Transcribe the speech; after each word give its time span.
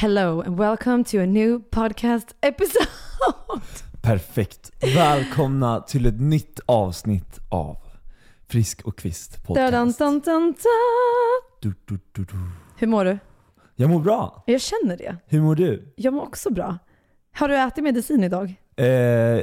Hello 0.00 0.42
and 0.42 0.56
welcome 0.58 1.04
to 1.04 1.18
a 1.18 1.26
new 1.26 1.60
podcast 1.70 2.34
episode. 2.40 2.88
Perfekt. 4.02 4.84
Välkomna 4.94 5.80
till 5.80 6.06
ett 6.06 6.20
nytt 6.20 6.60
avsnitt 6.66 7.38
av 7.48 7.76
Frisk 8.48 8.82
och 8.86 8.98
Kvist 8.98 9.44
podcast. 9.46 9.98
Dun, 9.98 10.20
dun, 10.20 10.20
dun. 10.20 10.54
Du, 11.60 11.74
du, 11.84 12.24
du. 12.24 12.26
Hur 12.76 12.86
mår 12.86 13.04
du? 13.04 13.18
Jag 13.76 13.90
mår 13.90 14.00
bra. 14.00 14.44
Jag 14.46 14.60
känner 14.60 14.96
det. 14.96 15.16
Hur 15.26 15.40
mår 15.40 15.54
du? 15.54 15.94
Jag 15.96 16.14
mår 16.14 16.22
också 16.22 16.50
bra. 16.50 16.78
Har 17.34 17.48
du 17.48 17.56
ätit 17.56 17.84
medicin 17.84 18.24
idag? 18.24 18.54
Eh, 18.76 18.86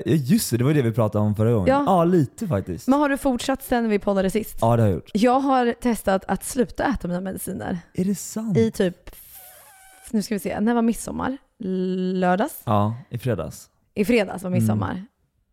just 0.05 0.51
det, 0.51 0.57
det 0.57 0.63
var 0.63 0.73
det 0.73 0.81
vi 0.81 0.91
pratade 0.91 1.25
om 1.25 1.35
förra 1.35 1.51
gången. 1.51 1.67
Ja. 1.67 1.83
Ja, 1.85 2.03
lite 2.03 2.47
faktiskt. 2.47 2.87
Men 2.87 2.99
har 2.99 3.09
du 3.09 3.17
fortsatt 3.17 3.63
sen 3.63 3.89
vi 3.89 3.99
poddade 3.99 4.29
sist? 4.29 4.57
Ja, 4.61 4.75
det 4.75 4.81
har 4.81 4.89
jag 4.89 4.95
gjort. 4.95 5.11
Jag 5.13 5.39
har 5.39 5.73
testat 5.81 6.25
att 6.27 6.43
sluta 6.43 6.83
äta 6.83 7.07
mina 7.07 7.21
mediciner 7.21 7.79
Är 7.93 8.05
det 8.05 8.15
sant? 8.15 8.57
i 8.57 8.71
typ, 8.71 9.15
nu 10.15 10.21
ska 10.21 10.35
vi 10.35 10.39
se, 10.39 10.59
när 10.59 10.73
var 10.73 10.81
midsommar? 10.81 11.37
Lördags? 12.13 12.61
Ja, 12.65 12.95
i 13.09 13.17
fredags. 13.17 13.69
I 13.93 14.05
fredags 14.05 14.43
var 14.43 14.49
midsommar. 14.49 14.91
Mm. 14.91 15.05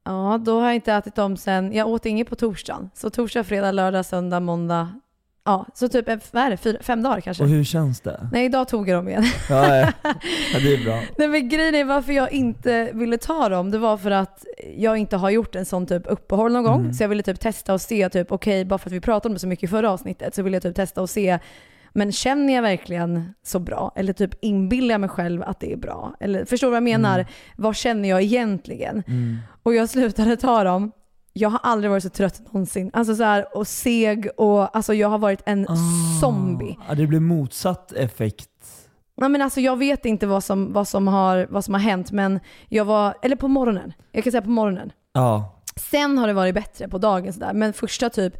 Ja, 0.05 0.38
då 0.45 0.60
har 0.60 0.66
jag 0.66 0.74
inte 0.74 0.92
ätit 0.92 1.14
dem 1.14 1.36
sen, 1.36 1.73
jag 1.73 1.88
åt 1.88 2.06
inget 2.06 2.28
på 2.28 2.36
torsdagen. 2.36 2.91
Så 2.95 3.10
torsdag, 3.10 3.45
fredag, 3.45 3.72
lördag, 3.72 4.06
söndag, 4.06 4.41
måndag. 4.41 5.00
Ja, 5.45 5.66
så 5.74 5.88
typ, 5.88 6.09
eh, 6.09 6.16
vad 6.30 6.42
är 6.42 6.50
det, 6.50 6.56
fyra, 6.56 6.78
fem 6.80 7.02
dagar 7.02 7.20
kanske? 7.20 7.42
Och 7.42 7.48
hur 7.48 7.64
känns 7.64 8.00
det? 8.00 8.28
Nej, 8.33 8.45
idag 8.45 8.69
tog 8.69 8.88
jag 8.88 8.98
dem 8.98 9.09
igen. 9.09 9.24
Ja, 9.48 9.77
ja. 9.77 9.92
ja 10.52 10.60
det 10.60 10.74
är 10.74 10.84
bra. 10.84 11.02
Nej 11.19 11.28
men 11.28 11.48
grejen 11.48 11.74
är 11.74 11.84
varför 11.84 12.12
jag 12.12 12.33
inte 12.33 12.91
ville 12.94 13.19
ta 13.19 13.48
dem, 13.48 13.70
det 13.70 13.78
var 13.78 13.97
för 13.97 14.10
att 14.10 14.44
jag 14.77 14.97
inte 14.97 15.16
har 15.16 15.30
gjort 15.30 15.55
en 15.55 15.66
sån 15.66 15.86
typ 15.86 16.02
uppehåll 16.06 16.52
någon 16.52 16.64
gång. 16.64 16.80
Mm. 16.80 16.92
Så 16.92 17.02
jag 17.02 17.08
ville 17.08 17.22
typ 17.22 17.41
testa 17.41 17.74
och 17.74 17.80
se, 17.80 18.08
typ 18.08 18.33
okej, 18.33 18.64
bara 18.64 18.78
för 18.78 18.88
att 18.88 18.92
vi 18.92 19.00
pratade 19.00 19.28
om 19.28 19.34
det 19.34 19.41
så 19.41 19.47
mycket 19.47 19.64
i 19.64 19.69
förra 19.69 19.91
avsnittet, 19.91 20.34
så 20.34 20.42
ville 20.42 20.56
jag 20.56 20.62
typ 20.62 20.77
testa 20.77 21.02
och 21.02 21.10
se, 21.10 21.38
men 21.92 22.12
känner 22.12 22.55
jag 22.55 22.62
verkligen 22.62 23.34
så 23.42 23.59
bra? 23.59 23.92
Eller 23.96 24.12
typ 24.12 24.34
inbillar 24.45 24.95
jag 24.95 25.00
mig 25.00 25.10
själv 25.10 25.42
att 25.42 25.60
det 25.60 25.73
är 25.73 25.77
bra? 25.77 26.14
Eller 26.20 26.45
förstår 26.45 26.66
du 26.66 26.70
vad 26.70 26.77
jag 26.77 26.83
menar? 26.83 27.14
Mm. 27.19 27.27
Vad 27.56 27.77
känner 27.77 28.09
jag 28.09 28.23
egentligen? 28.23 29.03
Mm. 29.06 29.36
Och 29.62 29.75
jag 29.75 29.89
slutade 29.89 30.36
ta 30.36 30.64
dem. 30.64 30.92
Jag 31.33 31.50
har 31.50 31.61
aldrig 31.62 31.91
varit 31.91 32.03
så 32.03 32.08
trött 32.08 32.41
någonsin. 32.44 32.91
Alltså 32.92 33.14
så 33.16 33.22
här, 33.25 33.56
och 33.56 33.66
seg 33.69 34.28
och 34.36 34.77
alltså 34.77 34.94
jag 34.94 35.08
har 35.08 35.19
varit 35.19 35.42
en 35.47 35.66
zombie. 36.20 36.77
Ah, 36.81 36.84
Ja, 36.89 36.94
det 36.94 37.06
blir 37.06 37.20
motsatt 37.20 37.92
effekt. 37.92 38.48
Nej, 39.16 39.28
men 39.28 39.42
alltså 39.42 39.61
jag 39.61 39.77
vet 39.78 40.05
inte 40.05 40.27
vad 40.27 40.44
som, 40.44 40.72
vad, 40.72 40.88
som 40.88 41.09
har, 41.09 41.47
vad 41.50 41.64
som 41.64 41.75
har 41.75 41.81
hänt, 41.81 42.12
men 42.12 42.41
jag 42.69 42.84
var, 42.84 43.14
eller 43.22 43.36
på 43.36 43.48
morgonen. 43.48 43.92
Jag 44.12 44.25
kan 44.25 44.31
säga 44.31 44.42
på 44.42 44.50
morgonen. 44.50 44.92
Ja. 45.12 45.59
Sen 45.91 46.19
har 46.19 46.27
det 46.27 46.33
varit 46.33 46.55
bättre 46.55 46.88
på 46.88 46.98
dagen 46.98 47.33
sådär, 47.33 47.53
men 47.53 47.72
första 47.72 48.11
typ 48.11 48.34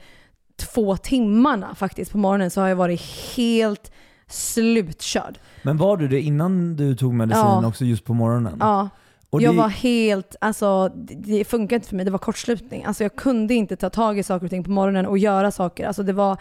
två 0.75 0.97
timmarna 0.97 1.75
faktiskt 1.75 2.13
på 2.13 2.19
morgonen 2.19 2.51
så 2.51 2.61
har 2.61 2.69
jag 2.69 2.77
varit 2.77 3.01
helt 3.37 3.93
slutkörd. 4.29 5.39
Men 5.63 5.77
var 5.77 5.97
du 5.97 6.09
det 6.09 6.21
innan 6.21 6.77
du 6.77 6.97
tog 6.97 7.15
medicinen 7.15 7.63
Ja. 7.63 7.67
också 7.69 7.85
just 7.85 8.05
på 8.05 8.15
morgonen? 8.15 8.57
Ja, 8.61 8.89
Och 9.31 9.43
jag 9.43 9.55
det- 9.55 9.59
var 9.59 9.69
helt, 9.69 10.37
alltså 10.41 10.89
det, 11.09 11.45
funkar 11.45 11.77
inte 11.77 11.89
för 11.89 11.97
mig, 11.97 12.05
det 12.05 12.11
var 12.11 12.19
kortslutning. 12.19 12.85
Alltså 12.85 13.05
jag 13.05 13.17
kunde 13.17 13.55
inte 13.55 13.77
ta 13.77 13.91
tag 13.91 14.19
i 14.19 14.23
saker 14.23 14.47
och 14.47 14.51
ting 14.51 14.65
på 14.65 14.71
morgonen 14.71 15.07
och 15.07 15.19
göra 15.19 15.51
saker. 15.51 15.87
Alltså 15.87 16.03
det 16.03 16.13
var, 16.13 16.37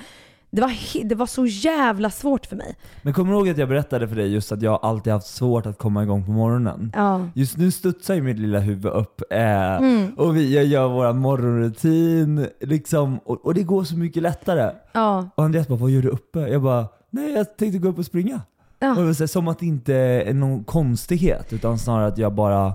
det 0.52 0.62
var, 0.62 1.04
det 1.04 1.16
var 1.16 1.26
så 1.26 1.46
jävla 1.46 2.10
svårt 2.10 2.46
för 2.46 2.56
mig. 2.56 2.76
Men 3.02 3.14
kommer 3.14 3.32
du 3.32 3.38
ihåg 3.38 3.50
att 3.50 3.58
jag 3.58 3.70
berättade 3.70 4.08
för 4.08 4.16
dig 4.16 4.34
just 4.34 4.52
att 4.52 4.62
jag 4.62 4.80
alltid 4.82 5.14
haft 5.14 5.28
svårt 5.28 5.66
att 5.66 5.78
komma 5.78 6.04
igång 6.04 6.26
på 6.26 6.32
morgonen? 6.32 6.92
Ja. 6.96 7.28
Just 7.36 7.58
nu 7.58 7.72
studsar 7.72 8.14
ju 8.14 8.22
mitt 8.22 8.40
lilla 8.40 8.60
huvud 8.60 8.92
upp 8.92 9.22
eh, 9.30 9.42
Mm. 9.76 10.14
och 10.18 10.38
vi, 10.38 10.56
jag 10.56 10.66
gör 10.66 10.88
våra 10.88 11.14
morgonrutin 11.14 12.48
liksom, 12.62 13.18
och, 13.18 13.46
och 13.46 13.54
det 13.54 13.64
går 13.64 13.84
så 13.84 13.98
mycket 13.98 14.24
lättare. 14.24 14.72
Ja. 14.92 15.30
Och 15.36 15.44
Andreas 15.44 15.68
bara, 15.68 15.80
vad 15.80 15.90
gör 15.92 16.02
du 16.02 16.10
uppe? 16.10 16.40
Jag 16.40 16.62
bara, 16.62 16.88
nej 17.10 17.32
jag 17.32 17.58
tänkte 17.58 17.80
gå 17.80 17.90
upp 17.90 17.98
och 17.98 18.06
springa. 18.06 18.42
Ja. 18.80 18.92
Och 18.92 18.98
här, 18.98 19.28
som 19.28 19.48
att 19.48 19.60
det 19.60 19.66
inte 19.66 19.94
är 19.96 20.34
någon 20.34 20.64
konstighet, 20.64 21.54
utan 21.54 21.80
snarare 21.80 22.08
att 22.08 22.18
jag 22.18 22.34
bara 22.34 22.74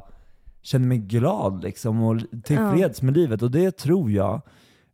känner 0.62 0.86
mig 0.86 0.98
glad 0.98 1.62
liksom 1.62 2.02
och 2.02 2.20
tillfreds 2.44 3.02
med 3.02 3.16
livet. 3.16 3.42
Och 3.42 3.50
det 3.50 3.70
tror 3.77 4.10
jag 4.10 4.41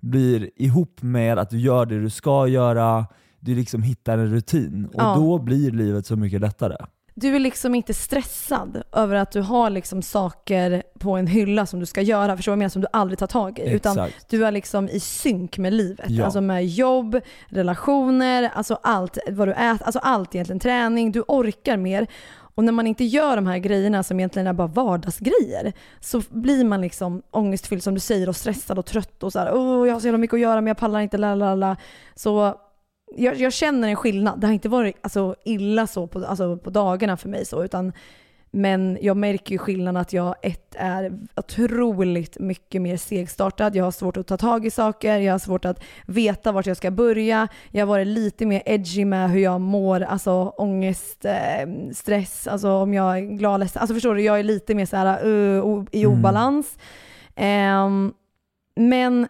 blir 0.02 0.50
ihop 0.56 1.02
med 1.02 1.38
att 1.38 1.50
du 1.50 1.58
gör 1.60 1.86
det 1.86 2.00
du 2.00 2.10
ska 2.10 2.46
göra, 2.46 3.06
du 3.40 3.54
liksom 3.54 3.82
hittar 3.82 4.18
en 4.18 4.32
rutin. 4.32 4.86
Och 4.86 4.94
Ja. 5.02 5.14
då 5.14 5.38
blir 5.38 5.70
livet 5.70 6.06
så 6.06 6.16
mycket 6.16 6.40
lättare. 6.40 6.76
Du 7.14 7.34
är 7.36 7.40
liksom 7.40 7.74
inte 7.74 7.94
stressad 7.94 8.82
över 8.92 9.14
att 9.14 9.32
du 9.32 9.40
har 9.40 9.70
liksom 9.70 10.02
saker 10.02 10.82
på 10.98 11.16
en 11.16 11.26
hylla 11.26 11.66
som 11.66 11.80
du 11.80 11.86
ska 11.86 12.00
göra, 12.02 12.36
förstår 12.36 12.52
du 12.52 12.54
vad 12.54 12.56
jag 12.56 12.58
menar, 12.58 12.68
som 12.68 12.82
du 12.82 12.88
aldrig 12.92 13.18
tar 13.18 13.26
tag 13.26 13.58
i. 13.58 13.70
Utan 13.70 13.92
Exakt. 13.98 14.30
du 14.30 14.46
är 14.46 14.50
liksom 14.52 14.88
i 14.88 15.00
synk 15.00 15.58
med 15.58 15.72
livet. 15.72 16.10
Ja. 16.10 16.24
Alltså 16.24 16.40
med 16.40 16.66
jobb, 16.66 17.20
relationer, 17.48 18.50
alltså 18.54 18.78
allt 18.82 19.18
vad 19.30 19.48
du 19.48 19.52
äter, 19.52 19.82
alltså 19.86 19.98
allt 19.98 20.34
egentligen. 20.34 20.60
Träning, 20.60 21.12
du 21.12 21.20
orkar 21.28 21.76
mer. 21.76 22.06
Och 22.54 22.64
när 22.64 22.72
man 22.72 22.86
inte 22.86 23.04
gör 23.04 23.36
de 23.36 23.46
här 23.46 23.58
grejerna 23.58 24.02
som 24.02 24.20
egentligen 24.20 24.46
är 24.46 24.52
bara 24.52 24.66
vardagsgrejer 24.66 25.72
så 26.00 26.22
blir 26.30 26.64
man 26.64 26.80
liksom 26.80 27.22
ångestfylld 27.30 27.82
som 27.82 27.94
du 27.94 28.00
säger 28.00 28.28
och 28.28 28.36
stressad 28.36 28.78
och 28.78 28.86
trött 28.86 29.22
och 29.22 29.32
så 29.32 29.38
här, 29.38 29.54
åh 29.54 29.86
jag 29.86 29.94
har 29.94 30.00
så 30.00 30.06
jävla 30.06 30.18
mycket 30.18 30.34
att 30.34 30.40
göra 30.40 30.60
men 30.60 30.66
jag 30.66 30.76
pallar 30.76 31.00
inte, 31.00 31.18
lalala. 31.18 31.76
Så 32.14 32.54
jag, 33.16 33.36
jag 33.36 33.52
känner 33.52 33.88
en 33.88 33.96
skillnad. 33.96 34.40
Det 34.40 34.46
har 34.46 34.54
inte 34.54 34.68
varit 34.68 34.96
alltså, 35.00 35.34
illa 35.44 35.86
så 35.86 36.06
på, 36.06 36.26
alltså, 36.26 36.56
på 36.56 36.70
dagarna 36.70 37.16
för 37.16 37.28
mig 37.28 37.44
så, 37.44 37.64
utan 37.64 37.92
men 38.52 38.98
jag 39.02 39.16
märker 39.16 39.52
ju 39.52 39.58
skillnaden 39.58 40.00
att 40.00 40.12
jag 40.12 40.34
ett 40.42 40.74
är 40.78 41.18
otroligt 41.36 42.38
mycket 42.40 42.82
mer 42.82 42.96
segstartad. 42.96 43.76
Jag 43.76 43.84
har 43.84 43.90
svårt 43.90 44.16
att 44.16 44.26
ta 44.26 44.36
tag 44.36 44.66
i 44.66 44.70
saker, 44.70 45.18
jag 45.18 45.34
har 45.34 45.38
svårt 45.38 45.64
att 45.64 45.84
veta 46.06 46.52
vart 46.52 46.66
jag 46.66 46.76
ska 46.76 46.90
börja. 46.90 47.48
Jag 47.70 47.80
har 47.80 47.86
varit 47.86 48.06
lite 48.06 48.46
mer 48.46 48.62
edgy 48.66 49.04
med 49.04 49.30
hur 49.30 49.40
jag 49.40 49.60
mår, 49.60 50.00
alltså 50.00 50.32
ångest, 50.56 51.24
eh, 51.24 51.68
stress, 51.92 52.46
alltså 52.46 52.68
om 52.70 52.94
jag 52.94 53.18
är 53.18 53.20
glad, 53.20 53.60
ledsen. 53.60 53.80
Alltså 53.80 53.94
förstår 53.94 54.14
du, 54.14 54.22
jag 54.22 54.38
är 54.38 54.42
lite 54.42 54.74
mer 54.74 54.86
så 54.86 54.96
här 54.96 55.26
uh, 55.26 55.84
i 55.92 56.04
Mm. 56.04 56.18
obalans. 56.18 56.78
Ehm, 57.36 58.12
men 58.76 59.28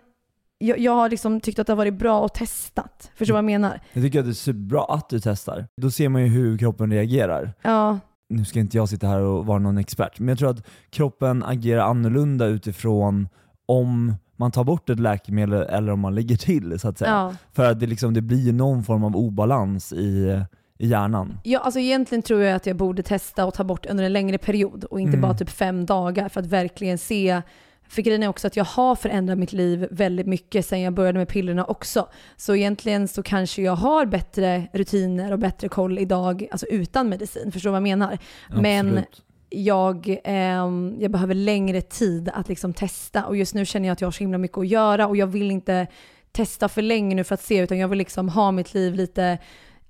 jag, 0.58 0.78
jag 0.78 0.92
har 0.92 1.08
liksom 1.08 1.40
tyckt 1.40 1.58
att 1.58 1.66
det 1.66 1.72
har 1.72 1.76
varit 1.76 1.94
bra 1.94 2.24
att 2.26 2.34
testat. 2.34 3.10
Förstår 3.14 3.26
du 3.26 3.32
vad 3.32 3.38
jag 3.38 3.60
menar? 3.60 3.80
Jag 3.92 4.04
tycker 4.04 4.18
att 4.18 4.24
det 4.24 4.30
är 4.30 4.34
superbra 4.34 4.84
att 4.84 5.08
du 5.08 5.20
testar. 5.20 5.66
Då 5.76 5.90
ser 5.90 6.08
man 6.08 6.22
ju 6.22 6.28
hur 6.28 6.58
kroppen 6.58 6.92
reagerar. 6.92 7.52
Ja, 7.62 7.98
Nu 8.32 8.44
ska 8.44 8.60
inte 8.60 8.76
jag 8.76 8.88
sitta 8.88 9.06
här 9.06 9.20
och 9.20 9.46
vara 9.46 9.58
någon 9.58 9.78
expert, 9.78 10.18
men 10.20 10.28
jag 10.28 10.38
tror 10.38 10.50
att 10.50 10.66
kroppen 10.90 11.42
agerar 11.42 11.80
annorlunda 11.82 12.46
utifrån 12.46 13.28
om 13.66 14.14
man 14.36 14.50
tar 14.50 14.64
bort 14.64 14.90
ett 14.90 15.00
läkemedel 15.00 15.62
eller 15.62 15.92
om 15.92 16.00
man 16.00 16.14
lägger 16.14 16.36
till 16.36 16.78
så 16.80 16.88
att 16.88 16.98
säga. 16.98 17.10
ja. 17.10 17.34
För 17.52 17.70
att 17.70 17.80
det, 17.80 17.86
liksom, 17.86 18.14
det 18.14 18.20
blir 18.22 18.52
någon 18.52 18.84
form 18.84 19.04
av 19.04 19.16
obalans 19.16 19.92
i, 19.92 20.40
i 20.78 20.86
hjärnan. 20.88 21.38
Ja, 21.44 21.58
alltså 21.60 21.80
egentligen 21.80 22.22
tror 22.22 22.40
jag 22.42 22.56
att 22.56 22.66
jag 22.66 22.76
borde 22.76 23.02
testa 23.02 23.44
och 23.46 23.54
ta 23.54 23.64
bort 23.64 23.86
under 23.86 24.04
en 24.04 24.12
längre 24.12 24.38
period 24.38 24.84
och 24.84 25.00
inte 25.00 25.08
Mm. 25.16 25.20
bara 25.20 25.34
typ 25.34 25.50
fem 25.50 25.86
dagar 25.86 26.28
för 26.28 26.40
att 26.40 26.46
verkligen 26.46 26.98
se 26.98 27.42
för 27.88 28.02
grejen 28.02 28.22
är 28.22 28.28
också 28.28 28.46
att 28.46 28.56
jag 28.56 28.64
har 28.64 28.94
förändrat 28.94 29.38
mitt 29.38 29.52
liv 29.52 29.88
väldigt 29.90 30.26
mycket 30.26 30.66
sen 30.66 30.80
jag 30.80 30.92
började 30.92 31.18
med 31.18 31.28
pillerna 31.28 31.64
också. 31.64 32.08
Så 32.36 32.56
egentligen 32.56 33.08
så 33.08 33.22
kanske 33.22 33.62
jag 33.62 33.76
har 33.76 34.06
bättre 34.06 34.68
rutiner 34.72 35.32
och 35.32 35.38
bättre 35.38 35.68
koll 35.68 35.98
idag, 35.98 36.48
alltså 36.50 36.66
utan 36.66 37.08
medicin. 37.08 37.52
Förstår 37.52 37.68
du 37.68 37.72
vad 37.72 37.76
jag 37.76 37.82
menar? 37.82 38.18
Men 38.50 38.86
Absolut. 38.88 39.22
jag, 39.48 40.16
ehm, 40.24 40.96
jag 40.98 41.10
behöver 41.10 41.34
längre 41.34 41.80
tid 41.80 42.30
att 42.34 42.48
liksom 42.48 42.72
testa 42.72 43.26
och 43.26 43.36
just 43.36 43.54
nu 43.54 43.64
känner 43.64 43.88
jag 43.88 43.92
att 43.92 44.00
jag 44.00 44.06
har 44.06 44.12
så 44.12 44.20
himla 44.20 44.38
mycket 44.38 44.58
att 44.58 44.68
göra 44.68 45.06
och 45.06 45.16
jag 45.16 45.26
vill 45.26 45.50
inte 45.50 45.86
testa 46.32 46.68
för 46.68 46.82
länge 46.82 47.14
nu 47.14 47.24
för 47.24 47.34
att 47.34 47.42
se 47.42 47.58
utan 47.58 47.78
jag 47.78 47.88
vill 47.88 47.98
liksom 47.98 48.28
ha 48.28 48.52
mitt 48.52 48.74
liv 48.74 48.94
lite 48.94 49.38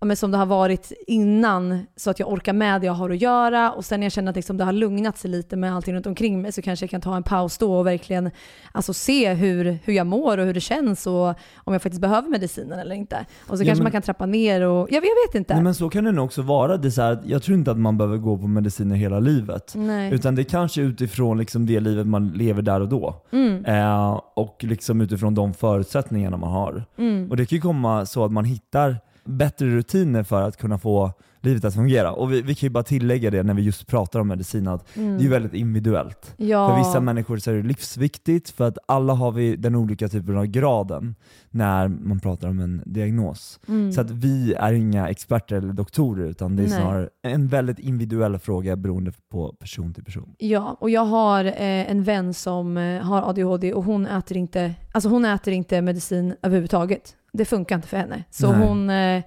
ja, 0.02 0.06
men 0.06 0.16
som 0.16 0.30
det 0.30 0.38
har 0.38 0.46
varit 0.46 0.92
innan 1.06 1.86
så 1.96 2.10
att 2.10 2.18
jag 2.18 2.32
orkar 2.32 2.52
med 2.52 2.80
det 2.80 2.86
jag 2.86 2.92
har 2.94 3.10
att 3.10 3.20
göra 3.22 3.72
och 3.72 3.84
sen 3.84 4.00
när 4.00 4.04
jag 4.04 4.12
känner 4.12 4.30
att 4.30 4.36
liksom 4.36 4.56
det 4.56 4.64
har 4.64 4.72
lugnat 4.72 5.18
sig 5.18 5.30
lite 5.30 5.56
med 5.56 5.74
allting 5.76 5.94
runt 5.94 6.06
omkring 6.06 6.42
mig 6.42 6.52
så 6.52 6.62
kanske 6.62 6.82
jag 6.84 6.90
kan 6.90 7.00
ta 7.00 7.16
en 7.16 7.22
paus 7.22 7.58
då 7.58 7.74
och 7.78 7.86
verkligen 7.86 8.30
alltså, 8.72 8.92
se 8.94 9.32
hur, 9.32 9.78
hur 9.84 9.92
jag 9.92 10.06
mår 10.06 10.38
och 10.38 10.46
hur 10.46 10.54
det 10.54 10.60
känns 10.60 11.06
och 11.06 11.26
om 11.64 11.72
jag 11.72 11.82
faktiskt 11.82 12.00
behöver 12.00 12.28
medicinen 12.28 12.78
eller 12.78 12.94
inte. 12.94 13.26
Och 13.48 13.58
så 13.58 13.64
Ja, 13.64 13.66
kanske 13.66 13.74
men- 13.74 13.82
man 13.82 13.92
kan 13.92 14.02
trappa 14.02 14.26
ner 14.26 14.60
och 14.60 14.88
jag, 14.90 15.04
jag 15.04 15.28
vet 15.28 15.34
inte. 15.34 15.54
Nej, 15.54 15.62
men 15.62 15.74
så 15.74 15.88
kan 15.88 16.04
det 16.04 16.12
nog 16.12 16.24
också 16.24 16.42
vara. 16.42 16.76
Det 16.76 16.90
så 16.90 17.02
här, 17.02 17.12
att 17.12 17.26
jag 17.26 17.42
tror 17.42 17.58
inte 17.58 17.70
att 17.70 17.78
man 17.78 17.98
behöver 17.98 18.16
gå 18.16 18.38
på 18.38 18.46
mediciner 18.46 18.96
hela 18.96 19.20
livet. 19.20 19.72
Nej. 19.76 20.14
Utan 20.14 20.34
det 20.34 20.44
kanske 20.44 20.80
utifrån 20.82 21.38
liksom 21.38 21.66
det 21.66 21.80
livet 21.80 22.06
man 22.06 22.28
lever 22.28 22.62
där 22.62 22.80
och 22.80 22.88
då. 22.88 23.22
Mm. 23.32 23.64
Eh, 23.64 24.20
och 24.36 24.56
liksom 24.64 25.00
utifrån 25.00 25.34
de 25.34 25.54
förutsättningarna 25.54 26.36
man 26.36 26.50
har. 26.52 26.84
Mm. 26.98 27.30
Och 27.30 27.36
det 27.36 27.46
kan 27.46 27.56
ju 27.56 27.62
komma 27.62 28.06
så 28.06 28.24
att 28.24 28.32
man 28.32 28.44
hittar 28.44 28.96
bättre 29.24 29.66
rutiner 29.66 30.22
för 30.22 30.42
att 30.42 30.56
kunna 30.56 30.78
få 30.78 31.12
livet 31.44 31.64
att 31.64 31.74
fungera. 31.74 32.12
Och 32.12 32.32
vi, 32.32 32.42
vi 32.42 32.54
kan 32.54 32.66
ju 32.66 32.70
bara 32.70 32.84
tillägga 32.84 33.30
det 33.30 33.42
när 33.42 33.54
vi 33.54 33.62
just 33.62 33.86
pratar 33.86 34.20
om 34.20 34.28
medicin, 34.28 34.68
att 34.68 34.96
Mm. 34.96 35.18
det 35.18 35.24
är 35.24 35.28
väldigt 35.28 35.54
individuellt. 35.54 36.34
Ja. 36.36 36.68
För 36.68 36.78
vissa 36.78 37.00
människor 37.00 37.36
så 37.38 37.50
är 37.50 37.54
det 37.54 37.62
livsviktigt, 37.62 38.50
för 38.50 38.68
att 38.68 38.78
alla 38.86 39.12
har 39.12 39.32
vi 39.32 39.56
den 39.56 39.74
olika 39.74 40.08
typen 40.08 40.36
av 40.36 40.46
graden 40.46 41.14
när 41.50 41.88
man 41.88 42.20
pratar 42.20 42.48
om 42.48 42.58
en 42.60 42.82
diagnos. 42.86 43.60
Mm. 43.68 43.92
Så 43.92 44.00
att 44.00 44.10
vi 44.10 44.54
är 44.54 44.72
inga 44.72 45.08
experter 45.08 45.56
eller 45.56 45.72
doktorer, 45.72 46.24
utan 46.26 46.56
det 46.56 46.62
är 46.62 46.68
Nej. 46.68 46.78
snarare 46.80 47.08
en 47.22 47.48
väldigt 47.48 47.78
individuell 47.78 48.38
fråga 48.38 48.76
beroende 48.76 49.12
på 49.30 49.52
person 49.52 49.94
till 49.94 50.04
person. 50.04 50.34
Ja, 50.38 50.76
och 50.80 50.90
jag 50.90 51.04
har 51.04 51.44
eh, 51.44 51.90
en 51.90 52.02
vän 52.02 52.34
som 52.34 52.76
eh, 52.76 53.02
har 53.02 53.22
ADHD 53.30 53.72
och 53.74 53.84
hon 53.84 54.06
äter 54.06 54.36
inte, 54.36 54.74
alltså 54.92 55.08
hon 55.08 55.24
äter 55.24 55.54
inte 55.54 55.82
medicin 55.82 56.34
överhuvudtaget 56.42 57.16
det 57.32 57.44
funkar 57.44 57.76
inte 57.76 57.88
för 57.88 57.96
henne. 57.96 58.24
Så 58.30 58.52
Nej. 58.52 58.66
hon... 58.66 58.90
Eh... 58.90 59.22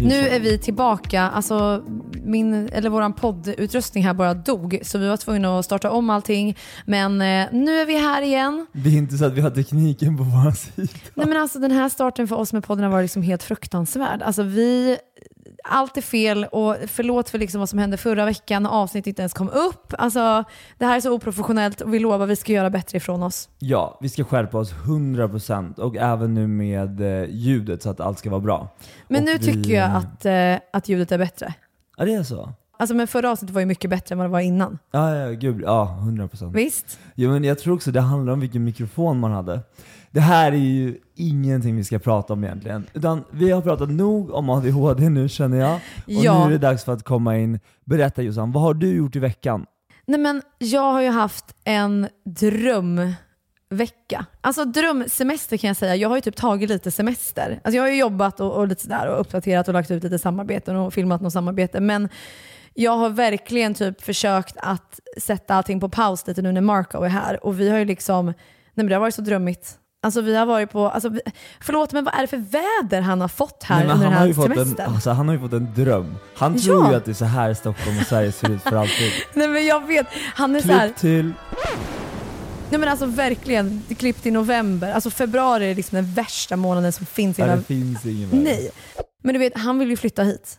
Nu 0.00 0.28
är 0.28 0.40
vi 0.40 0.58
tillbaka. 0.58 1.22
Alltså, 1.22 1.84
min, 2.24 2.68
eller 2.72 2.90
våran 2.90 3.12
poddutrustning 3.12 4.04
här 4.04 4.14
bara 4.14 4.34
dog, 4.34 4.78
så 4.82 4.98
vi 4.98 5.08
var 5.08 5.16
tvungna 5.16 5.58
att 5.58 5.64
starta 5.64 5.90
om 5.90 6.10
allting. 6.10 6.56
Men 6.86 7.12
eh, 7.12 7.46
nu 7.52 7.80
är 7.80 7.86
vi 7.86 7.98
här 7.98 8.22
igen. 8.22 8.66
Det 8.72 8.88
är 8.88 8.96
inte 8.96 9.18
så 9.18 9.24
att 9.24 9.32
vi 9.32 9.40
har 9.40 9.50
tekniken 9.50 10.16
på 10.16 10.22
vår 10.22 10.50
sida. 10.50 10.88
Nej 11.14 11.26
men 11.26 11.36
alltså 11.36 11.58
den 11.58 11.70
här 11.70 11.88
starten 11.88 12.28
för 12.28 12.36
oss 12.36 12.52
med 12.52 12.64
podden 12.64 12.84
har 12.84 12.90
varit 12.90 13.04
liksom 13.04 13.22
helt 13.22 13.42
fruktansvärd. 13.42 14.22
Alltså 14.22 14.42
vi 14.42 14.96
allt 15.68 15.96
är 15.96 16.02
fel 16.02 16.44
och 16.44 16.76
förlåt 16.86 17.30
för 17.30 17.38
liksom 17.38 17.58
vad 17.58 17.68
som 17.68 17.78
hände 17.78 17.96
förra 17.96 18.24
veckan 18.24 18.62
när 18.62 18.70
avsnittet 18.70 19.06
inte 19.06 19.22
ens 19.22 19.32
kom 19.32 19.48
upp. 19.48 19.94
Alltså, 19.98 20.44
det 20.78 20.86
här 20.86 20.96
är 20.96 21.00
så 21.00 21.12
oprofessionellt 21.12 21.80
och 21.80 21.94
vi 21.94 21.98
lovar 21.98 22.24
att 22.24 22.30
vi 22.30 22.36
ska 22.36 22.52
göra 22.52 22.70
bättre 22.70 22.96
ifrån 22.96 23.22
oss. 23.22 23.48
Ja, 23.58 23.98
vi 24.00 24.08
ska 24.08 24.24
skärpa 24.24 24.58
oss 24.58 24.72
100% 24.72 25.78
och 25.78 25.96
även 25.96 26.34
nu 26.34 26.46
med 26.46 27.00
eh, 27.00 27.28
ljudet 27.30 27.82
så 27.82 27.90
att 27.90 28.00
allt 28.00 28.18
ska 28.18 28.30
vara 28.30 28.40
bra. 28.40 28.68
Men 29.08 29.22
och 29.22 29.24
nu 29.24 29.32
vi... 29.38 29.44
tycker 29.44 29.74
jag 29.74 29.90
att, 29.90 30.24
eh, 30.24 30.68
att 30.72 30.88
ljudet 30.88 31.12
är 31.12 31.18
bättre. 31.18 31.54
Ja, 31.96 32.04
det 32.04 32.14
är 32.14 32.22
så? 32.22 32.52
Alltså 32.80 32.94
men 32.94 33.06
förra 33.06 33.30
avsnittet 33.30 33.54
var 33.54 33.60
ju 33.60 33.66
mycket 33.66 33.90
bättre 33.90 34.12
än 34.12 34.18
vad 34.18 34.26
det 34.26 34.32
var 34.32 34.40
innan. 34.40 34.78
Ja, 34.90 35.16
ja 35.16 35.30
gud. 35.30 35.62
Ja, 35.64 35.98
100%. 36.02 36.52
Visst? 36.52 36.98
Jo, 37.14 37.30
men 37.30 37.44
jag 37.44 37.58
tror 37.58 37.74
också 37.74 37.90
det 37.90 38.00
handlar 38.00 38.32
om 38.32 38.40
vilken 38.40 38.64
mikrofon 38.64 39.20
man 39.20 39.32
hade. 39.32 39.60
Det 40.10 40.20
här 40.20 40.52
är 40.52 40.56
ju 40.56 40.96
ingenting 41.14 41.76
vi 41.76 41.84
ska 41.84 41.98
prata 41.98 42.32
om 42.32 42.44
egentligen. 42.44 42.86
Utan 42.92 43.24
vi 43.30 43.50
har 43.50 43.62
pratat 43.62 43.90
nog 43.90 44.30
om 44.30 44.50
ADHD 44.50 45.08
nu 45.08 45.28
känner 45.28 45.58
jag. 45.58 45.74
Och 45.74 45.80
ja. 46.06 46.38
nu 46.38 46.44
är 46.44 46.50
det 46.50 46.66
dags 46.66 46.84
för 46.84 46.92
att 46.92 47.02
komma 47.02 47.38
in. 47.38 47.60
Berätta 47.84 48.22
Jossan, 48.22 48.52
vad 48.52 48.62
har 48.62 48.74
du 48.74 48.96
gjort 48.96 49.16
i 49.16 49.18
veckan? 49.18 49.66
Nej 50.06 50.20
men 50.20 50.42
jag 50.58 50.92
har 50.92 51.02
ju 51.02 51.10
haft 51.10 51.44
en 51.64 52.08
drömvecka. 52.24 54.26
Alltså 54.40 54.64
drömsemester 54.64 55.56
kan 55.56 55.68
jag 55.68 55.76
säga. 55.76 55.96
Jag 55.96 56.08
har 56.08 56.16
ju 56.16 56.20
typ 56.20 56.36
tagit 56.36 56.70
lite 56.70 56.90
semester. 56.90 57.60
Alltså 57.64 57.76
jag 57.76 57.82
har 57.82 57.90
ju 57.90 57.98
jobbat 57.98 58.40
och, 58.40 58.52
och 58.52 58.68
lite 58.68 58.82
sådär 58.82 59.08
och 59.08 59.20
uppdaterat 59.20 59.68
och 59.68 59.74
lagt 59.74 59.90
ut 59.90 60.02
lite 60.02 60.18
samarbeten 60.18 60.76
och 60.76 60.94
filmat 60.94 61.20
något 61.20 61.32
samarbete. 61.32 61.80
Men 61.80 62.08
jag 62.74 62.96
har 62.96 63.10
verkligen 63.10 63.74
typ 63.74 64.00
försökt 64.00 64.56
att 64.56 65.00
sätta 65.16 65.54
allting 65.54 65.80
på 65.80 65.88
paus 65.88 66.26
lite 66.26 66.42
nu 66.42 66.52
när 66.52 66.60
Marco 66.60 67.02
är 67.02 67.08
här. 67.08 67.46
Och 67.46 67.60
vi 67.60 67.70
har 67.70 67.78
ju 67.78 67.84
liksom, 67.84 68.26
nej 68.26 68.34
men 68.74 68.86
det 68.86 68.94
har 68.94 69.00
varit 69.00 69.14
så 69.14 69.22
drömmigt. 69.22 69.78
Alltså 70.02 70.20
vi 70.20 70.36
har 70.36 70.46
varit 70.46 70.70
på, 70.70 70.88
alltså, 70.88 71.10
förlåt 71.60 71.92
men 71.92 72.04
vad 72.04 72.14
är 72.14 72.20
det 72.20 72.26
för 72.26 72.36
väder 72.36 73.00
han 73.00 73.20
har 73.20 73.28
fått 73.28 73.62
här 73.62 73.84
Nej, 73.84 73.94
under 73.94 74.06
den 74.06 74.14
här 74.14 74.32
semestern? 74.32 74.86
En, 74.86 74.94
alltså, 74.94 75.10
han 75.10 75.28
har 75.28 75.34
ju 75.34 75.40
fått 75.40 75.52
en 75.52 75.74
dröm. 75.74 76.14
Han 76.34 76.54
ja. 76.54 76.62
tror 76.62 76.90
ju 76.90 76.94
att 76.94 77.04
det 77.04 77.10
är 77.10 77.14
så 77.14 77.24
här 77.24 77.54
Stockholm 77.54 77.98
och 77.98 78.06
Sverige 78.06 78.32
ser 78.32 78.50
ut 78.50 78.62
för 78.62 78.76
alltid. 78.76 79.12
Nej 79.34 79.48
men 79.48 79.66
jag 79.66 79.86
vet, 79.86 80.06
han 80.34 80.56
är 80.56 80.60
Klipp 80.60 80.72
så 80.72 80.78
här, 80.78 80.90
till. 80.90 81.32
Nej 82.70 82.80
men 82.80 82.88
alltså 82.88 83.06
verkligen, 83.06 83.82
klippt 83.98 84.26
i 84.26 84.30
november. 84.30 84.92
Alltså 84.92 85.10
februari 85.10 85.70
är 85.70 85.74
liksom 85.74 85.96
den 85.96 86.12
värsta 86.14 86.56
månaden 86.56 86.92
som 86.92 87.06
finns. 87.06 87.38
Ja, 87.38 87.46
det 87.46 87.62
finns 87.62 88.06
ingen 88.06 88.30
värld. 88.30 88.40
Nej. 88.40 88.70
Men 89.22 89.32
du 89.32 89.38
vet, 89.38 89.58
han 89.58 89.78
vill 89.78 89.90
ju 89.90 89.96
flytta 89.96 90.22
hit. 90.22 90.58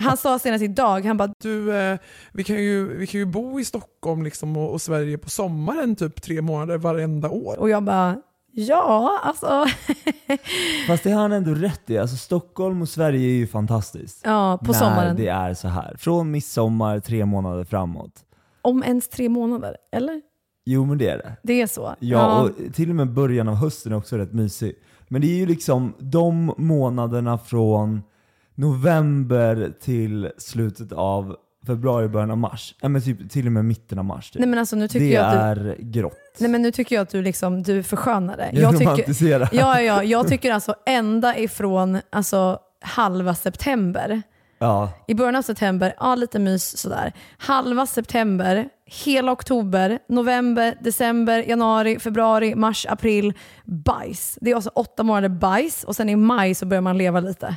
Han 0.00 0.16
sa 0.16 0.38
senast 0.38 0.64
idag, 0.64 1.04
han 1.04 1.16
bara 1.16 1.32
Du, 1.42 1.76
eh, 1.76 1.98
vi, 2.32 2.44
kan 2.44 2.56
ju, 2.56 2.96
vi 2.96 3.06
kan 3.06 3.20
ju 3.20 3.26
bo 3.26 3.60
i 3.60 3.64
Stockholm 3.64 4.22
liksom 4.22 4.56
och, 4.56 4.72
och 4.72 4.82
Sverige 4.82 5.18
på 5.18 5.30
sommaren 5.30 5.96
typ 5.96 6.22
tre 6.22 6.42
månader 6.42 6.78
varenda 6.78 7.28
år. 7.28 7.58
Och 7.58 7.70
jag 7.70 7.82
bara, 7.82 8.16
Ja, 8.60 9.20
alltså. 9.22 9.46
Fast 10.86 11.04
det 11.04 11.10
har 11.10 11.22
han 11.22 11.32
ändå 11.32 11.54
rätt 11.54 11.90
i. 11.90 11.98
Alltså 11.98 12.16
Stockholm 12.16 12.82
och 12.82 12.88
Sverige 12.88 13.28
är 13.28 13.36
ju 13.36 13.46
fantastiskt. 13.46 14.20
Ja, 14.24 14.58
på 14.58 14.72
när 14.72 14.78
sommaren. 14.78 15.16
det 15.16 15.28
är 15.28 15.54
så 15.54 15.68
här. 15.68 15.96
Från 15.98 16.30
midsommar 16.30 17.00
tre 17.00 17.24
månader 17.24 17.64
framåt. 17.64 18.12
Om 18.62 18.82
ens 18.82 19.08
tre 19.08 19.28
månader, 19.28 19.76
eller? 19.92 20.22
Jo 20.64 20.84
men 20.84 20.98
det 20.98 21.08
är 21.08 21.18
det. 21.18 21.36
Det 21.42 21.62
är 21.62 21.66
så? 21.66 21.82
Ja, 21.82 21.96
ja. 22.00 22.42
och 22.42 22.74
till 22.74 22.90
och 22.90 22.96
med 22.96 23.12
början 23.12 23.48
av 23.48 23.54
hösten 23.54 23.92
är 23.92 23.96
också 23.96 24.16
rätt 24.16 24.32
mysig. 24.32 24.74
Men 25.08 25.20
det 25.20 25.26
är 25.26 25.36
ju 25.36 25.46
liksom 25.46 25.94
de 25.98 26.54
månaderna 26.56 27.38
från 27.38 28.02
november 28.54 29.72
till 29.80 30.30
slutet 30.38 30.92
av 30.92 31.36
februari, 31.68 32.08
början 32.08 32.30
av 32.30 32.38
mars. 32.38 32.74
Ja, 32.80 32.88
men 32.88 33.02
typ 33.02 33.30
till 33.30 33.46
och 33.46 33.52
med 33.52 33.64
mitten 33.64 33.98
av 33.98 34.04
mars. 34.04 34.30
Typ. 34.30 34.40
Nej, 34.40 34.48
men 34.48 34.58
alltså, 34.58 34.76
nu 34.76 34.88
tycker 34.88 35.06
det 35.06 35.12
jag 35.12 35.34
är 35.34 35.56
du, 35.56 35.76
grått. 35.78 36.36
Nej 36.38 36.50
men 36.50 36.62
nu 36.62 36.70
tycker 36.70 36.96
jag 36.96 37.02
att 37.02 37.10
du, 37.10 37.22
liksom, 37.22 37.62
du 37.62 37.82
förskönar 37.82 38.36
det. 38.36 38.50
Jag, 38.52 38.74
jag 38.74 38.80
romantiserar. 38.80 39.48
ja, 39.52 39.80
ja, 39.80 40.02
jag 40.02 40.28
tycker 40.28 40.52
alltså 40.52 40.74
ända 40.86 41.38
ifrån 41.38 41.98
alltså, 42.10 42.58
halva 42.80 43.34
september. 43.34 44.22
Ja. 44.58 44.90
I 45.06 45.14
början 45.14 45.36
av 45.36 45.42
september, 45.42 45.94
ja 45.98 46.14
lite 46.14 46.38
mys 46.38 46.78
sådär. 46.78 47.12
Halva 47.38 47.86
september, 47.86 48.68
hela 49.04 49.32
oktober, 49.32 49.98
november, 50.08 50.78
december, 50.80 51.44
januari, 51.48 51.98
februari, 51.98 52.54
mars, 52.54 52.86
april. 52.88 53.32
Bajs. 53.64 54.38
Det 54.40 54.50
är 54.50 54.54
alltså 54.54 54.70
åtta 54.74 55.02
månader 55.02 55.28
bajs 55.28 55.84
och 55.84 55.96
sen 55.96 56.08
i 56.08 56.16
maj 56.16 56.54
så 56.54 56.66
börjar 56.66 56.82
man 56.82 56.98
leva 56.98 57.20
lite. 57.20 57.56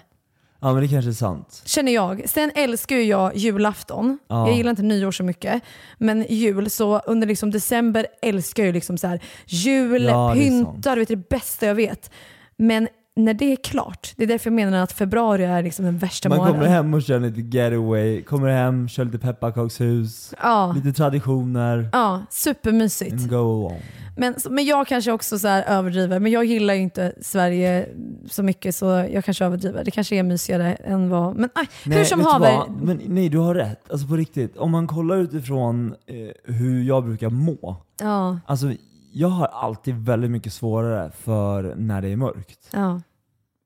Ja 0.64 0.74
men 0.74 0.82
det 0.82 0.88
kanske 0.88 1.12
är 1.12 1.14
sant. 1.14 1.62
Känner 1.66 1.92
jag. 1.92 2.30
Sen 2.30 2.52
älskar 2.56 2.96
ju 2.96 3.04
jag 3.04 3.36
julafton. 3.36 4.20
Ja. 4.28 4.48
Jag 4.48 4.58
gillar 4.58 4.70
inte 4.70 4.82
nyår 4.84 5.12
så 5.12 5.24
mycket. 5.24 5.64
Men 5.98 6.26
jul, 6.30 6.70
så 6.70 7.00
under 7.00 7.28
liksom 7.28 7.52
december 7.52 8.08
älskar 8.22 8.64
jag 8.64 8.68
ju 8.68 8.74
liksom 8.74 8.98
så 8.98 9.08
här, 9.08 9.20
jul, 9.46 10.04
Ja, 10.04 10.34
det 10.36 10.48
är 10.48 10.50
sant. 10.50 10.74
pynta, 10.74 10.96
du 10.96 11.00
vet 11.02 11.08
det 11.10 11.30
bästa 11.30 11.66
jag 11.66 11.76
vet. 11.76 12.12
Men 12.58 12.88
när 13.16 13.34
det 13.34 13.52
är 13.52 13.56
klart, 13.56 14.14
det 14.18 14.24
är 14.24 14.28
därför 14.28 14.50
jag 14.50 14.56
menar 14.56 14.84
att 14.84 14.92
februari 14.92 15.44
är 15.44 15.64
liksom 15.64 15.86
den 15.86 15.98
värsta 15.98 16.30
Man 16.30 16.38
månaden. 16.38 16.60
kommer 16.60 16.72
hem 16.74 16.94
och 16.94 17.02
kör 17.04 17.20
lite 17.20 17.58
getaway, 17.58 18.22
kommer 18.24 18.50
hem, 18.50 18.88
kör 18.90 19.06
lite 19.06 19.20
pepparkakshus, 19.20 20.34
Ja, 20.42 20.72
lite 20.76 20.94
traditioner, 20.94 21.90
ja, 21.94 22.22
supermysigt. 22.30 23.12
and 23.14 23.30
go 23.30 23.68
on. 23.68 23.74
Men, 24.18 24.36
men 24.50 24.66
jag 24.66 24.88
kanske 24.88 25.12
också 25.12 25.40
så 25.40 25.48
överdriver, 25.48 26.20
men 26.20 26.32
jag 26.32 26.46
gillar 26.46 26.74
ju 26.74 26.80
inte 26.82 27.14
Sverige 27.22 27.90
så 28.30 28.44
mycket 28.44 28.76
så 28.76 28.86
jag 29.14 29.26
kanske 29.26 29.46
överdriver. 29.46 29.84
Det 29.84 29.92
kanske 29.92 30.16
är 30.16 30.24
mysigare 30.24 30.74
än 30.74 31.10
vad... 31.10 31.36
Men 31.36 31.50
aj, 31.56 31.68
hur 31.86 32.04
som 32.04 32.20
haver. 32.20 32.60
Men, 32.82 33.02
nej, 33.08 33.30
du 33.30 33.38
har 33.38 33.56
rätt. 33.56 33.92
Alltså 33.92 34.08
på 34.08 34.16
riktigt. 34.16 34.58
Om 34.58 34.72
man 34.72 34.88
kollar 34.88 35.18
utifrån 35.18 35.96
eh, 36.08 36.54
hur 36.54 36.84
jag 36.84 37.04
brukar 37.06 37.30
må. 37.30 37.78
Ja, 38.00 38.40
Alltså, 38.46 38.74
jag 39.12 39.28
har 39.28 39.48
alltid 39.48 39.96
väldigt 39.96 40.32
mycket 40.32 40.54
svårare 40.54 41.12
för 41.12 41.76
när 41.76 42.02
det 42.02 42.08
är 42.08 42.16
mörkt. 42.16 42.70
ja. 42.74 43.02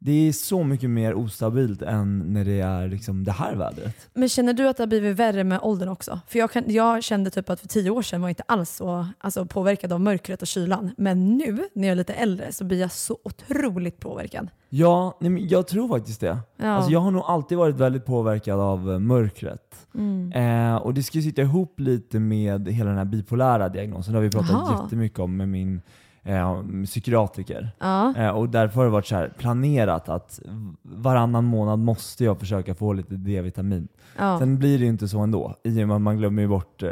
Det 0.05 0.27
är 0.27 0.31
så 0.31 0.63
mycket 0.63 0.89
mer 0.89 1.13
ostabilt 1.13 1.81
än 1.81 2.33
när 2.33 2.45
det 2.45 2.59
är 2.59 2.87
liksom 2.87 3.23
det 3.23 3.31
här 3.31 3.55
vädret. 3.55 4.09
Men 4.13 4.29
känner 4.29 4.53
du 4.53 4.67
att 4.67 4.77
det 4.77 4.83
har 4.83 4.87
blivit 4.87 5.15
värre 5.15 5.43
med 5.43 5.59
åldern 5.61 5.89
också? 5.89 6.19
För 6.27 6.39
jag, 6.39 6.51
kan, 6.51 6.63
jag 6.67 7.03
kände 7.03 7.29
typ 7.29 7.49
att 7.49 7.59
för 7.59 7.67
tio 7.67 7.89
år 7.89 8.01
sedan 8.01 8.21
var 8.21 8.27
jag 8.27 8.31
inte 8.31 8.43
alls 8.47 8.69
så 8.69 9.07
alltså, 9.17 9.45
påverkad 9.45 9.93
av 9.93 10.01
mörkret 10.01 10.41
och 10.41 10.47
kylan. 10.47 10.91
Men 10.97 11.37
nu 11.37 11.63
när 11.73 11.87
jag 11.87 11.91
är 11.91 11.95
lite 11.95 12.13
äldre 12.13 12.51
så 12.51 12.65
blir 12.65 12.79
jag 12.81 12.91
så 12.91 13.17
otroligt 13.23 13.99
påverkad. 13.99 14.47
Ja, 14.69 15.17
nej, 15.19 15.29
men 15.29 15.47
jag 15.47 15.67
tror 15.67 15.87
faktiskt 15.87 16.21
det. 16.21 16.37
Ja. 16.57 16.67
Alltså, 16.67 16.91
jag 16.91 16.99
har 16.99 17.11
nog 17.11 17.23
alltid 17.25 17.57
varit 17.57 17.75
väldigt 17.75 18.05
påverkad 18.05 18.59
av 18.59 18.91
eh, 18.91 18.99
mörkret. 18.99 19.87
Mm. 19.95 20.31
Eh, 20.31 20.75
och 20.75 20.93
det 20.93 21.03
ska 21.03 21.17
ju 21.17 21.23
sitta 21.23 21.41
ihop 21.41 21.79
lite 21.79 22.19
med 22.19 22.67
hela 22.67 22.89
den 22.89 22.97
här 22.97 23.05
bipolära 23.05 23.69
diagnosen. 23.69 24.13
Det 24.13 24.19
har 24.19 24.23
vi 24.23 24.31
pratat 24.31 24.51
Aha. 24.51 24.83
jättemycket 24.83 25.19
om 25.19 25.37
med 25.37 25.49
min 25.49 25.81
eh, 26.25 26.63
psykiatriker. 26.85 27.71
Ja. 27.79 28.13
Eh, 28.17 28.29
och 28.29 28.49
därför 28.49 28.75
har 28.75 28.85
det 28.85 28.91
varit 28.91 29.07
så 29.07 29.15
här 29.15 29.33
planerat 29.37 30.09
att 30.09 30.39
varannan 30.81 31.43
månad 31.43 31.79
måste 31.79 32.23
jag 32.23 32.39
försöka 32.39 32.75
få 32.75 32.93
lite 32.93 33.15
D-vitamin. 33.15 33.87
Ja. 34.17 34.39
Sen 34.39 34.57
blir 34.57 34.77
det 34.77 34.83
ju 34.83 34.89
inte 34.89 35.07
så 35.07 35.19
ändå, 35.19 35.55
i 35.63 35.83
och 35.83 35.87
med 35.87 35.95
att 35.95 36.01
man 36.01 36.17
glömmer 36.17 36.47
bort 36.47 36.83
eh, 36.83 36.89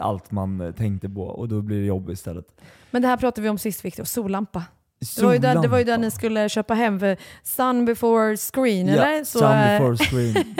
allt 0.00 0.30
man 0.30 0.72
tänkte 0.76 1.08
på 1.08 1.22
och 1.22 1.48
då 1.48 1.62
blir 1.62 1.80
det 1.80 1.86
jobb 1.86 2.10
istället. 2.10 2.46
Men 2.90 3.02
det 3.02 3.08
här 3.08 3.16
pratade 3.16 3.42
vi 3.42 3.48
om 3.48 3.58
sist 3.58 3.84
Victor, 3.84 4.04
sollampa. 4.04 4.62
Det 5.16 5.22
var, 5.22 5.32
ju 5.32 5.38
där, 5.38 5.62
det 5.62 5.68
var 5.68 5.78
ju 5.78 5.84
där 5.84 5.98
ni 5.98 6.10
skulle 6.10 6.48
köpa 6.48 6.74
hem 6.74 7.00
för 7.00 7.16
sun 7.42 7.84
before 7.84 8.36
screen, 8.36 8.88
eller? 8.88 9.12
Ja, 9.12 9.24
Så, 9.24 9.38
sun 9.38 9.48
eh, 9.52 9.78
before 9.78 9.96
screen. 9.96 10.54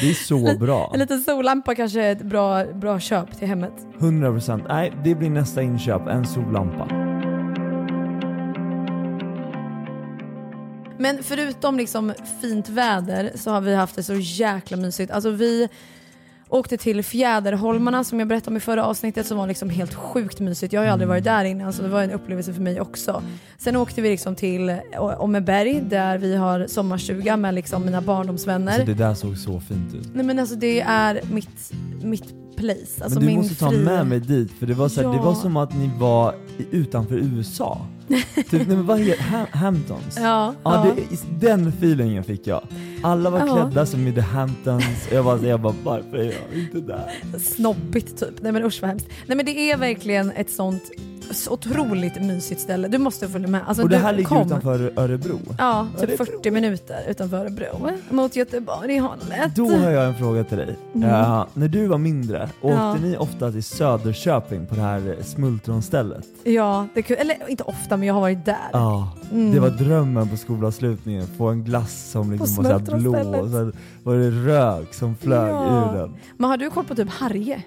Det 0.00 0.10
är 0.10 0.14
så 0.14 0.58
bra. 0.60 0.90
En 0.94 1.00
liten 1.00 1.20
sollampa 1.20 1.74
kanske 1.74 2.02
är 2.04 2.12
ett 2.12 2.22
bra, 2.22 2.64
bra 2.64 3.00
köp 3.00 3.38
till 3.38 3.48
hemmet. 3.48 3.72
100%. 3.98 4.64
Nej, 4.68 4.92
det 5.04 5.14
blir 5.14 5.30
nästa 5.30 5.62
inköp, 5.62 6.06
en 6.06 6.26
sollampa. 6.26 7.03
Men 10.98 11.22
förutom 11.22 11.76
liksom 11.76 12.12
fint 12.40 12.68
väder 12.68 13.30
så 13.34 13.50
har 13.50 13.60
vi 13.60 13.74
haft 13.74 13.96
det 13.96 14.02
så 14.02 14.14
jäkla 14.14 14.76
mysigt. 14.76 15.12
Alltså 15.12 15.30
vi 15.30 15.68
åkte 16.48 16.76
till 16.76 17.02
Fjäderholmarna 17.02 18.04
som 18.04 18.18
jag 18.18 18.28
berättade 18.28 18.50
om 18.50 18.56
i 18.56 18.60
förra 18.60 18.84
avsnittet 18.84 19.26
som 19.26 19.36
var 19.38 19.46
liksom 19.46 19.70
helt 19.70 19.94
sjukt 19.94 20.40
mysigt. 20.40 20.72
Jag 20.72 20.80
har 20.80 20.86
ju 20.86 20.92
aldrig 20.92 21.08
varit 21.08 21.24
där 21.24 21.44
innan 21.44 21.72
så 21.72 21.82
det 21.82 21.88
var 21.88 22.02
en 22.02 22.10
upplevelse 22.10 22.52
för 22.54 22.60
mig 22.62 22.80
också. 22.80 23.22
Sen 23.58 23.76
åkte 23.76 24.02
vi 24.02 24.08
liksom 24.08 24.34
till 24.34 24.76
Åmmeberg 25.18 25.80
där 25.88 26.18
vi 26.18 26.36
har 26.36 26.66
sommarstuga 26.66 27.36
med 27.36 27.54
liksom 27.54 27.84
mina 27.84 28.00
barndomsvänner. 28.00 28.72
Alltså 28.72 28.86
det 28.86 28.94
där 28.94 29.14
såg 29.14 29.38
så 29.38 29.60
fint 29.60 29.94
ut. 29.94 30.14
Nej 30.14 30.24
men 30.26 30.38
alltså 30.38 30.54
det 30.56 30.80
är 30.80 31.20
mitt, 31.32 31.72
mitt 32.02 32.56
place. 32.56 33.04
Alltså 33.04 33.20
Men 33.20 33.28
du 33.28 33.36
måste 33.36 33.54
ta 33.54 33.70
fri... 33.70 33.84
med 33.84 34.06
mig 34.06 34.20
dit, 34.20 34.52
för 34.58 34.66
det 34.66 34.74
var, 34.74 34.88
så 34.88 35.02
här, 35.02 35.08
det 35.08 35.16
Ja. 35.16 35.22
var 35.22 35.34
som 35.34 35.56
att 35.56 35.76
ni 35.76 35.90
var 35.98 36.34
utanför 36.70 37.14
USA. 37.14 37.86
Typ, 38.34 38.52
nej, 38.52 38.66
men 38.66 38.86
vad 38.86 38.98
heter 39.00 39.22
Ham- 39.22 39.46
Hamptons? 39.56 40.16
Ja, 40.16 40.54
Ja, 40.62 40.86
ja. 40.86 40.94
det, 41.40 41.46
den 41.48 41.68
feelingen 41.68 42.24
fick 42.24 42.46
jag. 42.46 42.62
Alla 43.02 43.30
var 43.30 43.38
Ja. 43.38 43.54
klädda 43.54 43.86
som 43.86 44.06
i 44.06 44.12
The 44.12 44.20
Hamptons, 44.20 45.08
jag 45.12 45.24
bara, 45.24 45.38
jag 45.38 45.60
bara 45.60 45.74
varför 45.84 46.16
är 46.18 46.24
jag 46.24 46.60
inte 46.60 46.80
där? 46.80 47.38
Snobbigt 47.38 48.20
typ. 48.20 48.42
Nej 48.42 48.52
men 48.52 48.64
usch 48.64 48.78
vad 48.82 48.88
hemskt. 48.90 49.06
Nej 49.26 49.36
men 49.36 49.46
det 49.46 49.70
är 49.70 49.76
verkligen 49.76 50.30
ett 50.30 50.50
sånt 50.50 50.82
så 51.30 51.50
otroligt 51.52 52.22
mysigt 52.22 52.60
ställe. 52.60 52.88
Du 52.88 52.98
måste 52.98 53.28
följa 53.28 53.48
med. 53.48 53.60
Alltså, 53.66 53.82
Och 53.82 53.88
det 53.88 53.96
här 53.96 54.12
ligger 54.12 54.28
kom. 54.28 54.46
utanför 54.46 54.92
Örebro. 54.96 55.38
Ja, 55.58 55.86
typ 56.00 56.08
Örebro. 56.10 56.24
40 56.26 56.50
minuter 56.50 56.96
utanför 57.08 57.36
Örebro. 57.36 57.90
Mot 58.10 58.36
Göteborg 58.36 58.98
hållet. 58.98 59.56
Då 59.56 59.70
har 59.70 59.90
jag 59.90 60.06
en 60.06 60.14
fråga 60.14 60.44
till 60.44 60.56
dig. 60.58 60.76
Mm. 60.94 61.08
Ja, 61.08 61.46
när 61.54 61.68
du 61.68 61.86
var 61.86 61.98
mindre, 61.98 62.48
åkte 62.60 62.76
Ja. 62.78 62.94
ni 62.94 63.16
ofta 63.16 63.52
till 63.52 63.62
Söderköping 63.64 64.66
på 64.66 64.74
det 64.74 64.80
här 64.80 65.16
smultronstället? 65.24 66.24
Ja, 66.44 66.86
det. 66.94 67.10
Eller 67.10 67.50
inte 67.50 67.62
ofta 67.62 67.93
men 67.96 68.06
jag 68.08 68.14
har 68.14 68.20
varit 68.20 68.44
där. 68.44 68.56
Ja, 68.72 69.08
Mm. 69.32 69.52
det 69.52 69.60
var 69.60 69.70
drömmen 69.70 70.28
på 70.28 70.36
skolavslutningen. 70.36 71.26
Få 71.26 71.46
en 71.48 71.64
glass 71.64 72.10
som 72.10 72.32
liksom 72.32 72.64
var 72.64 72.78
så 72.86 72.96
blå 72.96 73.16
och 73.40 73.48
så 73.50 73.72
var 74.02 74.14
det 74.16 74.30
rök 74.30 74.94
som 74.94 75.16
flög 75.16 75.50
Ja. 75.50 75.90
ur 75.92 75.98
den. 75.98 76.14
Men 76.38 76.50
har 76.50 76.56
du 76.56 76.70
koll 76.70 76.84
på 76.84 76.94
typ 76.94 77.10
Harje? 77.10 77.62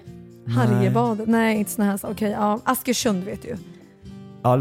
Harjebadet? 0.56 1.28
Nej, 1.28 1.58
inte 1.58 1.70
såna 1.70 1.84
här. 1.90 1.98
Okej, 2.02 2.30
ja. 2.30 2.60
Askersund 2.64 3.24
vet 3.24 3.42
du 3.42 3.48
ju. 3.48 3.56
Ja, 4.42 4.56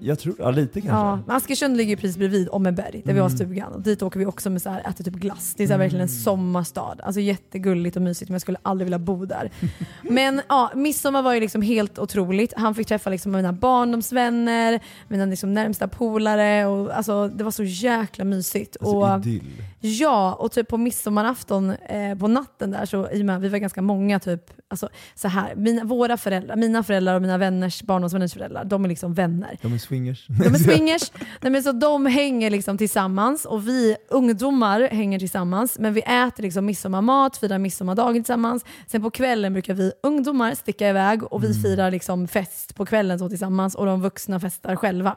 jag 0.00 0.18
tror, 0.18 0.34
ja 0.38 0.50
lite 0.50 0.80
kanske. 0.80 0.96
Ja, 0.96 1.18
men 1.26 1.36
Askersund 1.36 1.76
ligger 1.76 1.90
ju 1.90 1.96
precis 1.96 2.16
bredvid 2.16 2.48
Ommeberg 2.52 3.02
där 3.04 3.12
vi 3.12 3.20
har 3.20 3.26
Mm. 3.26 3.36
stugan. 3.38 3.72
Och 3.72 3.80
dit 3.82 4.02
åker 4.02 4.18
vi 4.18 4.26
också 4.26 4.50
med 4.50 4.62
så 4.62 4.70
här, 4.70 4.80
äter 4.90 5.04
typ 5.04 5.14
glass. 5.14 5.54
Det 5.56 5.62
är 5.62 5.66
så 5.66 5.72
här 5.72 5.78
verkligen 5.78 6.02
en 6.02 6.08
sommarstad. 6.08 6.96
Alltså 7.02 7.20
jättegulligt 7.20 7.96
och 7.96 8.02
mysigt 8.02 8.28
men 8.28 8.34
jag 8.34 8.40
skulle 8.42 8.58
aldrig 8.62 8.86
vilja 8.86 8.98
bo 8.98 9.24
där. 9.26 9.50
men 10.02 10.40
ja, 10.48 10.70
midsommar 10.74 11.22
var 11.22 11.34
ju 11.34 11.40
liksom 11.40 11.62
helt 11.62 11.98
otroligt. 11.98 12.52
Han 12.56 12.74
fick 12.74 12.86
träffa 12.88 13.10
liksom 13.10 13.32
mina 13.32 13.52
barndomsvänner, 13.52 14.80
mina 15.08 15.24
liksom 15.26 15.54
närmsta 15.54 15.88
polare. 15.88 16.66
Och, 16.66 16.96
alltså, 16.96 17.28
det 17.28 17.44
var 17.44 17.50
så 17.50 17.64
jäkla 17.64 18.24
mysigt. 18.24 18.76
Alltså 18.80 18.96
och, 18.96 19.18
idyll. 19.18 19.42
Ja, 19.84 20.34
och 20.34 20.52
typ 20.52 20.68
på 20.68 20.76
midsommarafton 20.76 21.70
eh, 21.70 22.18
på 22.18 22.28
natten 22.28 22.70
där 22.70 22.86
så 22.86 23.10
i 23.10 23.22
och 23.22 23.26
med 23.26 23.40
vi 23.40 23.48
var 23.48 23.58
ganska 23.58 23.82
många 23.82 24.20
typ, 24.20 24.50
alltså 24.68 24.88
så 25.14 25.28
här, 25.28 25.54
mina, 25.54 25.84
våra 25.84 26.16
föräldrar, 26.16 26.56
mina 26.56 26.82
föräldrar 26.82 27.14
och 27.14 27.22
mina 27.22 27.38
vänners, 27.38 27.82
barndomsvänners 27.82 28.32
föräldrar, 28.32 28.64
de 28.64 28.84
är 28.84 28.88
liksom 28.88 29.14
vänner. 29.14 29.58
De 29.62 29.72
är 29.74 29.78
swingers. 29.78 30.26
De 30.26 30.54
är 30.54 30.58
swingers, 30.58 31.12
Nej, 31.40 31.52
men 31.52 31.62
så 31.62 31.72
de 31.72 32.06
hänger 32.06 32.50
liksom 32.50 32.78
tillsammans 32.78 33.44
och 33.44 33.68
vi 33.68 33.96
ungdomar 34.10 34.80
hänger 34.80 35.18
tillsammans 35.18 35.78
men 35.78 35.94
vi 35.94 36.00
äter 36.00 36.42
liksom 36.42 36.66
midsommarmat, 36.66 37.36
firar 37.36 37.58
midsommardagen 37.58 38.22
tillsammans. 38.22 38.64
Sen 38.86 39.02
på 39.02 39.10
kvällen 39.10 39.52
brukar 39.52 39.74
vi 39.74 39.92
ungdomar 40.02 40.54
sticka 40.54 40.88
iväg 40.88 41.32
och 41.32 41.44
vi 41.44 41.54
firar 41.54 41.90
liksom 41.90 42.28
fest 42.28 42.74
på 42.74 42.86
kvällen 42.86 43.18
så 43.18 43.28
tillsammans 43.28 43.74
och 43.74 43.86
de 43.86 44.02
vuxna 44.02 44.40
festar 44.40 44.76
själva. 44.76 45.16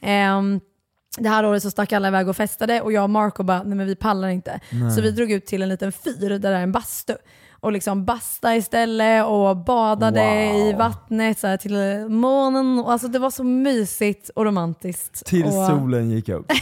Ehm, 0.00 0.60
det 1.18 1.28
här 1.28 1.46
året 1.46 1.62
så 1.62 1.70
stack 1.70 1.92
alla 1.92 2.08
iväg 2.08 2.28
och 2.28 2.36
festade 2.36 2.80
och 2.80 2.92
jag 2.92 3.02
och 3.04 3.10
Marco 3.10 3.42
bara, 3.42 3.62
nej 3.62 3.76
men 3.76 3.86
vi 3.86 3.96
pallar 3.96 4.28
inte. 4.28 4.60
Nej. 4.70 4.90
Så 4.90 5.00
vi 5.00 5.10
drog 5.10 5.30
ut 5.32 5.46
till 5.46 5.62
en 5.62 5.68
liten 5.68 5.92
fyr 5.92 6.28
där 6.30 6.38
det 6.38 6.48
är 6.48 6.62
en 6.62 6.72
bastu. 6.72 7.14
Och 7.62 7.72
liksom 7.72 8.04
basta 8.04 8.56
istället 8.56 9.24
och 9.26 9.56
badade 9.56 10.20
Wow. 10.52 10.56
i 10.56 10.72
vattnet 10.72 11.38
så 11.38 11.46
här, 11.46 11.56
till 11.56 12.08
månen. 12.08 12.78
Alltså 12.78 13.08
det 13.08 13.18
var 13.18 13.30
så 13.30 13.44
mysigt 13.44 14.28
och 14.28 14.44
romantiskt. 14.44 15.26
Till 15.26 15.44
och 15.44 15.52
solen 15.52 16.10
gick 16.10 16.28
upp. 16.28 16.52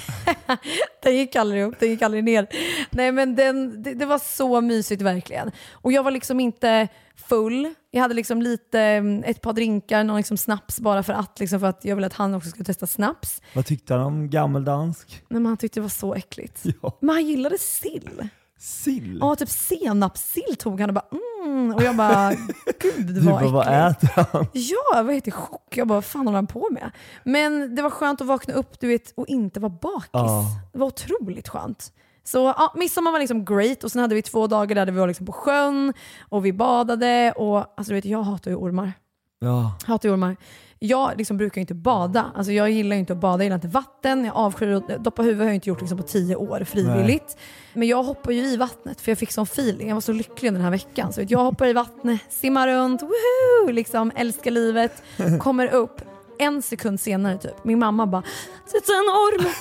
Den 1.02 1.16
gick 1.16 1.36
aldrig 1.36 1.62
upp, 1.64 1.80
den 1.80 1.88
gick 1.90 2.02
aldrig 2.02 2.24
ner. 2.24 2.46
Nej 2.90 3.12
men 3.12 3.34
den, 3.36 3.82
det, 3.82 3.94
det 3.94 4.06
var 4.06 4.18
så 4.18 4.60
mysigt 4.60 5.02
verkligen. 5.02 5.50
Och 5.72 5.92
jag 5.92 6.02
var 6.02 6.10
liksom 6.10 6.40
inte 6.40 6.88
full. 7.28 7.74
Jag 7.90 8.02
hade 8.02 8.14
liksom 8.14 8.42
lite, 8.42 8.80
mm, 8.80 9.25
ett 9.25 9.40
par 9.42 9.52
drinkar, 9.52 10.04
någon 10.04 10.16
liksom 10.16 10.37
snaps 10.37 10.80
bara 10.80 11.02
för 11.02 11.12
att, 11.12 11.40
liksom 11.40 11.61
för 11.61 11.66
att 11.66 11.85
jag 11.85 11.97
ville 11.97 12.07
att 12.07 12.12
han 12.12 12.35
också 12.35 12.50
skulle 12.50 12.64
testa 12.64 12.87
snaps. 12.87 13.42
Vad 13.54 13.66
tyckte 13.66 13.95
han 13.95 14.02
om 14.02 14.30
gammeldansk? 14.30 15.23
Nej, 15.28 15.40
men 15.40 15.47
han 15.47 15.57
tyckte 15.57 15.80
det 15.80 15.83
var 15.83 15.88
så 15.88 16.14
äckligt. 16.14 16.64
Ja. 16.83 16.99
Men 17.00 17.11
han 17.14 17.26
gillade 17.26 17.59
sill. 17.59 18.28
Sill? 18.59 19.18
Ja, 19.21 19.37
typ 19.37 19.49
senapssill 19.49 20.57
tog 20.59 20.80
han 20.80 20.90
och 20.90 20.95
bara 20.95 21.04
mm. 21.45 21.75
Och 21.75 21.83
jag 21.83 21.97
bara, 21.97 22.33
gud 22.80 23.18
vad 23.25 23.35
bara, 23.35 23.49
vad 23.50 23.66
äckligt. 23.90 24.04
äter 24.14 24.26
han? 24.33 24.47
Ja, 24.52 24.76
jag 24.95 25.04
var 25.04 25.12
helt 25.12 25.28
i 25.28 25.30
chock. 25.30 25.76
Jag 25.76 25.88
bara, 25.88 25.95
vad 25.95 26.04
fan 26.04 26.26
håller 26.26 26.37
han 26.38 26.47
på 26.47 26.68
med? 26.71 26.90
Men 27.25 27.75
det 27.75 27.83
var 27.83 27.90
skönt 27.90 28.21
att 28.21 28.26
vakna 28.26 28.54
upp 28.54 28.80
du 28.80 28.88
vet, 28.88 29.12
och 29.16 29.26
inte 29.28 29.61
vara 29.61 29.73
bakis. 29.83 30.09
Ja. 30.12 30.45
Det 30.73 30.78
var 30.78 30.87
otroligt 30.87 31.49
skönt. 31.49 31.92
Så 32.28 32.54
ja, 32.56 32.73
midsommar 32.75 33.12
var 33.12 33.18
liksom 33.18 33.44
great 33.44 33.85
och 33.85 33.92
sen 33.92 34.02
hade 34.02 34.14
vi 34.14 34.23
två 34.23 34.47
dagar 34.47 34.75
där 34.75 34.92
vi 34.92 34.99
var 34.99 35.06
liksom 35.08 35.26
på 35.26 35.32
sjön 35.32 35.92
och 36.28 36.47
vi 36.47 36.52
badade 36.52 37.32
och 37.37 37.58
alltså 37.58 37.88
du 37.90 37.94
vet, 37.94 38.04
jag 38.04 38.23
hatar 38.23 38.50
ju 38.50 38.56
ormar. 38.56 38.92
Ja. 39.40 39.78
Hatar 39.87 40.08
ju 40.08 40.12
ormar. 40.12 40.37
Jag 40.78 41.18
liksom 41.18 41.37
brukar 41.37 41.56
ju 41.56 41.61
inte 41.61 41.75
bada. 41.75 42.32
Alltså 42.35 42.52
jag 42.52 42.70
gillar 42.70 42.97
ju 42.97 43.00
inte 43.00 43.12
att 43.12 43.18
bada, 43.18 43.37
jag 43.38 43.44
gillar 43.44 43.56
inte 43.56 43.68
vatten. 43.68 44.25
Jag 44.25 44.37
avskyr 44.37 44.73
att 44.73 45.04
doppa 45.04 45.23
huvudet 45.23 45.40
har 45.40 45.47
jag 45.47 45.54
inte 45.54 45.68
gjort 45.68 45.80
liksom 45.80 45.99
på 45.99 46.04
tio 46.04 46.37
år 46.37 46.64
frivilligt. 46.64 47.37
Men 47.73 47.88
jag 47.88 48.02
hoppar 48.02 48.32
ju 48.32 48.42
i 48.42 48.56
vattnet 48.56 49.00
för 49.00 49.11
jag 49.11 49.18
fick 49.18 49.32
sån 49.32 49.44
feeling. 49.44 49.88
Jag 49.88 49.97
var 49.97 50.00
så 50.00 50.12
lycklig 50.12 50.52
den 50.52 50.62
här 50.62 50.70
veckan. 50.70 51.12
Så 51.12 51.23
jag 51.28 51.38
hoppar 51.38 51.66
i 51.66 51.73
vattnet, 51.73 52.20
simmar 52.28 52.68
runt, 52.68 53.02
woohoo, 53.02 53.73
liksom 53.73 54.12
älskar 54.16 54.50
livet. 54.50 55.02
Kommer 55.40 55.66
upp, 55.66 56.02
en 56.38 56.62
sekund 56.62 57.00
senare 57.00 57.38
typ, 57.38 57.64
min 57.64 57.78
mamma 57.78 58.06
bara 58.06 58.23
“Titta 58.66 58.92
en 58.92 59.08
orm!” 59.08 59.52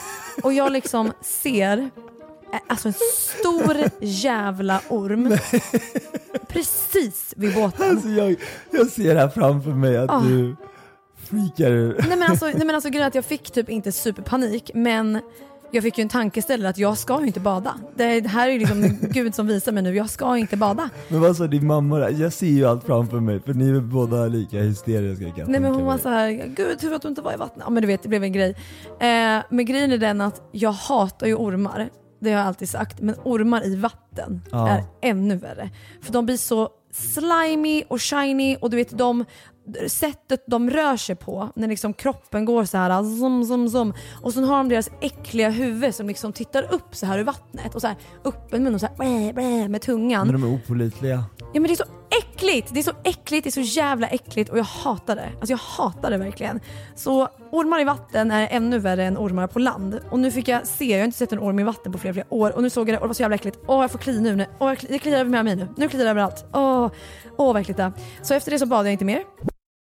Och 0.44 0.54
jag 0.54 0.72
liksom 0.72 1.14
ser 1.22 1.90
Alltså 2.68 2.88
en 2.88 2.94
stor 2.94 3.76
jävla 4.02 4.82
orm 4.90 5.38
precis 6.48 7.34
vid 7.38 7.54
båten. 7.56 7.90
Alltså 7.90 8.10
jag, 8.10 8.36
jag 8.72 8.88
ser 8.88 9.16
här 9.16 9.30
framför 9.30 9.72
mig 9.72 9.98
att 9.98 10.10
Ah. 10.10 10.20
du 10.20 10.56
freakar 11.18 11.72
ur. 11.72 12.06
Nej 12.10 12.18
men 12.18 12.32
alltså, 12.32 12.46
nej 12.46 12.66
men 12.66 12.76
alltså 12.76 12.90
grejen 12.90 13.08
att 13.08 13.16
jag 13.16 13.26
fick 13.26 13.52
typ 13.52 13.70
inte 13.70 13.92
superpanik 13.92 14.72
men 14.74 15.20
jag 15.72 15.84
fick 15.84 15.98
ju 15.98 16.02
en 16.02 16.10
tankeställare 16.10 16.70
att 16.70 16.78
jag 16.78 16.98
ska 16.98 17.20
ju 17.22 17.28
inte 17.28 17.40
bada. 17.40 17.74
Det, 17.96 18.28
här 18.28 18.48
är 18.48 18.52
ju 18.52 18.60
liksom 18.60 18.98
Gud 19.02 19.36
som 19.36 19.48
visar 19.48 19.72
mig 19.72 19.84
nu, 19.84 19.96
jag 19.96 20.10
ska 20.10 20.38
inte 20.38 20.58
bada. 20.58 20.90
Men 21.08 21.22
vad 21.22 21.38
sa 21.38 21.48
din 21.48 21.68
mamma 21.68 21.98
där? 21.98 22.10
Jag 22.10 22.34
ser 22.34 22.48
ju 22.48 22.66
allt 22.66 22.84
framför 22.84 23.20
mig 23.20 23.40
för 23.42 23.54
ni 23.54 23.70
är 23.70 23.80
båda 23.80 24.26
lika 24.28 24.58
hysteriska 24.58 25.26
kan 25.26 25.38
jag 25.38 25.50
Nej 25.50 25.60
men 25.60 25.74
hon 25.74 25.86
var 25.86 25.98
så 25.98 26.10
här, 26.10 26.32
gud 26.56 26.80
tur 26.80 26.94
att 26.94 27.02
du 27.02 27.08
inte 27.08 27.22
var 27.22 27.34
i 27.34 27.38
vattnet. 27.38 27.64
Ja 27.66 27.70
men 27.70 27.82
du 27.82 27.88
vet 27.88 28.04
det 28.04 28.10
blev 28.10 28.24
en 28.24 28.32
grej. 28.34 28.50
Eh, 29.00 29.44
men 29.50 29.66
grejen 29.66 29.92
är 29.92 29.98
den 29.98 30.22
att 30.22 30.42
jag 30.52 30.72
hatar 30.72 31.28
ju 31.28 31.36
ormar. 31.36 31.90
Det 32.20 32.32
har 32.32 32.38
jag 32.40 32.48
alltid 32.48 32.70
sagt. 32.70 33.00
Men 33.00 33.16
ormar 33.24 33.66
i 33.66 33.76
vatten 33.76 34.42
Ja. 34.52 34.70
är 34.70 34.84
ännu 35.02 35.36
värre. 35.36 35.70
För 36.02 36.14
de 36.14 36.26
blir 36.26 36.38
så 36.38 36.70
slimy 36.92 37.84
och 37.88 38.02
shiny 38.02 38.56
och 38.56 38.70
du 38.70 38.78
vet 38.78 38.98
de 38.98 39.26
sättet 39.88 40.44
de 40.48 40.70
rör 40.70 40.98
sig 40.98 41.16
på 41.16 41.50
när 41.56 41.68
liksom 41.68 41.94
kroppen 41.94 42.46
går 42.46 42.66
så 42.66 42.78
här 42.78 43.04
zoom, 43.04 43.46
zoom, 43.46 43.70
zoom. 43.70 43.94
och 44.22 44.34
så 44.34 44.42
har 44.46 44.58
de 44.58 44.70
deras 44.70 44.90
äckliga 45.02 45.50
huvud 45.50 45.96
som 45.96 46.08
liksom 46.08 46.34
tittar 46.34 46.74
upp 46.74 46.96
så 46.96 47.06
här 47.06 47.20
ur 47.20 47.24
vattnet 47.24 47.76
och 47.76 47.82
så 47.82 47.88
här 47.88 47.96
öppen 48.24 48.64
mun 48.64 48.74
och 48.74 48.80
så 48.80 48.88
här 48.88 48.96
blä, 48.96 49.34
blä, 49.34 49.68
med 49.68 49.82
tungan. 49.82 50.28
Men 50.28 50.42
de 50.42 50.52
är 50.52 50.56
opålitliga. 50.56 51.24
Ja 51.40 51.60
men 51.60 51.64
det 51.64 51.72
är 51.72 51.76
så 51.76 51.84
äckligt! 52.10 52.74
Det 52.74 52.80
är 52.80 52.84
så 52.84 52.94
äckligt, 53.04 53.44
det 53.44 53.50
är 53.50 53.64
så 53.64 53.80
jävla 53.80 54.08
äckligt 54.08 54.50
och 54.50 54.58
jag 54.58 54.64
hatar 54.64 55.16
det. 55.16 55.30
Alltså 55.36 55.54
jag 55.54 55.58
hatar 55.58 56.12
det 56.12 56.18
verkligen. 56.18 56.60
Så 56.96 57.28
ormar 57.52 57.82
i 57.82 57.84
vatten 57.84 58.32
är 58.32 58.48
ännu 58.52 58.80
värre 58.80 59.06
än 59.06 59.18
ormar 59.18 59.48
på 59.48 59.60
land. 59.60 60.00
Och 60.10 60.20
nu 60.20 60.32
fick 60.32 60.48
jag 60.48 60.68
se, 60.68 60.86
jag 60.86 60.98
har 60.98 61.06
inte 61.06 61.18
sett 61.18 61.32
en 61.32 61.40
orm 61.40 61.60
i 61.60 61.64
vatten 61.64 61.92
på 61.92 61.98
flera, 61.98 62.14
flera 62.14 62.34
år 62.34 62.56
och 62.56 62.64
nu 62.64 62.70
såg 62.70 62.90
jag 62.90 62.94
det 62.94 62.98
och 62.98 63.04
det 63.04 63.08
var 63.08 63.14
så 63.14 63.22
jävla 63.22 63.36
äckligt. 63.36 63.60
Åh 63.68 63.82
jag 63.82 63.92
får 63.92 64.00
kli 64.00 64.20
nu. 64.20 64.46
Åh, 64.60 64.68
jag 64.70 64.78
det 64.90 65.00
kliar 65.00 65.20
över 65.20 65.32
hela 65.32 65.44
mig 65.44 65.56
nu. 65.56 65.68
Nu 65.78 65.90
kliar 65.90 66.04
det 66.04 66.10
överallt. 66.10 66.46
Åh, 66.54 66.92
åh 67.38 67.54
vad 67.54 67.62
äckligt 67.62 67.78
det. 67.78 67.92
Så 68.22 68.34
efter 68.34 68.52
det 68.52 68.60
så 68.60 68.66
bad 68.66 68.86
jag 68.86 68.92
inte 68.92 69.06
mer. 69.06 69.24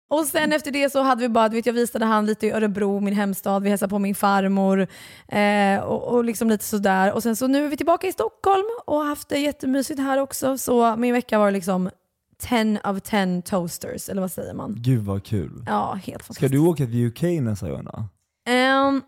Och 0.09 0.27
sen 0.27 0.53
efter 0.53 0.71
det 0.71 0.91
så 0.91 1.03
hade 1.03 1.23
vi 1.23 1.29
bara, 1.29 1.49
du 1.49 1.57
vet, 1.57 1.67
jag 1.67 1.73
visade 1.73 2.05
han 2.05 2.27
lite 2.27 2.47
i 2.47 2.51
Örebro, 2.51 3.01
min 3.01 3.15
hemstad, 3.15 3.63
vi 3.63 3.69
hälsade 3.69 3.91
på 3.91 3.99
min 3.99 4.15
farmor 4.15 4.87
eh, 5.29 5.81
och, 5.81 6.03
och 6.15 6.25
liksom 6.25 6.49
lite 6.49 6.65
sådär. 6.65 7.13
Och 7.13 7.23
sen 7.23 7.37
så 7.37 7.47
nu 7.47 7.65
är 7.65 7.69
vi 7.69 7.77
tillbaka 7.77 8.07
i 8.07 8.13
Stockholm 8.13 8.65
och 8.85 9.05
haft 9.05 9.29
det 9.29 9.39
jättemysigt 9.39 10.01
här 10.01 10.19
också. 10.19 10.59
Så 10.59 10.97
min 10.97 11.15
vecka 11.15 11.39
var 11.39 11.51
liksom 11.51 11.91
10 12.43 12.81
of 12.85 13.01
10 13.01 13.43
toasters, 13.43 14.09
eller 14.09 14.21
vad 14.21 14.33
säger 14.33 14.55
man? 14.55 14.75
Gud 14.79 15.05
vad 15.05 15.25
kul. 15.25 15.65
Ja, 15.67 15.93
helt 15.93 16.07
fantastiskt. 16.23 16.37
Ska 16.37 16.49
du 16.49 16.59
åka 16.59 16.87
till 16.87 17.07
UK 17.07 17.23
nästa 17.23 17.71
gång 17.71 17.85
då? 17.85 18.05
Ehm, 18.49 19.03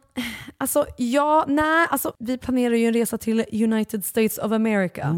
alltså 0.58 0.86
ja, 0.96 1.44
nej, 1.48 1.86
alltså 1.90 2.12
vi 2.18 2.38
planerar 2.38 2.74
ju 2.74 2.86
en 2.86 2.92
resa 2.94 3.18
till 3.18 3.44
United 3.52 4.04
States 4.04 4.38
of 4.38 4.52
America. 4.52 5.14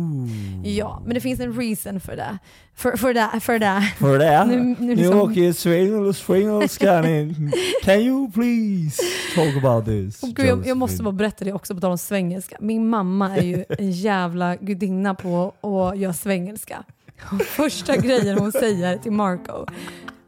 Ja, 0.64 1.02
men 1.04 1.14
det 1.14 1.20
finns 1.20 1.40
en 1.40 1.52
reason 1.60 2.00
för 2.00 2.16
det. 2.16 2.38
För, 2.74 2.96
för 2.96 3.14
det, 3.14 3.40
för 3.40 3.58
det. 3.58 3.92
För 3.98 4.18
det? 4.18 4.44
Nu- 4.44 4.56
nu 4.62 4.76
Nu 4.78 4.94
liksom- 4.96 5.20
åker 5.20 5.52
swingle, 5.52 6.14
swingle, 6.14 6.68
scanning. 6.68 7.52
Can 7.84 7.98
you 8.00 8.30
please 8.32 9.02
talk 9.34 9.64
about 9.64 9.84
this? 9.84 10.22
Och 10.22 10.28
gud, 10.28 10.46
jag, 10.46 10.66
jag 10.66 10.76
måste 10.76 11.02
bara 11.02 11.12
berätta 11.12 11.44
det 11.44 11.52
också 11.52 11.74
på 11.74 11.80
tal 11.80 11.90
om 11.90 11.98
svengelska. 11.98 12.56
Min 12.60 12.88
mamma 12.88 13.36
är 13.36 13.42
ju 13.42 13.64
en 13.68 13.90
jävla 13.90 14.56
gudinna 14.56 15.14
på 15.14 15.54
att 15.60 15.98
göra 15.98 16.12
svengelska. 16.12 16.84
Första 17.46 17.96
grejen 17.96 18.38
hon 18.38 18.52
säger 18.52 18.98
till 18.98 19.12
Marco. 19.12 19.66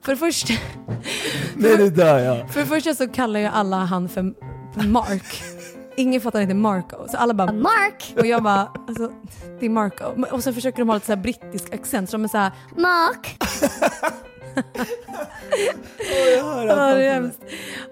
För 0.05 0.13
det 0.13 0.19
första, 0.19 0.53
Nej 1.55 1.77
det 1.77 1.91
dör 1.91 2.19
jag. 2.19 2.51
för 2.51 2.61
det 2.61 2.67
första 2.67 2.95
så 2.95 3.09
kallar 3.09 3.41
ju 3.41 3.47
alla 3.47 3.77
han 3.77 4.09
för, 4.09 4.35
Mark. 4.89 5.43
Ingen 5.97 6.21
fattar 6.21 6.41
inte 6.41 6.55
Marco. 6.55 6.97
Så 7.09 7.17
alla 7.17 7.35
bara 7.35 7.53
Mark! 7.53 8.15
Och 8.19 8.27
jag 8.27 8.43
bara, 8.43 8.69
alltså 8.89 9.13
det 9.61 9.67
är 9.67 9.71
Marco. 9.71 10.05
Och 10.31 10.45
sen 10.45 10.55
försöker 10.55 10.79
de 10.79 10.89
ha 10.89 10.95
lite 10.97 11.07
så 11.07 11.13
här 11.13 11.23
brittisk 11.23 11.75
accent 11.75 12.11
så 12.11 12.15
de 12.17 12.25
är 12.25 12.29
såhär 12.29 12.51
Mark! 12.77 13.37
Jag 16.37 16.45
hör 16.45 16.67
Ja, 16.67 16.95
det 16.95 17.05
är 17.05 17.13
hemskt. 17.15 17.41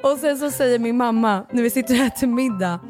Och 0.02 0.18
sen 0.18 0.38
så 0.38 0.50
säger 0.50 0.78
min 0.78 0.96
mamma, 0.96 1.44
när 1.52 1.62
vi 1.62 1.70
sitter 1.70 1.94
här 1.94 2.10
till 2.10 2.28
middag, 2.28 2.80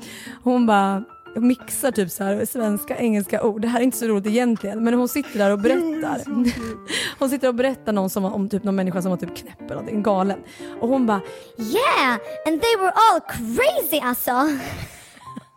hon 0.43 0.67
bara 0.67 1.05
mixar 1.35 1.91
typ 1.91 2.11
så 2.11 2.25
här 2.25 2.45
svenska 2.45 2.97
engelska 2.97 3.43
ord. 3.43 3.61
Det 3.61 3.69
här 3.69 3.81
är 3.81 3.85
inte 3.85 3.99
så 3.99 4.07
roligt 4.07 4.27
egentligen 4.27 4.85
men 4.85 4.95
hon 4.95 5.09
sitter 5.09 5.39
där 5.39 5.51
och 5.51 5.59
berättar. 5.59 6.23
Hon 7.19 7.31
sitter 7.31 7.49
och 7.49 7.55
berättar 7.55 7.93
någon 7.93 8.11
som, 8.11 8.25
om 8.25 8.49
typ 8.49 8.65
någon 8.65 8.77
människa 8.77 9.03
som 9.03 9.11
var 9.11 9.19
typ 9.19 9.37
knäpp 9.37 9.61
eller 9.61 9.75
någonting, 9.75 10.03
galen. 10.03 10.39
Och 10.81 10.89
hon 10.89 11.07
bara 11.07 11.21
Yeah, 11.59 12.19
and 12.47 12.63
they 12.63 12.77
were 12.77 12.93
all 12.93 13.21
crazy 13.21 14.01
alltså. 14.03 14.49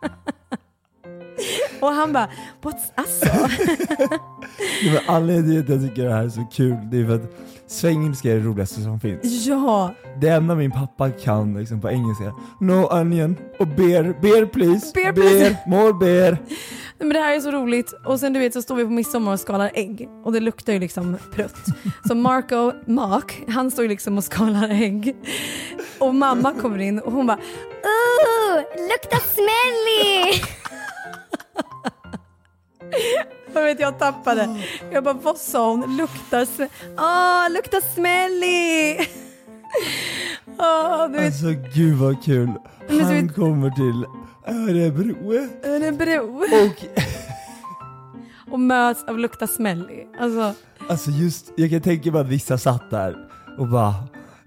och 1.80 1.88
han 1.88 2.12
bara 2.12 2.28
what's 2.62 2.82
alltså? 2.94 3.26
Men 4.84 4.98
Anledningen 5.06 5.66
till 5.66 5.74
att 5.74 5.82
jag 5.82 5.90
tycker 5.90 6.04
det 6.04 6.12
här 6.14 6.24
är 6.24 6.28
så 6.28 6.44
kul, 6.52 6.76
det 6.90 7.00
är 7.00 7.06
för 7.06 7.14
att 7.14 7.36
svengelska 7.66 8.30
är 8.30 8.34
det 8.34 8.40
roligaste 8.40 8.80
som 8.80 9.00
finns. 9.00 9.46
ja, 9.46 9.94
Det 10.20 10.28
enda 10.28 10.54
min 10.54 10.70
pappa 10.70 11.10
kan 11.10 11.54
liksom 11.58 11.80
på 11.80 11.90
engelska, 11.90 12.34
no 12.60 12.88
onion 13.00 13.36
och 13.58 13.66
beer, 13.66 14.16
beer 14.22 14.46
please, 14.46 14.92
Beer, 14.94 15.12
please. 15.12 15.56
more 15.66 15.92
beer. 15.92 16.38
Men 16.98 17.08
det 17.08 17.18
här 17.18 17.36
är 17.36 17.40
så 17.40 17.50
roligt. 17.50 17.92
Och 18.06 18.20
sen 18.20 18.32
du 18.32 18.40
vet 18.40 18.52
så 18.52 18.62
står 18.62 18.76
vi 18.76 18.84
på 18.84 18.90
midsommar 18.90 19.32
och 19.32 19.40
skalar 19.40 19.70
ägg 19.74 20.08
och 20.24 20.32
det 20.32 20.40
luktar 20.40 20.72
ju 20.72 20.78
liksom 20.78 21.16
prutt. 21.34 21.56
Så 22.08 22.14
Marco, 22.14 22.72
Mark, 22.86 23.42
han 23.48 23.70
står 23.70 23.82
ju 23.82 23.88
liksom 23.88 24.18
och 24.18 24.24
skalar 24.24 24.68
ägg. 24.68 25.16
Och 25.98 26.14
mamma 26.14 26.52
kommer 26.52 26.78
in 26.78 26.98
och 26.98 27.12
hon 27.12 27.26
bara 27.26 27.38
Ooh, 27.84 28.56
luktar 28.90 29.20
smelly! 29.34 30.42
Jag 33.54 33.62
vet 33.62 33.80
jag 33.80 33.98
tappade. 33.98 34.48
Jag 34.92 35.04
bara 35.04 35.14
vad 35.14 35.36
sa 35.38 35.70
hon? 35.70 35.96
Luktar, 35.96 36.40
s- 36.42 36.70
ah, 36.96 37.48
luktar 37.48 37.80
smelly. 37.94 38.96
Ah, 40.58 41.08
du 41.08 41.12
vet, 41.18 41.26
Alltså 41.26 41.46
gud 41.74 41.96
vad 41.98 42.24
kul. 42.24 42.52
Han 42.88 42.98
vet- 42.98 43.34
kommer 43.34 43.70
till 43.70 44.04
Örebro 44.54 45.32
Örebro. 45.64 46.36
och 46.42 46.84
Och 48.52 48.60
möts 48.60 49.04
av 49.04 49.18
lukta 49.18 49.46
smelly. 49.46 50.06
Alltså, 50.20 50.54
alltså 50.88 51.10
just, 51.10 51.52
jag 51.56 51.70
kan 51.70 51.80
tänka 51.80 52.12
mig 52.12 52.20
att 52.20 52.26
vissa 52.28 52.58
satt 52.58 52.90
där 52.90 53.16
och 53.58 53.68
bara 53.68 53.94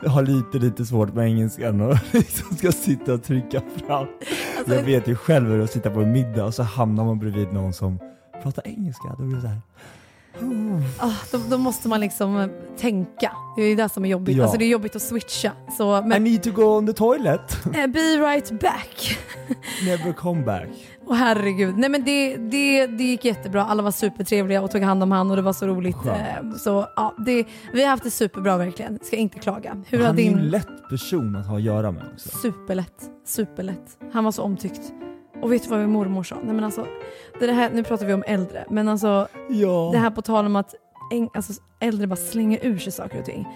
har 0.08 0.22
lite 0.24 0.58
lite 0.58 0.86
svårt 0.86 1.14
med 1.14 1.26
engelskan 1.26 1.82
och 1.82 1.98
liksom 2.12 2.58
ska 2.58 2.72
sitta 2.72 3.14
och 3.14 3.24
trycka 3.24 3.62
fram. 3.88 4.08
Alltså- 4.58 4.76
jag 4.76 4.84
vet 4.84 5.08
ju 5.08 5.16
själv 5.16 5.48
hur 5.48 5.56
det 5.58 5.62
är 5.62 5.64
att 5.64 5.72
sitta 5.72 5.90
på 5.90 6.00
en 6.02 6.12
middag 6.12 6.46
och 6.46 6.54
så 6.54 6.64
hamnar 6.64 7.06
man 7.06 7.20
bredvid 7.20 7.54
någon 7.54 7.74
som 7.74 8.00
pratar 8.44 8.68
engelska. 8.68 9.16
Då 9.18 9.24
blir 9.24 9.36
det 9.36 9.42
så 9.42 9.48
här. 9.48 9.60
ah, 11.00 11.12
då, 11.32 11.38
då 11.50 11.58
måste 11.58 11.88
man 11.88 12.00
liksom 12.00 12.38
eh, 12.40 12.48
tänka. 12.80 13.32
Det 13.56 13.62
är 13.64 13.76
det 13.76 13.90
som 13.90 14.06
är 14.06 14.10
jobbigt. 14.10 14.38
Ja. 14.38 14.44
Alltså 14.44 14.58
det 14.60 14.66
är 14.66 14.70
jobbigt 14.70 14.96
att 14.96 15.02
switcha. 15.02 15.52
Så, 15.78 15.98
I 15.98 16.02
men, 16.02 16.24
need 16.24 16.44
to 16.44 16.52
go 16.52 16.64
on 16.64 16.88
the 16.88 16.94
toilet. 16.94 17.66
eh, 17.76 17.88
be 17.88 18.00
right 18.00 18.60
back. 18.60 19.18
Never 19.86 20.14
come 20.14 20.44
back. 20.46 20.68
Och 21.06 21.16
herregud. 21.16 21.78
Nej 21.78 21.90
men 21.90 22.04
det, 22.04 22.38
det, 22.38 22.88
det 22.88 23.04
gick 23.04 23.26
jättebra. 23.26 23.66
Alla 23.66 23.84
var 23.84 23.92
supertrevliga 23.92 24.62
och 24.62 24.72
tog 24.72 24.82
hand 24.82 25.04
om 25.04 25.12
han 25.12 25.30
och 25.30 25.36
det 25.36 25.42
var 25.42 25.54
så 25.54 25.68
roligt. 25.68 25.96
Skönt. 25.96 26.18
Eh, 26.54 26.58
Så 26.58 26.88
ja, 26.96 27.16
det, 27.26 27.46
vi 27.74 27.84
har 27.84 27.90
haft 27.90 28.04
det 28.04 28.12
superbra 28.12 28.58
verkligen. 28.58 29.00
Ska 29.04 29.16
inte 29.16 29.40
klaga. 29.40 29.84
Hur 29.88 30.04
Han 30.04 30.18
är 30.20 30.22
ju 30.24 30.28
en 30.30 30.38
din... 30.38 30.50
lätt 30.50 30.90
person 30.90 31.36
att 31.36 31.48
ha 31.48 31.56
att 31.56 31.62
göra 31.64 31.92
med 31.92 32.04
också. 32.14 32.30
Superlätt. 32.38 33.10
Superlätt. 33.26 33.98
Han 34.14 34.24
var 34.24 34.32
så 34.32 34.44
omtyckt. 34.44 34.82
Och 35.42 35.52
vet 35.52 35.64
du 35.64 35.70
vad 35.70 35.80
min 35.80 35.90
mormor 35.92 36.24
sa? 36.24 36.36
Nej 36.44 36.54
men 36.56 36.64
alltså, 36.64 36.88
det 37.40 37.52
här, 37.52 37.70
nu 37.70 37.84
pratar 37.84 38.06
vi 38.06 38.14
om 38.14 38.24
äldre, 38.28 38.66
men 38.70 38.88
alltså 38.90 39.28
Ja. 39.50 39.90
det 39.94 39.98
här 40.00 40.10
på 40.10 40.22
tal 40.22 40.46
om 40.46 40.56
att 40.56 40.76
äng, 41.14 41.30
alltså, 41.34 41.54
äldre 41.80 42.08
bara 42.08 42.16
slänger 42.16 42.60
ur 42.66 42.78
sig 42.78 42.92
saker 42.92 43.20
och 43.20 43.26
ting. 43.26 43.48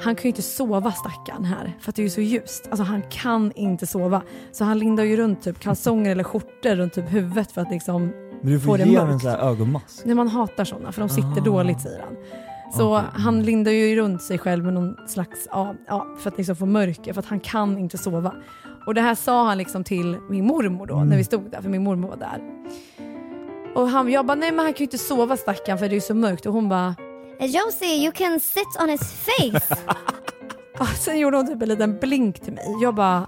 Han 0.00 0.14
kan 0.14 0.22
ju 0.22 0.28
inte 0.28 0.42
sova 0.42 0.92
stackaren 0.92 1.44
här 1.44 1.72
för 1.80 1.90
att 1.90 1.96
det 1.96 2.02
är 2.02 2.04
ju 2.04 2.10
så 2.10 2.20
ljust. 2.20 2.66
Alltså 2.70 2.82
han 2.84 3.02
kan 3.10 3.52
inte 3.54 3.86
sova. 3.86 4.22
Så 4.52 4.64
han 4.64 4.78
lindar 4.78 5.04
ju 5.04 5.16
runt 5.16 5.42
typ 5.42 5.60
kalsonger 5.60 6.10
eller 6.10 6.24
skjortor 6.24 6.76
runt 6.76 6.92
typ 6.92 7.12
huvudet 7.12 7.52
för 7.52 7.60
att 7.60 7.70
liksom 7.70 8.02
Men 8.42 8.52
du 8.52 8.60
får 8.60 8.66
får 8.66 8.78
det 8.78 8.84
ge 8.84 8.96
en 8.96 9.06
mörkt. 9.08 9.22
sån 9.22 9.30
här 9.30 9.38
ögonmask. 9.38 10.02
Nej, 10.04 10.14
man 10.14 10.28
hatar 10.28 10.64
sådana 10.64 10.92
för 10.92 11.00
de 11.00 11.08
sitter 11.08 11.40
Ah. 11.40 11.44
dåligt 11.44 11.80
säger 11.80 12.00
han. 12.00 12.16
Så 12.72 12.96
Okej. 12.98 13.08
han 13.12 13.42
lindar 13.42 13.72
ju 13.72 13.96
runt 13.96 14.22
sig 14.22 14.38
själv 14.38 14.64
med 14.64 14.74
någon 14.74 14.96
slags, 15.08 15.48
ja, 15.50 15.74
ja 15.88 16.06
för 16.18 16.30
att 16.30 16.36
liksom 16.38 16.56
få 16.56 16.66
mörker 16.66 17.12
för 17.12 17.20
att 17.20 17.26
han 17.26 17.40
kan 17.40 17.78
inte 17.78 17.98
sova. 17.98 18.34
Och 18.86 18.94
det 18.94 19.00
här 19.00 19.14
sa 19.14 19.44
han 19.48 19.58
liksom 19.58 19.84
till 19.84 20.18
min 20.30 20.46
mormor 20.46 20.86
då 20.86 20.94
Mm. 20.96 21.08
när 21.08 21.16
vi 21.16 21.24
stod 21.24 21.50
där 21.50 21.62
för 21.62 21.68
min 21.68 21.84
mormor 21.84 22.08
var 22.08 22.16
där. 22.16 22.40
Och 23.74 23.88
han, 23.88 24.12
jag 24.12 24.26
bara 24.26 24.34
nej 24.34 24.50
men 24.52 24.64
han 24.64 24.72
kan 24.74 24.78
ju 24.78 24.84
inte 24.84 24.98
sova 24.98 25.36
stackarn 25.36 25.78
för 25.78 25.88
det 25.88 25.96
är 25.96 26.00
så 26.00 26.14
mörkt 26.14 26.46
och 26.46 26.52
hon 26.52 26.68
bara 26.68 26.94
Josie, 27.40 28.02
you 28.04 28.12
can 28.12 28.40
sit 28.40 28.66
on 28.82 28.88
his 28.88 29.00
face. 29.24 29.76
ah, 30.78 30.86
sen 30.86 31.18
gjorde 31.18 31.36
hon 31.36 31.46
typ 31.46 31.62
en 31.62 31.68
liten 31.68 31.98
blink 32.00 32.40
till 32.40 32.52
mig. 32.52 32.64
Jag 32.82 32.94
bara 32.94 33.26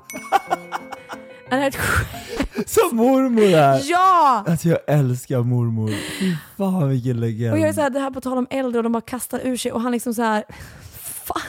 är 1.51 1.57
det 1.57 1.57
här 1.57 1.69
ett 1.69 1.77
skämt? 1.77 2.69
Som 2.69 2.97
mormor 2.97 3.43
är! 3.43 3.81
Ja! 3.85 4.45
Alltså 4.49 4.69
jag 4.69 4.79
älskar 4.87 5.41
mormor. 5.43 5.89
Fy 6.21 6.35
fan 6.57 6.89
vilken 6.89 7.21
legend. 7.21 7.53
Och 7.53 7.59
jag 7.59 7.69
är 7.69 7.73
så 7.73 7.81
här, 7.81 7.91
det 7.91 8.01
här 8.01 8.11
på 8.11 8.21
tal 8.21 8.39
om 8.39 8.47
äldre 8.51 8.79
och 8.79 8.83
de 8.83 8.93
bara 8.93 9.01
kastar 9.01 9.41
ur 9.45 9.57
sig 9.57 9.73
och 9.73 9.81
han 9.81 9.93
liksom 9.93 10.15
så 10.15 10.23
här 10.23 10.45
fan 11.25 11.41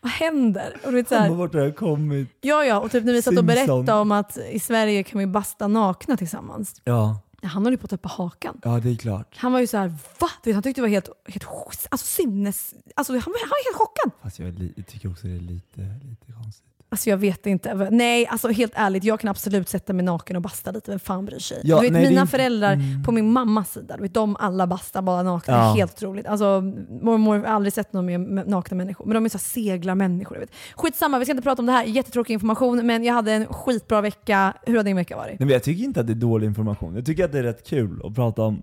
vad 0.00 0.12
händer? 0.12 0.76
Och 0.84 0.90
du 0.90 0.96
vet 0.96 1.08
så 1.08 1.14
här, 1.14 1.28
har 1.28 1.36
varit 1.36 1.52
där 1.52 1.68
och 1.68 1.76
kommit. 1.76 2.28
Ja, 2.40 2.64
ja, 2.64 2.80
och 2.80 2.90
typ 2.90 3.04
när 3.04 3.12
vi 3.12 3.22
satt 3.22 3.32
och 3.32 3.38
Simpson. 3.38 3.46
berättade 3.46 3.92
om 4.00 4.12
att 4.12 4.36
i 4.36 4.60
Sverige 4.60 5.02
kan 5.02 5.18
vi 5.18 5.26
basta 5.26 5.68
nakna 5.68 6.16
tillsammans. 6.16 6.80
Ja, 6.84 7.20
Han 7.42 7.64
höll 7.64 7.72
ju 7.72 7.78
på 7.78 7.84
att 7.84 7.90
tappa 7.90 8.08
hakan. 8.08 8.60
ja 8.64 8.80
det 8.80 8.90
är 8.90 8.96
klart. 8.96 9.34
Han 9.36 9.52
var 9.52 9.60
ju 9.60 9.66
så 9.66 9.76
här, 9.76 9.88
va? 10.18 10.28
Du 10.42 10.50
vet, 10.50 10.54
han 10.54 10.62
tyckte 10.62 10.80
det 10.80 10.82
var 10.82 10.88
helt, 10.88 11.08
helt 11.28 11.46
alltså, 11.90 12.06
sinnes... 12.06 12.74
Alltså, 12.96 13.12
han, 13.12 13.20
var, 13.20 13.40
han 13.40 13.48
var 13.50 13.64
helt 13.68 13.76
chockad. 13.78 14.10
Fast 14.22 14.38
jag, 14.38 14.48
är 14.48 14.52
li- 14.52 14.72
jag 14.76 14.86
tycker 14.86 15.10
också 15.10 15.26
det 15.26 15.32
är 15.34 15.40
lite, 15.40 15.80
lite 16.02 16.32
konstigt. 16.32 16.66
Alltså 16.92 17.10
jag 17.10 17.16
vet 17.16 17.46
inte. 17.46 17.88
Nej, 17.90 18.26
alltså 18.26 18.48
helt 18.48 18.72
ärligt, 18.74 19.04
jag 19.04 19.20
kan 19.20 19.30
absolut 19.30 19.68
sätta 19.68 19.92
mig 19.92 20.04
naken 20.04 20.36
och 20.36 20.42
basta 20.42 20.70
lite. 20.70 20.90
Vem 20.90 21.00
fan 21.00 21.24
bryr 21.24 21.38
sig? 21.38 21.60
Ja, 21.64 21.76
du 21.76 21.82
vet, 21.82 21.92
nej, 21.92 22.08
mina 22.08 22.26
föräldrar 22.26 22.72
mm. 22.72 23.02
på 23.02 23.12
min 23.12 23.32
mammas 23.32 23.72
sida, 23.72 23.96
du 23.96 24.02
vet, 24.02 24.14
de 24.14 24.36
alla 24.36 24.66
bastar 24.66 25.02
bara 25.02 25.22
nakna. 25.22 25.54
Ja. 25.54 25.74
Helt 25.76 25.92
otroligt. 25.92 26.26
Alltså, 26.26 26.60
mormor 27.02 27.38
har 27.38 27.44
aldrig 27.44 27.72
sett 27.72 27.92
någon 27.92 28.06
med 28.06 28.20
med 28.20 28.48
nakna 28.48 28.76
människor. 28.76 29.06
Men 29.06 29.14
de 29.14 29.24
är 29.24 29.28
så 29.28 29.38
seglarmänniskor. 29.38 30.34
Du 30.34 30.40
vet. 30.40 30.50
Skitsamma, 30.74 31.18
vi 31.18 31.24
ska 31.24 31.32
inte 31.32 31.42
prata 31.42 31.62
om 31.62 31.66
det 31.66 31.72
här. 31.72 31.84
Jättetråkig 31.84 32.34
information, 32.34 32.86
men 32.86 33.04
jag 33.04 33.14
hade 33.14 33.32
en 33.32 33.46
skitbra 33.46 34.00
vecka. 34.00 34.54
Hur 34.66 34.76
har 34.76 34.84
din 34.84 34.96
vecka 34.96 35.16
varit? 35.16 35.40
Nej, 35.40 35.46
men 35.46 35.48
jag 35.48 35.62
tycker 35.62 35.84
inte 35.84 36.00
att 36.00 36.06
det 36.06 36.12
är 36.12 36.14
dålig 36.14 36.46
information. 36.46 36.94
Jag 36.94 37.06
tycker 37.06 37.24
att 37.24 37.32
det 37.32 37.38
är 37.38 37.42
rätt 37.42 37.66
kul 37.66 38.00
att 38.04 38.14
prata 38.14 38.42
om 38.42 38.62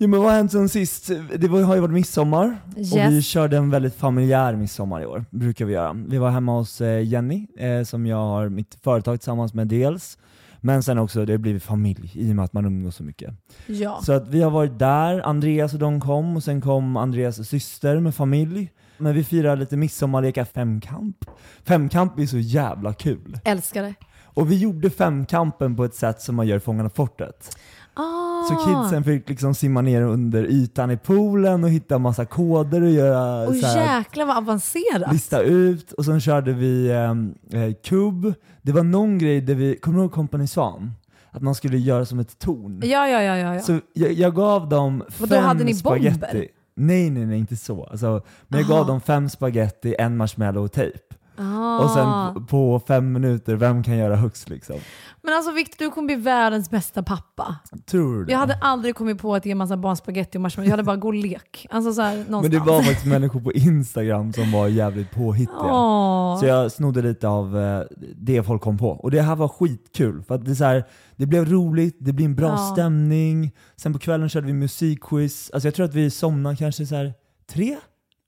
Jo 0.00 0.08
men 0.08 0.20
vad 0.20 0.28
har 0.30 0.36
hänt 0.36 0.52
sen 0.52 0.68
sist? 0.68 1.10
Det 1.38 1.48
var, 1.48 1.62
har 1.62 1.74
ju 1.74 1.80
varit 1.80 1.92
midsommar, 1.94 2.58
och 2.76 2.78
vi 2.78 2.96
Yes. 2.96 3.26
körde 3.26 3.56
en 3.56 3.70
väldigt 3.70 3.94
familjär 3.94 4.56
midsommar 4.56 5.00
i 5.02 5.06
år, 5.06 5.24
brukar 5.30 5.64
vi 5.64 5.72
göra. 5.72 5.92
Vi 6.08 6.18
var 6.18 6.30
hemma 6.30 6.52
hos 6.58 6.80
eh, 6.80 7.02
Jenny, 7.06 7.46
eh, 7.58 7.82
som 7.84 8.06
jag 8.06 8.16
har 8.16 8.48
mitt 8.48 8.78
företag 8.82 9.20
tillsammans 9.20 9.54
med 9.54 9.66
dels, 9.68 10.18
men 10.60 10.82
sen 10.82 10.98
också 10.98 11.24
det 11.24 11.32
har 11.32 11.38
blivit 11.38 11.62
familj 11.62 12.10
i 12.14 12.32
och 12.32 12.36
med 12.36 12.44
att 12.44 12.52
man 12.52 12.64
umgås 12.64 12.96
så 12.96 13.02
mycket. 13.02 13.34
Ja. 13.66 14.00
Så 14.02 14.12
att 14.12 14.28
vi 14.28 14.42
har 14.42 14.50
varit 14.50 14.78
där, 14.78 15.20
Andreas 15.26 15.72
och 15.72 15.78
de 15.78 16.00
kom, 16.00 16.36
och 16.36 16.44
sen 16.44 16.60
kom 16.60 16.96
Andreas 16.96 17.48
syster 17.48 18.00
med 18.00 18.14
familj. 18.14 18.70
Men 18.98 19.14
vi 19.14 19.24
firade 19.24 19.56
lite 19.60 19.76
midsommarlekar 19.76 20.44
femkamp. 20.44 21.16
Femkamp 21.64 22.18
är 22.18 22.26
så 22.26 22.38
jävla 22.38 22.92
kul. 22.92 23.38
Älskar 23.44 23.82
det. 23.82 23.94
Och 24.22 24.50
vi 24.50 24.58
gjorde 24.58 24.90
femkampen 24.90 25.76
på 25.76 25.84
ett 25.84 25.94
sätt 25.94 26.20
som 26.20 26.34
man 26.34 26.46
gör 26.46 26.58
Fångarna 26.58 26.90
fortet. 26.90 27.56
Ah. 27.98 28.44
Så 28.48 28.54
kidsen 28.54 29.04
fick 29.04 29.28
liksom 29.28 29.54
simma 29.54 29.80
ner 29.82 30.02
under 30.02 30.44
ytan 30.44 30.90
i 30.90 30.96
poolen 30.96 31.64
och 31.64 31.70
hitta 31.70 31.98
massa 31.98 32.24
koder 32.24 32.82
och 32.82 32.90
göra 32.90 33.48
Och 33.48 33.54
så 33.54 33.66
här, 33.66 33.98
jäklar 33.98 34.26
vad 34.26 34.36
avancerat. 34.36 35.12
lista 35.12 35.40
ut. 35.42 35.92
Och 35.92 36.04
sen 36.04 36.20
körde 36.20 36.52
vi 36.52 36.90
ehm, 36.92 37.34
eh, 37.52 37.72
kubb. 37.84 38.34
Det 38.62 38.72
var 38.72 38.82
någon 38.82 39.18
grej 39.18 39.40
där 39.40 39.54
vi, 39.54 39.76
kommer 39.76 39.98
du 39.98 40.02
ihåg 40.04 40.12
Company 40.12 40.46
Svan? 40.46 40.92
Att 41.30 41.42
man 41.42 41.54
skulle 41.54 41.78
göra 41.78 42.04
som 42.04 42.18
ett 42.18 42.38
torn. 42.38 42.80
Ja, 42.84 43.08
ja, 43.08 43.22
ja. 43.22 43.36
ja, 43.36 43.54
ja. 43.54 43.60
Så 43.60 43.80
jag, 43.92 44.12
jag 44.12 44.34
gav 44.34 44.68
dem 44.68 45.02
Vadå, 45.18 45.34
fem 45.34 45.44
hade 45.44 45.64
ni 45.64 45.74
bomber? 45.82 46.10
spaghetti. 46.10 46.48
Nej, 46.76 47.10
nej, 47.10 47.26
nej, 47.26 47.38
inte 47.38 47.56
så. 47.56 47.84
Alltså, 47.84 48.22
men 48.48 48.60
jag 48.60 48.70
Aha. 48.70 48.78
gav 48.78 48.86
dem 48.86 49.00
fem 49.00 49.28
spaghetti, 49.28 49.94
en 49.98 50.16
marshmallow 50.16 50.64
och 50.64 50.72
tejp. 50.72 50.98
Ah. 51.38 51.78
Och 51.84 51.90
sen 51.90 52.34
p- 52.34 52.50
på 52.50 52.80
fem 52.88 53.12
minuter, 53.12 53.54
vem 53.56 53.82
kan 53.84 53.96
göra 53.96 54.16
högst 54.16 54.48
liksom? 54.48 54.76
Men 55.22 55.34
alltså 55.34 55.52
Victor, 55.52 55.84
du 55.84 55.90
kommer 55.90 56.06
bli 56.06 56.14
världens 56.16 56.70
bästa 56.70 57.02
pappa. 57.02 57.56
Tror 57.90 58.24
du? 58.24 58.32
Jag 58.32 58.38
hade 58.38 58.54
aldrig 58.60 58.94
kommit 58.94 59.18
på 59.18 59.34
att 59.34 59.46
ge 59.46 59.54
massa 59.54 59.76
barn 59.76 59.96
spaghetti 59.96 60.38
och 60.38 60.42
marshmallow. 60.42 60.66
Jag 60.66 60.70
hade 60.72 60.82
bara 60.82 60.96
gå 60.96 61.08
och 61.08 61.14
lek. 61.14 61.66
Alltså 61.70 61.92
så 61.92 62.02
här, 62.02 62.16
någonstans. 62.16 62.42
Men 62.42 62.50
det 62.50 62.58
var 62.72 62.82
faktiskt 62.82 63.06
människor 63.06 63.40
på 63.40 63.52
Instagram 63.52 64.32
som 64.32 64.52
var 64.52 64.68
jävligt 64.68 65.10
påhittiga. 65.10 65.56
Åh. 65.72 66.40
Så 66.40 66.46
jag 66.46 66.72
snodde 66.72 67.02
lite 67.02 67.28
av 67.28 67.58
eh, 67.58 67.82
det 68.16 68.42
folk 68.42 68.62
kom 68.62 68.78
på. 68.78 68.88
Och 68.90 69.10
det 69.10 69.22
här 69.22 69.36
var 69.36 69.48
skitkul, 69.48 70.22
för 70.22 70.34
att 70.34 70.44
det, 70.44 70.50
är 70.50 70.54
så 70.54 70.64
här, 70.64 70.84
det 71.16 71.26
blev 71.26 71.44
roligt, 71.52 71.96
det 72.00 72.12
blev 72.12 72.26
en 72.26 72.34
bra 72.34 72.48
Ja. 72.48 72.56
stämning. 72.72 73.52
Sen 73.76 73.92
på 73.92 73.98
kvällen 73.98 74.28
körde 74.28 74.46
vi 74.46 74.52
musikquiz. 74.52 75.50
Alltså 75.54 75.66
jag 75.66 75.74
tror 75.74 75.86
att 75.86 75.94
vi 75.94 76.10
somnade 76.10 76.56
kanske 76.56 76.86
så 76.86 76.94
här 76.94 77.12
tre? 77.52 77.76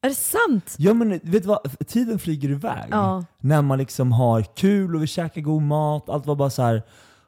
Är 0.03 0.09
det 0.09 0.15
sant? 0.15 0.75
Ja 0.79 0.95
men 0.95 1.09
vet 1.11 1.23
du 1.23 1.41
vad, 1.41 1.87
tiden 1.87 2.19
flyger 2.19 2.49
iväg. 2.51 2.85
Ja. 2.91 3.25
När 3.41 3.63
man 3.63 3.79
liksom 3.79 4.13
har 4.13 4.43
kul 4.43 4.95
och 4.97 5.03
vi 5.03 5.07
käkar 5.07 5.41
god 5.41 5.63
mat, 5.63 6.09
allt 6.09 6.27
var 6.27 6.35
bara 6.35 6.51
så 6.51 6.63
här 6.63 6.83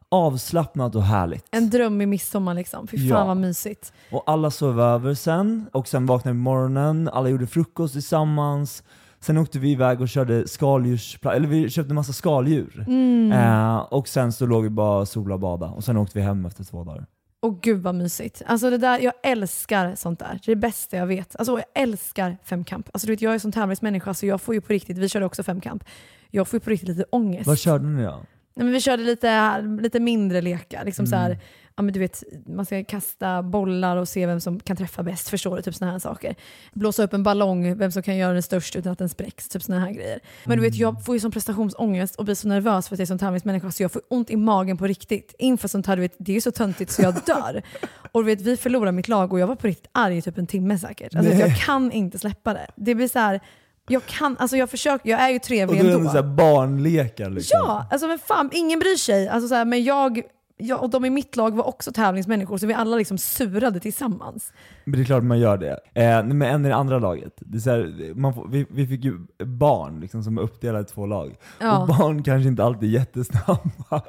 avslappnat 0.08 0.94
och 0.94 1.02
härligt. 1.02 1.44
En 1.50 1.70
dröm 1.70 2.00
i 2.00 2.06
midsommar 2.06 2.54
liksom. 2.54 2.86
Fy 2.86 2.96
fan 2.98 3.06
Ja. 3.18 3.24
vad 3.24 3.36
mysigt. 3.36 3.92
Och 4.10 4.22
alla 4.26 4.50
sov 4.50 4.80
över 4.80 5.14
sen, 5.14 5.66
och 5.72 5.88
sen 5.88 6.06
vaknade 6.06 6.32
vi 6.34 6.38
på 6.38 6.42
morgonen, 6.42 7.08
alla 7.12 7.28
gjorde 7.28 7.46
frukost 7.46 7.92
tillsammans. 7.94 8.82
Sen 9.20 9.38
åkte 9.38 9.58
vi 9.58 9.70
iväg 9.70 10.00
och 10.00 10.08
körde 10.08 10.44
skaldjurspla- 10.44 11.32
eller 11.32 11.48
vi 11.48 11.70
köpte 11.70 11.94
massa 11.94 12.12
skaldjur. 12.12 12.84
Mm. 12.88 13.32
Eh, 13.32 13.76
och 13.76 14.08
sen 14.08 14.32
så 14.32 14.46
låg 14.46 14.62
vi 14.62 14.70
bara 14.70 15.06
sola 15.06 15.34
och 15.34 15.40
bada 15.40 15.66
och 15.66 15.84
sen 15.84 15.96
åkte 15.96 16.18
vi 16.18 16.24
hem 16.24 16.46
efter 16.46 16.64
två 16.64 16.84
dagar. 16.84 17.06
Och 17.42 17.60
gud 17.60 17.82
vad 17.82 17.94
mysigt. 17.94 18.42
Alltså 18.46 18.70
det 18.70 18.78
där, 18.78 18.98
jag 18.98 19.12
älskar 19.22 19.94
sånt 19.94 20.18
där. 20.18 20.40
Det 20.44 20.52
är 20.52 20.54
det 20.54 20.60
bästa 20.60 20.96
jag 20.96 21.06
vet. 21.06 21.36
Alltså 21.36 21.52
jag 21.58 21.82
älskar 21.82 22.36
femkamp. 22.44 22.88
Alltså 22.92 23.06
du 23.06 23.12
vet, 23.12 23.22
jag 23.22 23.34
är 23.34 23.38
som 23.38 23.52
tävlingsmänniska 23.52 24.14
så 24.14 24.26
jag 24.26 24.40
får 24.40 24.54
ju 24.54 24.60
på 24.60 24.72
riktigt, 24.72 24.98
vi 24.98 25.08
körde 25.08 25.26
också 25.26 25.42
femkamp, 25.42 25.84
jag 26.30 26.48
får 26.48 26.56
ju 26.56 26.60
på 26.60 26.70
riktigt 26.70 26.88
lite 26.88 27.04
ångest. 27.10 27.46
Vad 27.46 27.58
körde 27.58 27.84
ni 27.84 28.02
då? 28.04 28.10
Nej, 28.54 28.64
men 28.64 28.70
vi 28.72 28.80
körde 28.80 29.02
lite, 29.02 29.60
lite 29.80 30.00
mindre 30.00 30.40
lekar. 30.40 30.84
Liksom 30.84 31.06
så 31.06 31.16
Mm. 31.16 31.26
här, 31.26 31.38
ja, 31.76 31.82
men 31.82 31.94
du 31.94 32.00
vet, 32.00 32.22
man 32.46 32.66
ska 32.66 32.84
kasta 32.84 33.42
bollar 33.42 33.96
och 33.96 34.08
se 34.08 34.26
vem 34.26 34.40
som 34.40 34.60
kan 34.60 34.76
träffa 34.76 35.02
bäst. 35.02 35.28
Förstår 35.28 35.56
du? 35.56 35.62
Typ 35.62 35.74
såna 35.74 35.90
här 35.90 35.98
saker. 35.98 36.34
Blåsa 36.72 37.02
upp 37.02 37.12
en 37.12 37.22
ballong, 37.22 37.76
vem 37.78 37.92
som 37.92 38.02
kan 38.02 38.16
göra 38.16 38.32
den 38.32 38.42
störst 38.42 38.76
utan 38.76 38.92
att 38.92 38.98
den 38.98 39.08
spräcks. 39.08 39.48
Typ 39.48 39.62
såna 39.62 39.80
här 39.80 39.90
grejer. 39.90 40.20
Men 40.44 40.58
du 40.58 40.62
vet, 40.62 40.74
jag 40.74 41.04
får 41.04 41.14
ju 41.16 41.20
som 41.20 41.30
prestationsångest 41.30 42.16
och 42.16 42.24
blir 42.24 42.34
så 42.34 42.48
nervös 42.48 42.88
för 42.88 42.94
att 42.94 42.98
jag 42.98 43.04
är 43.04 43.06
som 43.06 43.18
tävlingsmänniska 43.18 43.70
så 43.70 43.82
jag 43.82 43.92
får 43.92 44.02
ont 44.10 44.30
i 44.30 44.36
magen 44.36 44.76
på 44.76 44.86
riktigt. 44.86 45.34
Inför 45.38 45.68
sånt 45.68 45.86
här, 45.86 45.96
du 45.96 46.02
vet, 46.02 46.14
det 46.18 46.32
är 46.32 46.34
ju 46.34 46.40
så 46.40 46.50
töntigt 46.50 46.90
så 46.90 47.02
jag 47.02 47.14
dör. 47.26 47.62
och 48.12 48.20
du 48.24 48.26
vet, 48.26 48.40
vi 48.40 48.56
förlorar 48.56 48.92
mitt 48.92 49.08
lag 49.08 49.32
och 49.32 49.40
jag 49.40 49.46
var 49.46 49.56
på 49.56 49.66
riktigt 49.66 49.90
arg 49.92 50.16
i 50.16 50.22
typ 50.22 50.38
en 50.38 50.46
timme 50.46 50.78
säkert. 50.78 51.14
Alltså, 51.14 51.32
jag 51.32 51.56
kan 51.56 51.92
inte 51.92 52.18
släppa 52.18 52.54
det. 52.54 52.66
Det 52.76 52.94
blir 52.94 53.08
så 53.08 53.18
här, 53.18 53.40
jag 53.88 54.06
kan, 54.06 54.36
alltså 54.38 54.56
jag 54.56 54.70
försöker, 54.70 55.10
jag 55.10 55.20
är 55.20 55.30
ju 55.30 55.36
Och 55.36 55.42
trevlig 55.42 55.84
då 55.84 55.88
är 55.88 55.94
ändå. 55.94 56.12
det 56.12 56.22
barnlekar 56.22 57.30
liksom. 57.30 57.58
Ja, 57.62 57.86
alltså 57.90 58.06
men 58.06 58.18
fan, 58.18 58.50
ingen 58.52 58.78
bryr 58.78 58.96
sig. 58.96 59.28
Alltså 59.28 59.48
så 59.48 59.54
här, 59.54 59.64
men 59.64 59.84
jag, 59.84 60.22
jag 60.62 60.82
och 60.82 60.90
de 60.90 61.04
i 61.04 61.10
mitt 61.10 61.36
lag 61.36 61.56
var 61.56 61.68
också 61.68 61.92
tävlingsmänniskor 61.92 62.58
så 62.58 62.66
vi 62.66 62.74
alla 62.74 62.96
liksom 62.96 63.18
surade 63.18 63.80
tillsammans. 63.80 64.52
Men 64.84 64.96
det 64.96 65.02
är 65.02 65.04
klart 65.04 65.22
man 65.24 65.38
gör 65.38 65.58
det. 65.58 65.78
Eh, 65.94 66.24
men 66.24 66.42
en 66.42 66.66
i 66.66 66.68
det 66.68 66.74
andra 66.74 66.98
laget. 66.98 67.32
Det 67.36 67.58
är 67.58 67.60
så 67.60 67.70
här, 67.70 68.14
man 68.14 68.34
får, 68.34 68.48
vi, 68.48 68.66
vi 68.70 68.86
fick 68.86 69.04
ju 69.04 69.18
barn 69.44 70.00
liksom, 70.00 70.22
som 70.22 70.38
är 70.38 70.42
uppdelade 70.42 70.84
i 70.84 70.84
två 70.84 71.06
lag. 71.06 71.36
Ja. 71.60 71.78
Och 71.78 71.88
barn 71.88 72.22
kanske 72.22 72.48
inte 72.48 72.64
alltid 72.64 72.88
är 72.88 72.98
jättesnabba. 72.98 73.62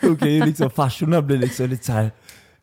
Då 0.00 0.16
kan 0.16 0.32
ju 0.32 0.44
liksom 0.44 0.70
farsorna 0.70 1.22
bli 1.22 1.36
liksom 1.36 1.66
lite 1.66 1.84
så 1.84 1.92
här 1.92 2.10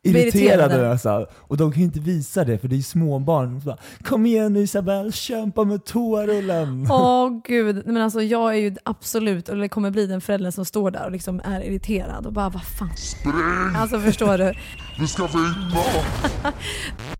irriterade 0.04 0.90
nästan. 0.90 1.26
Och 1.34 1.58
de 1.58 1.72
kan 1.72 1.80
ju 1.80 1.86
inte 1.86 2.00
visa 2.00 2.44
det 2.44 2.58
för 2.58 2.68
det 2.68 2.76
är 2.78 2.82
småbarn. 2.82 3.60
De 3.60 3.66
bara, 3.66 3.78
Kom 4.04 4.26
igen 4.26 4.54
nu 4.54 4.60
Isabel, 4.60 5.14
kämpa 5.14 5.64
med 5.64 5.86
toarullen. 5.86 6.88
Åh 6.92 7.42
gud, 7.48 7.82
men 7.86 7.98
alltså 7.98 8.22
jag 8.22 8.54
är 8.54 8.58
ju 8.58 8.76
absolut, 8.84 9.50
eller 9.50 9.68
kommer 9.68 9.92
bli 9.92 10.08
den 10.08 10.22
föräldern 10.22 10.52
som 10.52 10.66
står 10.66 10.92
där 10.92 11.06
och 11.06 11.12
liksom 11.12 11.42
är 11.44 11.62
irriterad 11.62 12.26
och 12.26 12.34
bara 12.34 12.50
vad 12.50 12.64
fan. 12.64 12.90
Alltså 13.78 14.00
förstår 14.00 14.38
du? 14.38 14.54
Du 15.00 15.08
ska 15.08 15.24
barn. 15.24 16.54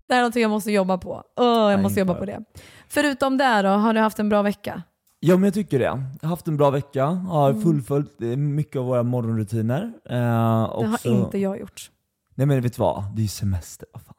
Det 0.06 0.14
här 0.14 0.20
är 0.20 0.22
någonting 0.22 0.42
jag 0.42 0.50
måste 0.50 0.70
jobba 0.72 0.98
på. 0.98 1.22
Åh, 1.36 1.46
jag 1.46 1.66
Nej, 1.66 1.82
måste 1.82 2.00
jobba 2.00 2.12
jag. 2.12 2.18
på 2.20 2.24
det. 2.26 2.40
Förutom 2.88 3.38
det 3.38 3.62
då, 3.62 3.68
har 3.68 3.94
du 3.94 4.00
haft 4.00 4.18
en 4.18 4.28
bra 4.28 4.42
vecka? 4.42 4.82
Ja 5.20 5.34
men 5.36 5.44
jag 5.44 5.54
tycker 5.54 5.78
det. 5.78 5.84
Jag 5.84 5.92
har 6.22 6.28
haft 6.28 6.48
en 6.48 6.56
bra 6.56 6.70
vecka, 6.70 7.04
har 7.06 7.54
fullföljt 7.54 8.22
eh, 8.22 8.28
mycket 8.28 8.76
av 8.76 8.84
våra 8.86 9.02
morgonrutiner. 9.02 9.92
Eh, 10.10 10.14
Det 10.14 10.86
har 10.86 11.06
inte 11.06 11.38
jag 11.38 11.60
gjort. 11.60 11.90
Nej 12.34 12.46
men 12.46 12.60
vet 12.60 12.76
du 12.76 12.80
vad? 12.80 13.04
Det 13.16 13.20
är 13.20 13.22
ju 13.22 13.28
semester, 13.28 13.88
vad 13.92 14.02
fan. 14.02 14.14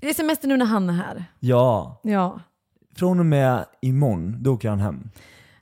Det 0.00 0.08
är 0.10 0.14
semester 0.14 0.48
nu 0.48 0.56
när 0.56 0.66
han 0.66 0.88
är 0.90 0.94
här. 0.94 1.24
Ja, 1.40 2.00
Ja. 2.02 2.40
från 2.96 3.20
och 3.20 3.26
med 3.26 3.64
imorgon, 3.82 4.42
då 4.42 4.54
åker 4.54 4.68
han 4.68 4.80
hem. 4.80 5.10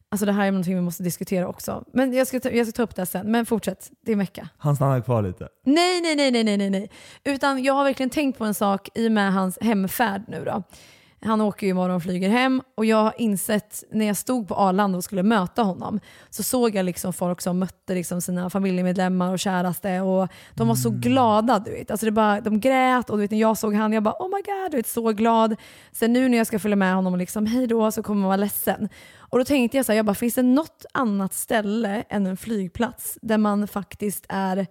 Alltså 0.09 0.27
det 0.27 0.33
här 0.33 0.47
är 0.47 0.51
någonting 0.51 0.75
vi 0.75 0.81
måste 0.81 1.03
diskutera 1.03 1.49
också. 1.49 1.85
Men 1.93 2.13
jag 2.13 2.27
ska 2.27 2.41
ta, 2.41 2.51
jag 2.51 2.67
ska 2.67 2.77
ta 2.77 2.83
upp 2.83 2.97
det 2.97 3.07
sen. 3.07 3.31
Men 3.31 3.47
fortsätt, 3.47 3.91
det 4.05 4.11
är 4.11 4.13
en 4.13 4.19
vecka. 4.19 4.49
Han 4.59 4.77
stannar 4.77 5.01
kvar 5.01 5.23
lite. 5.23 5.49
Nej, 5.65 6.01
nej, 6.01 6.17
nej, 6.17 6.31
nej, 6.31 6.45
nej, 6.45 6.57
nej, 6.57 6.71
nej. 6.71 6.91
Utan 7.25 7.63
jag 7.65 7.75
har 7.75 7.85
verkligen 7.85 8.11
tänkt 8.11 8.39
på 8.39 8.45
en 8.45 8.55
sak 8.55 8.89
i 8.95 9.09
och 9.09 9.13
med 9.13 9.33
hans 9.33 9.59
hemfärd 9.61 10.23
nu 10.29 10.45
då. 10.45 10.63
Han 11.25 11.41
åker 11.41 11.67
ju 11.67 11.71
imorgon 11.71 11.97
och 11.97 12.03
flyger 12.03 12.29
hem 12.29 12.63
och 12.75 12.85
jag 12.85 12.97
har 12.97 13.15
insett 13.19 13.85
när 13.91 14.07
jag 14.07 14.17
stod 14.17 14.49
på 14.49 14.55
Arlanda 14.55 14.99
och 14.99 15.05
skulle 15.05 15.23
möta 15.23 15.63
honom 15.63 16.01
så 16.31 16.43
såg 16.43 16.75
jag 16.75 16.85
liksom 16.85 17.13
folk 17.13 17.41
som 17.41 17.59
mötte 17.59 17.95
liksom 17.95 18.21
sina 18.21 18.51
familjemedlemmar 18.51 19.33
och 19.33 19.39
käraste 19.39 20.01
och 20.01 20.29
de 20.55 20.69
var 20.69 20.75
så 20.75 20.91
glada. 20.91 21.59
Du 21.59 21.71
vet. 21.71 21.91
Alltså 21.91 22.07
det 22.07 22.13
bara, 22.13 22.41
de 22.41 22.61
grät 22.61 23.11
och 23.11 23.17
du 23.17 23.21
vet, 23.21 23.31
när 23.31 23.41
jag 23.41 23.59
såg 23.59 23.75
han 23.75 23.93
jag 23.93 24.03
bara 24.03 24.15
oh 24.19 24.29
my 24.29 24.43
god, 24.43 24.71
du 24.71 24.77
vet, 24.77 24.87
så 24.87 25.13
glad. 25.13 25.57
Sen 25.93 26.13
nu 26.13 26.29
när 26.29 26.39
jag 26.39 26.47
ska 26.47 26.59
följa 26.59 26.77
med 26.77 26.95
honom 26.95 27.13
och 27.13 27.19
liksom 27.19 27.47
hej 27.47 27.67
då 27.67 27.91
så 27.91 28.03
kommer 28.03 28.21
man 28.21 28.29
vara 28.29 28.37
ledsen. 28.37 28.89
Och 29.19 29.39
då 29.39 29.45
tänkte 29.45 29.77
jag 29.77 29.87
så 29.87 29.93
här, 29.93 29.97
jag 29.97 30.07
bara, 30.07 30.15
finns 30.15 30.35
det 30.35 30.43
något 30.43 30.85
annat 30.93 31.35
ställe 31.35 32.05
än 32.09 32.27
en 32.27 32.37
flygplats 32.37 33.19
där 33.23 33.39
man 33.39 33.69
faktiskt 33.69 34.27
är 34.29 34.67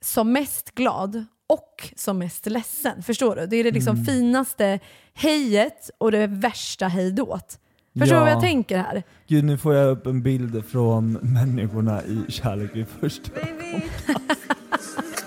som 0.00 0.32
mest 0.32 0.74
glad 0.74 1.24
och 1.48 1.92
som 1.96 2.18
mest 2.18 2.46
ledsen. 2.46 3.02
Förstår 3.02 3.36
du? 3.36 3.46
Det 3.46 3.56
är 3.56 3.64
det 3.64 3.70
liksom 3.70 4.04
finaste 4.04 4.78
hejet 5.14 5.90
och 5.98 6.12
det 6.12 6.26
värsta 6.26 6.88
hejdåt. 6.88 7.58
Förstår 7.98 8.14
du 8.16 8.20
vad 8.20 8.28
Ja. 8.28 8.32
jag 8.32 8.40
tänker 8.42 8.78
här? 8.78 9.02
Gud, 9.28 9.44
nu 9.44 9.58
får 9.58 9.74
jag 9.74 9.90
upp 9.90 10.06
en 10.06 10.22
bild 10.22 10.64
från 10.68 11.12
människorna 11.12 12.02
i 12.04 12.32
Kärlek 12.32 12.70
vid 12.76 12.86
första 13.00 13.30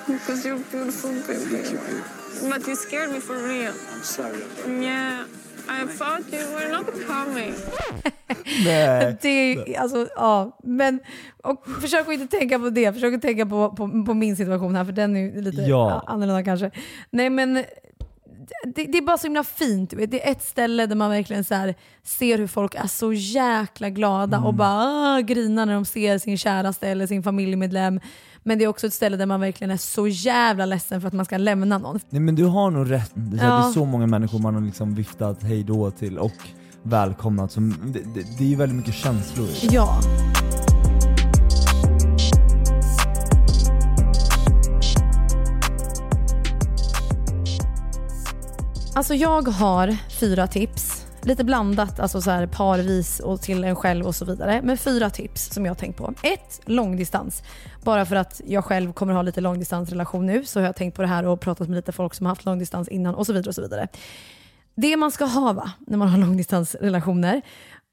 Because 0.07 0.47
you're 0.49 0.63
beautiful, 0.71 1.11
baby. 1.27 1.63
But 2.53 2.67
you 2.67 2.75
scared 2.75 3.09
me 3.11 3.19
for 3.21 3.35
real. 3.47 3.73
I'm 3.73 4.03
sorry. 4.03 4.83
Yeah, 4.83 5.19
I 5.69 5.97
thought 5.97 6.33
you 6.33 6.55
were 6.55 6.77
not 6.77 6.85
coming. 7.07 7.53
Nej. 8.65 9.17
Det 9.21 9.29
är, 9.29 9.79
alltså, 9.79 10.07
ja, 10.15 10.57
men 10.63 10.99
och 11.43 11.65
försök 11.81 12.07
att 12.07 12.13
inte 12.13 12.37
tänka 12.37 12.59
på 12.59 12.69
det. 12.69 12.93
Försök 12.93 13.13
att 13.13 13.21
tänka 13.21 13.45
på, 13.45 13.69
på, 13.69 14.03
på 14.05 14.13
min 14.13 14.35
situation 14.35 14.75
här 14.75 14.85
för 14.85 14.91
den 14.91 15.15
är 15.15 15.19
ju 15.19 15.41
lite 15.41 15.61
Ja. 15.61 16.03
annorlunda 16.07 16.43
kanske. 16.43 16.71
Nej 17.09 17.29
men 17.29 17.53
det, 18.63 18.83
det 18.85 18.97
är 18.97 19.01
bara 19.05 19.17
så 19.17 19.27
himla 19.27 19.43
fint. 19.43 19.93
Det 20.07 20.27
är 20.27 20.31
ett 20.31 20.43
ställe 20.43 20.85
där 20.85 20.95
man 20.95 21.09
verkligen 21.09 21.43
så 21.43 21.55
här, 21.55 21.75
ser 22.03 22.37
hur 22.37 22.47
folk 22.47 22.75
är 22.75 22.87
så 22.87 23.13
jäkla 23.13 23.89
glada 23.89 24.39
och 24.39 24.53
bara 24.53 24.69
ah, 25.15 25.19
grinar 25.19 25.65
när 25.65 25.73
de 25.73 25.85
ser 25.85 26.17
sin 26.17 26.37
käraste 26.37 26.87
eller 26.87 27.07
sin 27.07 27.23
familjemedlem. 27.23 27.99
Men 28.47 28.57
det 28.57 28.63
är 28.63 28.67
också 28.67 28.87
ett 28.87 28.93
ställe 28.93 29.17
där 29.17 29.25
man 29.25 29.39
verkligen 29.39 29.71
är 29.71 29.77
så 29.77 30.07
jävla 30.07 30.65
ledsen 30.65 31.01
för 31.01 31.07
att 31.07 31.13
man 31.13 31.25
ska 31.25 31.37
lämna 31.37 31.77
någon. 31.77 31.99
Nej 32.09 32.21
men 32.21 32.35
du 32.35 32.45
har 32.45 32.71
nog 32.71 32.91
rätt. 32.91 33.11
Det 33.13 33.37
är, 33.37 33.39
så 33.39 33.45
Ja. 33.45 33.57
det 33.57 33.67
är 33.67 33.71
så 33.71 33.85
många 33.85 34.07
människor 34.07 34.39
man 34.39 34.53
har 34.55 34.61
liksom 34.61 34.95
viftat 34.95 35.43
hej 35.43 35.63
då 35.63 35.91
till 35.91 36.17
och 36.17 36.31
välkomnat. 36.83 37.51
Som, 37.51 37.75
det, 37.85 37.99
det, 37.99 38.37
det 38.37 38.43
är 38.43 38.47
ju 38.47 38.55
väldigt 38.55 38.77
mycket 38.77 38.93
känslor. 38.93 39.47
Ja. 39.61 39.99
Alltså 48.95 49.15
jag 49.15 49.47
har 49.47 49.97
fyra 50.19 50.47
tips. 50.47 51.06
Lite 51.27 51.43
blandat, 51.43 51.99
alltså 51.99 52.21
så 52.21 52.31
här 52.31 52.47
parvis 52.47 53.19
och 53.19 53.41
till 53.41 53.63
en 53.63 53.75
själv 53.75 54.05
och 54.05 54.15
så 54.15 54.25
vidare. 54.25 54.61
Men 54.63 54.77
fyra 54.77 55.09
tips 55.09 55.53
som 55.53 55.65
jag 55.65 55.69
har 55.69 55.75
tänkt 55.75 55.97
på. 55.97 56.13
Ett, 56.23 56.61
långdistans. 56.65 57.43
Bara 57.83 58.05
för 58.05 58.15
att 58.15 58.41
jag 58.45 58.65
själv 58.65 58.93
kommer 58.93 59.13
ha 59.13 59.21
lite 59.21 59.41
långdistansrelation 59.41 60.25
nu 60.25 60.45
så 60.45 60.59
har 60.59 60.65
jag 60.65 60.75
tänkt 60.75 60.95
på 60.95 61.01
det 61.01 61.07
här 61.07 61.25
och 61.25 61.39
pratat 61.41 61.67
med 61.67 61.75
lite 61.75 61.91
folk 61.91 62.13
som 62.13 62.25
har 62.25 62.31
haft 62.31 62.45
långdistans 62.45 62.87
innan 62.87 63.15
och 63.15 63.25
så 63.25 63.33
vidare. 63.33 63.49
och 63.49 63.55
så 63.55 63.61
vidare. 63.61 63.87
Det 64.75 64.97
man 64.97 65.11
ska 65.11 65.25
ha 65.25 65.53
va, 65.53 65.71
när 65.87 65.97
man 65.97 66.09
har 66.09 66.17
långdistansrelationer, 66.27 67.41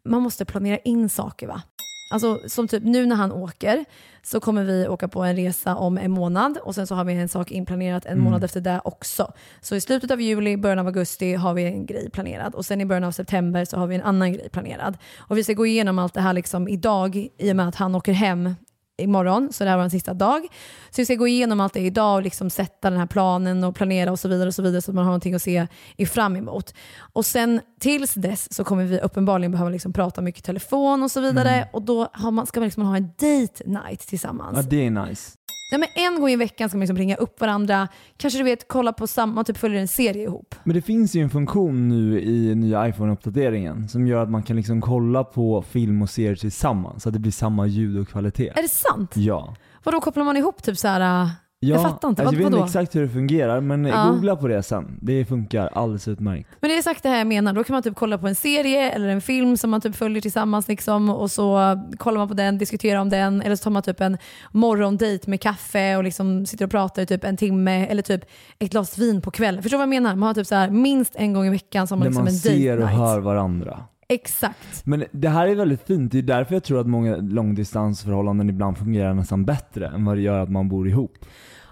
man 0.09 0.23
måste 0.23 0.45
planera 0.45 0.79
in 0.79 1.09
saker 1.09 1.47
va. 1.47 1.63
Alltså 2.09 2.41
som 2.47 2.69
typ 2.69 2.83
nu 2.83 3.07
när 3.07 3.17
han 3.17 3.33
åker 3.33 3.85
så 4.23 4.41
kommer 4.41 4.65
vi 4.65 4.89
åka 4.89 5.09
på 5.09 5.23
en 5.23 5.37
resa 5.37 5.77
om 5.77 5.99
en 5.99 6.11
månad 6.11 6.59
och 6.63 6.75
sen 6.75 6.87
så 6.87 6.95
har 6.95 7.05
vi 7.05 7.13
en 7.13 7.29
sak 7.29 7.51
inplanerat 7.51 8.07
en 8.07 8.21
månad 8.21 8.45
efter 8.45 8.61
det 8.61 8.81
också. 8.85 9.33
Så 9.61 9.77
i 9.77 9.81
slutet 9.81 10.11
av 10.11 10.21
juli, 10.21 10.57
början 10.57 10.79
av 10.79 10.87
augusti 10.87 11.35
har 11.35 11.55
vi 11.55 11.65
en 11.65 11.87
grej 11.87 12.11
planerad 12.11 12.55
och 12.55 12.67
sen 12.67 12.81
i 12.81 12.87
början 12.87 13.05
av 13.05 13.13
september 13.13 13.65
så 13.65 13.77
har 13.77 13.87
vi 13.87 13.95
en 13.95 14.03
annan 14.03 14.33
grej 14.33 14.49
planerad. 14.49 14.99
Och 15.19 15.39
vi 15.39 15.45
ska 15.45 15.53
gå 15.53 15.67
igenom 15.67 15.99
allt 15.99 16.15
det 16.15 16.21
här 16.21 16.33
liksom 16.33 16.69
idag 16.69 17.29
i 17.39 17.53
och 17.53 17.57
med 17.57 17.69
att 17.69 17.77
han 17.77 17.95
åker 17.95 18.13
hem 18.13 18.55
imorgon, 19.03 19.53
så 19.53 19.65
det 19.65 19.71
här 19.71 19.77
var 19.77 19.85
den 19.85 19.91
sista 19.91 20.15
dag. 20.15 20.43
Så 20.91 21.01
vi 21.01 21.05
ska 21.05 21.15
gå 21.15 21.29
igenom 21.29 21.61
allt 21.61 21.73
det 21.73 21.81
idag 21.81 22.17
och 22.17 22.23
liksom 22.23 22.51
sätta 22.51 22.91
den 22.91 22.99
här 22.99 23.07
planen 23.07 23.65
och 23.65 23.75
planera 23.75 24.13
och 24.13 24.19
så 24.19 24.29
vidare 24.29 24.49
och 24.49 24.55
så 24.55 24.63
vidare 24.63 24.83
så 24.83 24.91
att 24.91 24.95
man 24.95 25.05
har 25.05 25.11
någonting 25.11 25.35
att 25.35 25.43
se 25.43 25.67
fram 26.09 26.37
emot. 26.37 26.75
Och 26.99 27.27
sen 27.27 27.61
tills 27.81 28.15
dess 28.15 28.55
så 28.55 28.65
kommer 28.65 28.85
vi 28.85 29.01
uppenbarligen 29.01 29.53
behöva 29.53 29.71
liksom 29.71 29.93
prata 29.93 30.21
mycket 30.21 30.41
i 30.41 30.43
telefon 30.43 31.03
och 31.03 31.11
så 31.11 31.21
vidare 31.21 31.69
och 31.73 31.83
då 31.83 32.09
man, 32.31 32.47
ska 32.47 32.61
man 32.61 32.67
liksom 32.67 32.83
ha 32.83 32.97
en 32.97 33.07
date 33.07 33.65
night 33.67 34.01
tillsammans. 34.01 34.57
Ja 34.57 34.63
det 34.63 34.87
är 34.87 34.91
nice. 34.91 35.31
Nej, 35.71 35.81
men 35.81 35.89
en 35.95 36.21
gång 36.21 36.31
i 36.31 36.37
veckan 36.37 36.69
ska 36.69 36.77
man 36.77 36.81
liksom 36.81 36.97
ringa 36.97 37.17
upp 37.17 37.41
varandra, 37.41 37.89
kanske 38.17 38.39
du 38.39 38.45
vet 38.45 38.69
kolla 38.69 38.93
på 38.93 39.07
samma, 39.07 39.45
typ 39.45 39.57
följer 39.57 39.81
en 39.81 39.89
serie 39.89 40.23
ihop. 40.23 40.55
Men 40.65 40.75
det 40.75 40.83
finns 40.83 41.15
ju 41.15 41.23
en 41.23 41.31
funktion 41.31 41.89
nu 41.89 42.21
i 42.21 42.55
nya 42.55 42.89
iPhone-uppdateringen 42.89 43.89
som 43.89 44.07
gör 44.07 44.23
att 44.23 44.31
man 44.31 44.43
kan 44.43 44.57
liksom 44.57 44.81
kolla 44.81 45.25
på 45.25 45.63
film 45.63 46.03
och 46.03 46.11
serier 46.11 46.37
tillsammans 46.37 47.03
så 47.03 47.09
att 47.09 47.13
det 47.13 47.19
blir 47.19 47.33
samma 47.33 47.67
ljud 47.67 47.99
och 48.01 48.09
kvalitet. 48.09 48.49
Är 48.49 48.63
det 48.63 48.69
sant? 48.69 49.17
Ja. 49.17 49.57
Vadå 49.85 50.01
kopplar 50.01 50.25
man 50.25 50.37
ihop 50.37 50.63
typ 50.63 50.79
så 50.79 50.89
här? 50.89 51.29
Ja, 51.65 51.75
Jag 51.75 51.83
fattar 51.83 52.09
inte. 52.09 52.23
Alltså, 52.23 52.35
jag 52.35 52.45
vet 52.45 52.53
inte 52.55 52.65
exakt 52.65 52.97
hur 52.97 53.03
det 53.03 53.09
fungerar, 53.09 53.61
men 53.61 53.85
Ja. 53.85 54.09
googla 54.11 54.37
på 54.37 54.49
det 54.49 54.63
sen. 54.63 54.99
Det 55.03 55.25
funkar 55.25 55.67
alldeles 55.73 56.09
utmärkt. 56.09 56.49
Men 56.61 56.69
det 56.71 56.75
är 56.75 56.79
exakt 56.79 57.03
det 57.03 57.09
här 57.09 57.19
jag 57.19 57.27
menar. 57.27 57.53
Då 57.53 57.65
kan 57.65 57.75
man 57.75 57.83
typ 57.83 57.95
kolla 57.97 58.19
på 58.19 58.29
en 58.29 58.35
serie 58.35 58.91
eller 58.91 59.09
en 59.09 59.21
film 59.21 59.57
som 59.57 59.71
man 59.71 59.81
typ 59.81 59.97
följer 59.97 60.21
tillsammans 60.23 60.69
liksom, 60.69 61.11
och 61.11 61.31
så 61.31 61.79
kollar 61.97 62.19
man 62.19 62.29
på 62.29 62.35
den, 62.35 62.59
diskuterar 62.59 63.01
om 63.01 63.09
den 63.11 63.43
eller 63.43 63.57
så 63.57 63.63
tar 63.65 63.71
man 63.71 63.83
typ 63.83 64.01
en 64.01 64.19
morgondejt 64.53 65.27
med 65.31 65.41
kaffe 65.41 65.97
och 65.97 66.05
liksom 66.05 66.47
sitter 66.47 66.65
och 66.65 66.71
pratar 66.71 67.03
i 67.03 67.07
typ 67.07 67.25
en 67.25 67.37
timme 67.37 67.87
eller 67.87 68.03
typ 68.03 68.25
ett 68.59 68.71
glas 68.71 68.99
vin 68.99 69.21
på 69.21 69.31
kvällen. 69.31 69.63
Förstår 69.63 69.77
du 69.79 69.79
vad 69.87 69.95
jag 69.95 70.03
menar? 70.03 70.17
Man 70.17 70.27
har 70.27 70.35
typ 70.35 70.47
så 70.47 70.55
här, 70.55 70.71
minst 70.71 71.17
en 71.17 71.33
gång 71.33 71.47
i 71.47 71.51
veckan 71.51 71.87
som 71.87 71.99
man 71.99 72.05
Där 72.05 72.11
liksom 72.11 72.25
man 72.25 72.29
en 72.29 72.35
date 72.35 72.49
ser 72.49 72.73
och 72.77 72.87
night. 72.87 72.99
hör 72.99 73.21
varandra. 73.21 73.81
Exakt. 74.09 74.87
Men 74.87 75.05
det 75.13 75.29
här 75.29 75.47
är 75.49 75.55
väldigt 75.55 75.87
fint, 75.87 76.13
det 76.13 76.19
är 76.19 76.23
därför 76.23 76.55
jag 76.55 76.65
tror 76.65 76.81
att 76.81 76.87
många 76.87 77.17
långdistansförhållanden 77.17 78.49
ibland 78.51 78.79
fungerar 78.79 79.15
nästan 79.15 79.45
bättre 79.45 79.87
än 79.89 80.05
vad 80.05 80.17
det 80.17 80.21
gör 80.21 80.39
att 80.39 80.51
man 80.51 80.69
bor 80.69 80.89
ihop. 80.89 81.13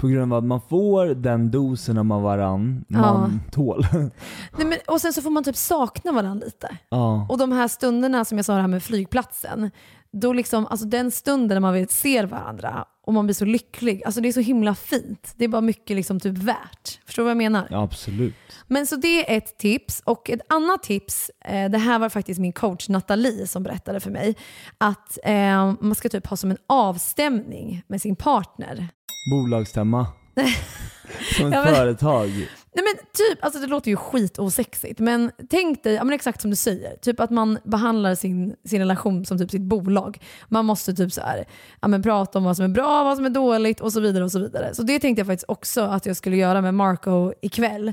På 0.03 0.09
grund 0.09 0.33
av 0.33 0.39
att 0.39 0.45
man 0.45 0.61
får 0.61 1.07
den 1.07 1.51
dosen 1.51 1.99
av 1.99 2.23
varann 2.23 2.85
man 2.89 3.41
tål. 3.53 3.87
Nej, 3.93 4.67
men, 4.67 4.79
och 4.87 5.01
sen 5.01 5.13
så 5.13 5.23
får 5.23 5.31
man 5.31 5.45
typ 5.45 5.57
sakna 5.57 6.13
varandra 6.13 6.45
lite. 6.45 6.77
ja. 6.89 7.27
Och 7.29 7.39
de 7.39 7.53
här 7.53 7.69
stunderna 7.69 8.25
som 8.25 8.39
jag 8.39 8.45
sa 8.45 8.55
det 8.55 8.61
här 8.61 8.69
med 8.69 8.83
flygplatsen, 8.83 9.71
då 10.13 10.33
liksom, 10.33 10.67
alltså 10.67 10.87
den 10.87 11.11
stunden 11.11 11.57
när 11.57 11.61
man 11.61 11.75
vet, 11.75 11.91
ser 11.91 12.27
varandra 12.27 12.85
och 13.07 13.15
man 13.15 13.27
blir 13.27 13.35
så 13.35 13.45
lycklig, 13.45 14.03
alltså 14.05 14.21
det 14.21 14.29
är 14.29 14.33
så 14.33 14.41
himla 14.41 14.75
fint. 14.75 15.35
Det 15.37 15.45
är 15.45 15.49
bara 15.49 15.61
mycket 15.61 15.97
liksom 15.97 16.21
typ 16.21 16.39
värt. 16.39 17.01
Förstår 17.07 17.23
du 17.23 17.25
vad 17.25 17.31
jag 17.31 17.37
menar? 17.37 17.69
ja, 17.71 17.83
absolut. 17.83 18.35
Men 18.67 18.87
så 18.87 18.97
det 18.97 19.33
är 19.33 19.37
ett 19.37 19.59
tips. 19.59 20.03
Och 20.05 20.31
ett 20.31 20.41
annat 20.49 20.83
tips, 20.83 21.31
eh, 21.45 21.71
det 21.71 21.79
här 21.79 21.99
var 21.99 22.09
faktiskt 22.09 22.41
min 22.41 22.53
coach 22.53 22.89
Nathalie 22.89 23.47
som 23.47 23.63
berättade 23.63 24.01
för 24.01 24.11
mig, 24.11 24.37
att 24.79 25.19
eh, 25.25 25.75
man 25.81 25.95
ska 25.95 26.09
typ 26.09 26.27
ha 26.27 26.37
som 26.37 26.51
en 26.51 26.59
avstämning 26.67 27.83
med 27.87 28.03
sin 28.03 28.17
partner. 28.17 28.89
Bolagsstämma. 29.31 30.07
Som 31.37 31.47
ett 31.47 31.53
Ja, 31.55 31.65
men- 31.65 31.75
företag. 31.75 32.49
Nej 32.75 32.85
men 32.85 33.05
typ, 33.13 33.45
alltså 33.45 33.61
det 33.61 33.67
låter 33.67 33.91
ju 33.91 33.97
skitosexigt 33.97 34.99
men 34.99 35.31
tänk 35.51 35.83
dig, 35.83 35.95
ja, 35.95 36.05
men 36.05 36.15
exakt 36.15 36.41
som 36.41 36.51
du 36.51 36.57
säger, 36.57 36.97
typ 36.97 37.21
att 37.21 37.31
man 37.31 37.59
behandlar 37.65 38.15
sin, 38.15 38.57
sin 38.65 38.79
relation 38.79 39.25
som 39.27 39.39
typ 39.39 39.51
sitt 39.51 39.63
bolag. 39.63 40.19
Man 40.49 40.65
måste 40.65 40.95
typ 40.95 41.13
så 41.13 41.21
här, 41.21 41.45
ja, 41.81 41.89
men 41.89 42.03
prata 42.03 42.39
om 42.39 42.45
vad 42.45 42.57
som 42.57 42.65
är 42.65 42.69
bra, 42.69 43.05
vad 43.05 43.17
som 43.17 43.27
är 43.27 43.31
dåligt 43.31 43.81
och 43.81 43.93
så 43.93 44.01
vidare. 44.01 44.25
och 44.25 44.33
Så 44.33 44.39
vidare. 44.39 44.75
Så 44.75 44.83
det 44.83 44.99
tänkte 44.99 45.21
jag 45.21 45.27
faktiskt 45.27 45.49
också 45.49 45.81
att 45.81 46.07
jag 46.07 46.17
skulle 46.17 46.37
göra 46.37 46.61
med 46.61 46.75
Marco 46.75 47.33
ikväll. 47.41 47.93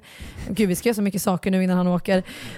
Gud 0.50 0.70
vi 0.70 0.76
ska 0.76 0.90
göra 0.90 0.96
så 0.96 1.02
mycket 1.02 1.22
saker 1.22 1.52
nu 1.52 1.64
innan 1.64 1.78
han 1.78 1.88
åker. 1.88 2.16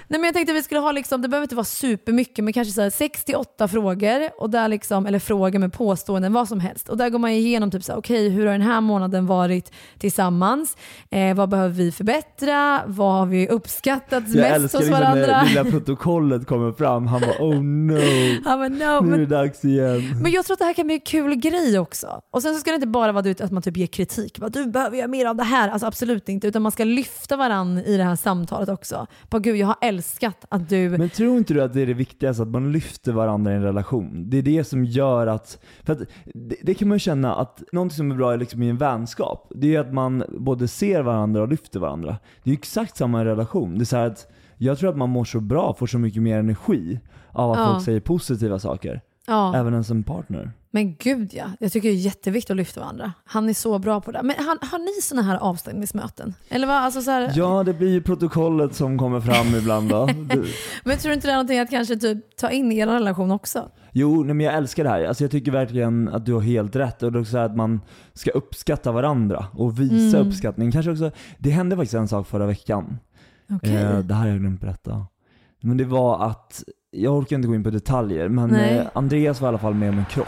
Nej 0.08 0.20
men 0.20 0.24
jag 0.24 0.34
tänkte 0.34 0.52
att 0.52 0.58
vi 0.58 0.62
skulle 0.62 0.80
ha, 0.80 0.92
liksom, 0.92 1.22
det 1.22 1.28
behöver 1.28 1.44
inte 1.44 1.56
vara 1.56 1.64
supermycket 1.64 2.44
men 2.44 2.52
kanske 2.52 2.88
6-8 2.88 3.68
frågor, 3.68 4.30
och 4.38 4.50
där 4.50 4.68
liksom, 4.68 5.06
eller 5.06 5.18
frågor 5.18 5.58
med 5.58 5.72
påståenden, 5.72 6.32
vad 6.32 6.48
som 6.48 6.60
helst. 6.60 6.88
Och 6.88 6.96
där 6.96 7.10
går 7.10 7.18
man 7.18 7.30
igenom 7.30 7.70
typ 7.70 7.84
så 7.84 7.92
här, 7.92 7.98
okej 7.98 8.28
hur 8.28 8.46
har 8.46 8.52
den 8.52 8.62
här 8.62 8.80
månaden 8.80 9.26
varit 9.26 9.72
tillsammans? 9.98 10.76
Eh, 11.10 11.34
vad 11.34 11.48
behöver 11.48 11.74
vi 11.74 11.92
förbättra? 11.92 12.11
Vad 12.86 13.12
har 13.12 13.26
vi 13.26 13.48
uppskattat 13.48 14.24
Jag 14.26 14.36
mest 14.36 14.54
älskar 14.54 14.78
hos 14.78 14.86
liksom 14.86 15.00
varandra? 15.00 15.26
när 15.26 15.48
lilla 15.48 15.64
protokollet 15.64 16.46
kommer 16.46 16.72
fram, 16.72 17.06
han 17.06 17.20
bara 17.20 17.36
oh 17.38 17.62
no, 17.62 17.92
Ja, 18.44 18.56
men 18.56 18.72
no, 18.72 19.00
nu 19.00 19.14
är 19.14 19.18
det 19.18 19.26
dags 19.26 19.64
igen. 19.64 20.20
men 20.22 20.32
jag 20.32 20.44
tror 20.44 20.54
att 20.54 20.58
det 20.58 20.64
här 20.64 20.72
kan 20.72 20.86
bli 20.86 20.94
en 20.94 21.00
kul 21.00 21.34
grej 21.34 21.78
också. 21.78 22.20
Och 22.30 22.42
sen 22.42 22.54
så 22.54 22.60
ska 22.60 22.70
det 22.70 22.74
inte 22.74 22.86
bara 22.86 23.12
vara 23.12 23.30
att 23.30 23.50
man 23.50 23.62
typ 23.62 23.76
ger 23.76 23.86
kritik. 23.86 24.38
Bara, 24.38 24.50
du 24.50 24.66
behöver 24.66 24.96
göra 24.96 25.08
mer 25.08 25.26
av 25.26 25.36
det 25.36 25.42
här. 25.42 25.68
Alltså 25.68 25.86
absolut 25.86 26.28
inte. 26.28 26.46
Utan 26.46 26.62
man 26.62 26.72
ska 26.72 26.84
lyfta 26.84 27.36
varandra 27.36 27.82
i 27.82 27.96
det 27.96 28.04
här 28.04 28.16
samtalet 28.16 28.68
också. 28.68 29.06
Bara, 29.30 29.38
Gud, 29.38 29.56
jag 29.56 29.66
har 29.66 29.76
älskat 29.80 30.44
att 30.48 30.68
du... 30.68 30.88
Men 30.88 31.10
tror 31.10 31.38
inte 31.38 31.54
du 31.54 31.62
att 31.62 31.72
det 31.74 31.82
är 31.82 31.86
det 31.86 31.94
viktigaste, 31.94 32.42
att 32.42 32.48
man 32.48 32.72
lyfter 32.72 33.12
varandra 33.12 33.52
i 33.52 33.54
en 33.54 33.62
relation? 33.62 34.30
Det 34.30 34.38
är 34.38 34.42
det 34.42 34.64
som 34.64 34.84
gör 34.84 35.26
att, 35.26 35.58
för 35.84 35.92
att 35.92 35.98
det, 36.34 36.56
det 36.62 36.74
kan 36.74 36.88
man 36.88 36.96
ju 36.96 37.00
känna 37.00 37.34
att 37.34 37.62
någonting 37.72 37.96
som 37.96 38.10
är 38.10 38.16
bra 38.16 38.36
liksom 38.36 38.62
i 38.62 38.68
en 38.68 38.76
vänskap, 38.76 39.52
det 39.54 39.74
är 39.74 39.80
att 39.80 39.92
man 39.92 40.24
både 40.28 40.68
ser 40.68 41.02
varandra 41.02 41.42
och 41.42 41.48
lyfter 41.48 41.80
varandra. 41.80 42.01
Det 42.10 42.50
är 42.50 42.52
ju 42.52 42.54
exakt 42.54 42.96
samma 42.96 43.18
en 43.20 43.24
relation. 43.26 43.74
Det 43.78 43.82
är 43.82 43.84
så 43.84 43.96
att 43.96 44.26
jag 44.58 44.78
tror 44.78 44.90
att 44.90 44.96
man 44.96 45.10
mår 45.10 45.24
så 45.24 45.40
bra, 45.40 45.74
får 45.74 45.86
så 45.86 45.98
mycket 45.98 46.22
mer 46.22 46.38
energi 46.38 47.00
av 47.32 47.50
att 47.50 47.58
Ja. 47.58 47.66
folk 47.72 47.84
säger 47.84 48.00
positiva 48.00 48.58
saker. 48.58 49.00
ja. 49.26 49.56
Även 49.56 49.74
en 49.74 49.84
som 49.84 50.02
partner. 50.02 50.52
Men 50.74 50.96
gud 50.96 51.30
ja, 51.34 51.44
jag 51.60 51.72
tycker 51.72 51.88
det 51.88 51.94
är 51.94 51.98
jätteviktigt 51.98 52.50
att 52.50 52.56
lyfta 52.56 52.80
varandra. 52.80 53.12
Han 53.24 53.48
är 53.48 53.54
så 53.54 53.78
bra 53.78 54.00
på 54.00 54.12
det. 54.12 54.22
Men 54.22 54.36
har, 54.38 54.70
har 54.70 54.78
ni 54.78 55.02
sådana 55.02 55.28
här 55.28 55.38
avstängningsmöten? 55.38 56.34
Eller 56.48 56.66
vad? 56.66 56.76
Alltså 56.76 57.02
så 57.02 57.10
här, 57.10 57.32
Ja, 57.34 57.62
det 57.62 57.72
blir 57.74 57.88
ju 57.90 58.02
protokollet 58.02 58.74
som 58.74 58.98
kommer 58.98 59.20
fram 59.20 59.54
ibland 59.54 59.88
då. 59.90 60.06
Men 60.84 60.98
tror 60.98 61.08
du 61.08 61.14
inte 61.14 61.26
det 61.28 61.32
är 61.32 61.34
någonting 61.36 61.58
att 61.58 61.70
kanske 61.70 61.96
typ 61.96 62.36
ta 62.36 62.50
in 62.50 62.72
i 62.72 62.78
er 62.78 62.86
relation 62.86 63.30
också? 63.30 63.70
Jo, 63.92 64.22
nej, 64.24 64.34
men 64.34 64.46
jag 64.46 64.54
älskar 64.54 64.84
det 64.84 64.90
här. 64.90 65.04
Alltså 65.04 65.24
jag 65.24 65.30
tycker 65.30 65.52
verkligen 65.52 66.08
att 66.08 66.26
du 66.26 66.32
har 66.34 66.40
helt 66.40 66.76
rätt. 66.76 67.02
Och 67.02 67.12
det 67.12 67.18
är 67.18 67.20
också 67.20 67.38
att 67.38 67.56
man 67.56 67.80
ska 68.14 68.30
uppskatta 68.30 68.92
varandra 68.92 69.46
och 69.52 69.80
visa 69.80 70.16
Mm. 70.18 70.28
uppskattning. 70.28 70.72
Kanske 70.72 70.90
också, 70.90 71.10
det 71.38 71.50
hände 71.50 71.76
faktiskt 71.76 71.94
en 71.94 72.08
sak 72.08 72.26
förra 72.26 72.46
veckan. 72.46 72.98
Okej. 73.50 73.76
Eh, 73.76 73.98
det 73.98 74.14
här 74.14 74.20
har 74.22 74.28
jag 74.28 74.38
glömt 74.40 74.60
berätta. 74.60 75.06
Men 75.62 75.76
det 75.76 75.84
var 75.84 76.26
att, 76.26 76.62
jag 76.94 77.14
orkar 77.14 77.36
inte 77.36 77.48
gå 77.48 77.54
in 77.54 77.64
på 77.64 77.70
detaljer, 77.70 78.28
men 78.28 78.50
Nej. 78.50 78.78
eh, 78.78 78.86
Andreas 78.94 79.40
var 79.40 79.48
i 79.48 79.50
alla 79.50 79.58
fall 79.58 79.74
med 79.74 79.88
om 79.88 79.98
en 79.98 80.04
krock. 80.04 80.26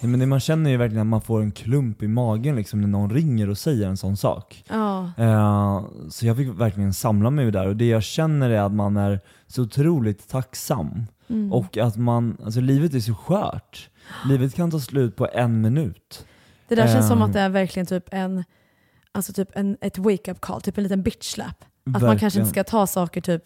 Nej, 0.00 0.10
men 0.10 0.20
det, 0.20 0.26
man 0.26 0.40
känner 0.40 0.70
ju 0.70 0.76
verkligen 0.76 1.00
att 1.00 1.06
man 1.06 1.20
får 1.20 1.40
en 1.40 1.52
klump 1.52 2.02
i 2.02 2.08
magen 2.08 2.56
liksom 2.56 2.80
när 2.80 2.88
någon 2.88 3.10
ringer 3.10 3.50
och 3.50 3.58
säger 3.58 3.88
en 3.88 3.96
sån 3.96 4.16
sak. 4.16 4.64
Ja. 4.68 5.10
Eh, 5.18 5.84
så 6.08 6.26
jag 6.26 6.36
fick 6.36 6.48
verkligen 6.48 6.94
samla 6.94 7.30
mig 7.30 7.50
där 7.50 7.66
och 7.66 7.76
det 7.76 7.88
jag 7.88 8.02
känner 8.02 8.50
är 8.50 8.60
att 8.60 8.72
man 8.72 8.96
är 8.96 9.20
så 9.46 9.62
otroligt 9.62 10.28
tacksam. 10.28 11.06
Mm. 11.28 11.52
Och 11.52 11.78
att 11.78 11.96
man, 11.96 12.36
alltså 12.44 12.60
livet 12.60 12.94
är 12.94 13.00
så 13.00 13.14
skört. 13.14 13.88
Livet 14.28 14.54
kan 14.54 14.70
ta 14.70 14.80
slut 14.80 15.16
på 15.16 15.28
en 15.32 15.60
minut. 15.60 16.26
Det 16.68 16.74
där 16.74 16.86
känns 16.86 17.08
som 17.08 17.22
att 17.22 17.32
det 17.32 17.40
är 17.40 17.48
verkligen 17.48 17.86
typ 17.86 18.04
en, 18.10 18.44
alltså 19.12 19.32
typ 19.32 19.48
en, 19.54 19.76
ett 19.80 19.98
wake-up 19.98 20.40
call, 20.40 20.60
typ 20.60 20.78
en 20.78 20.82
liten 20.82 21.02
bitch 21.02 21.32
slap. 21.32 21.64
Att 21.84 21.86
man 21.86 22.00
kanske 22.00 22.06
Verkligen. 22.06 22.46
inte 22.46 22.50
ska 22.50 22.64
ta 22.64 22.86
saker 22.86 23.20
typ 23.20 23.44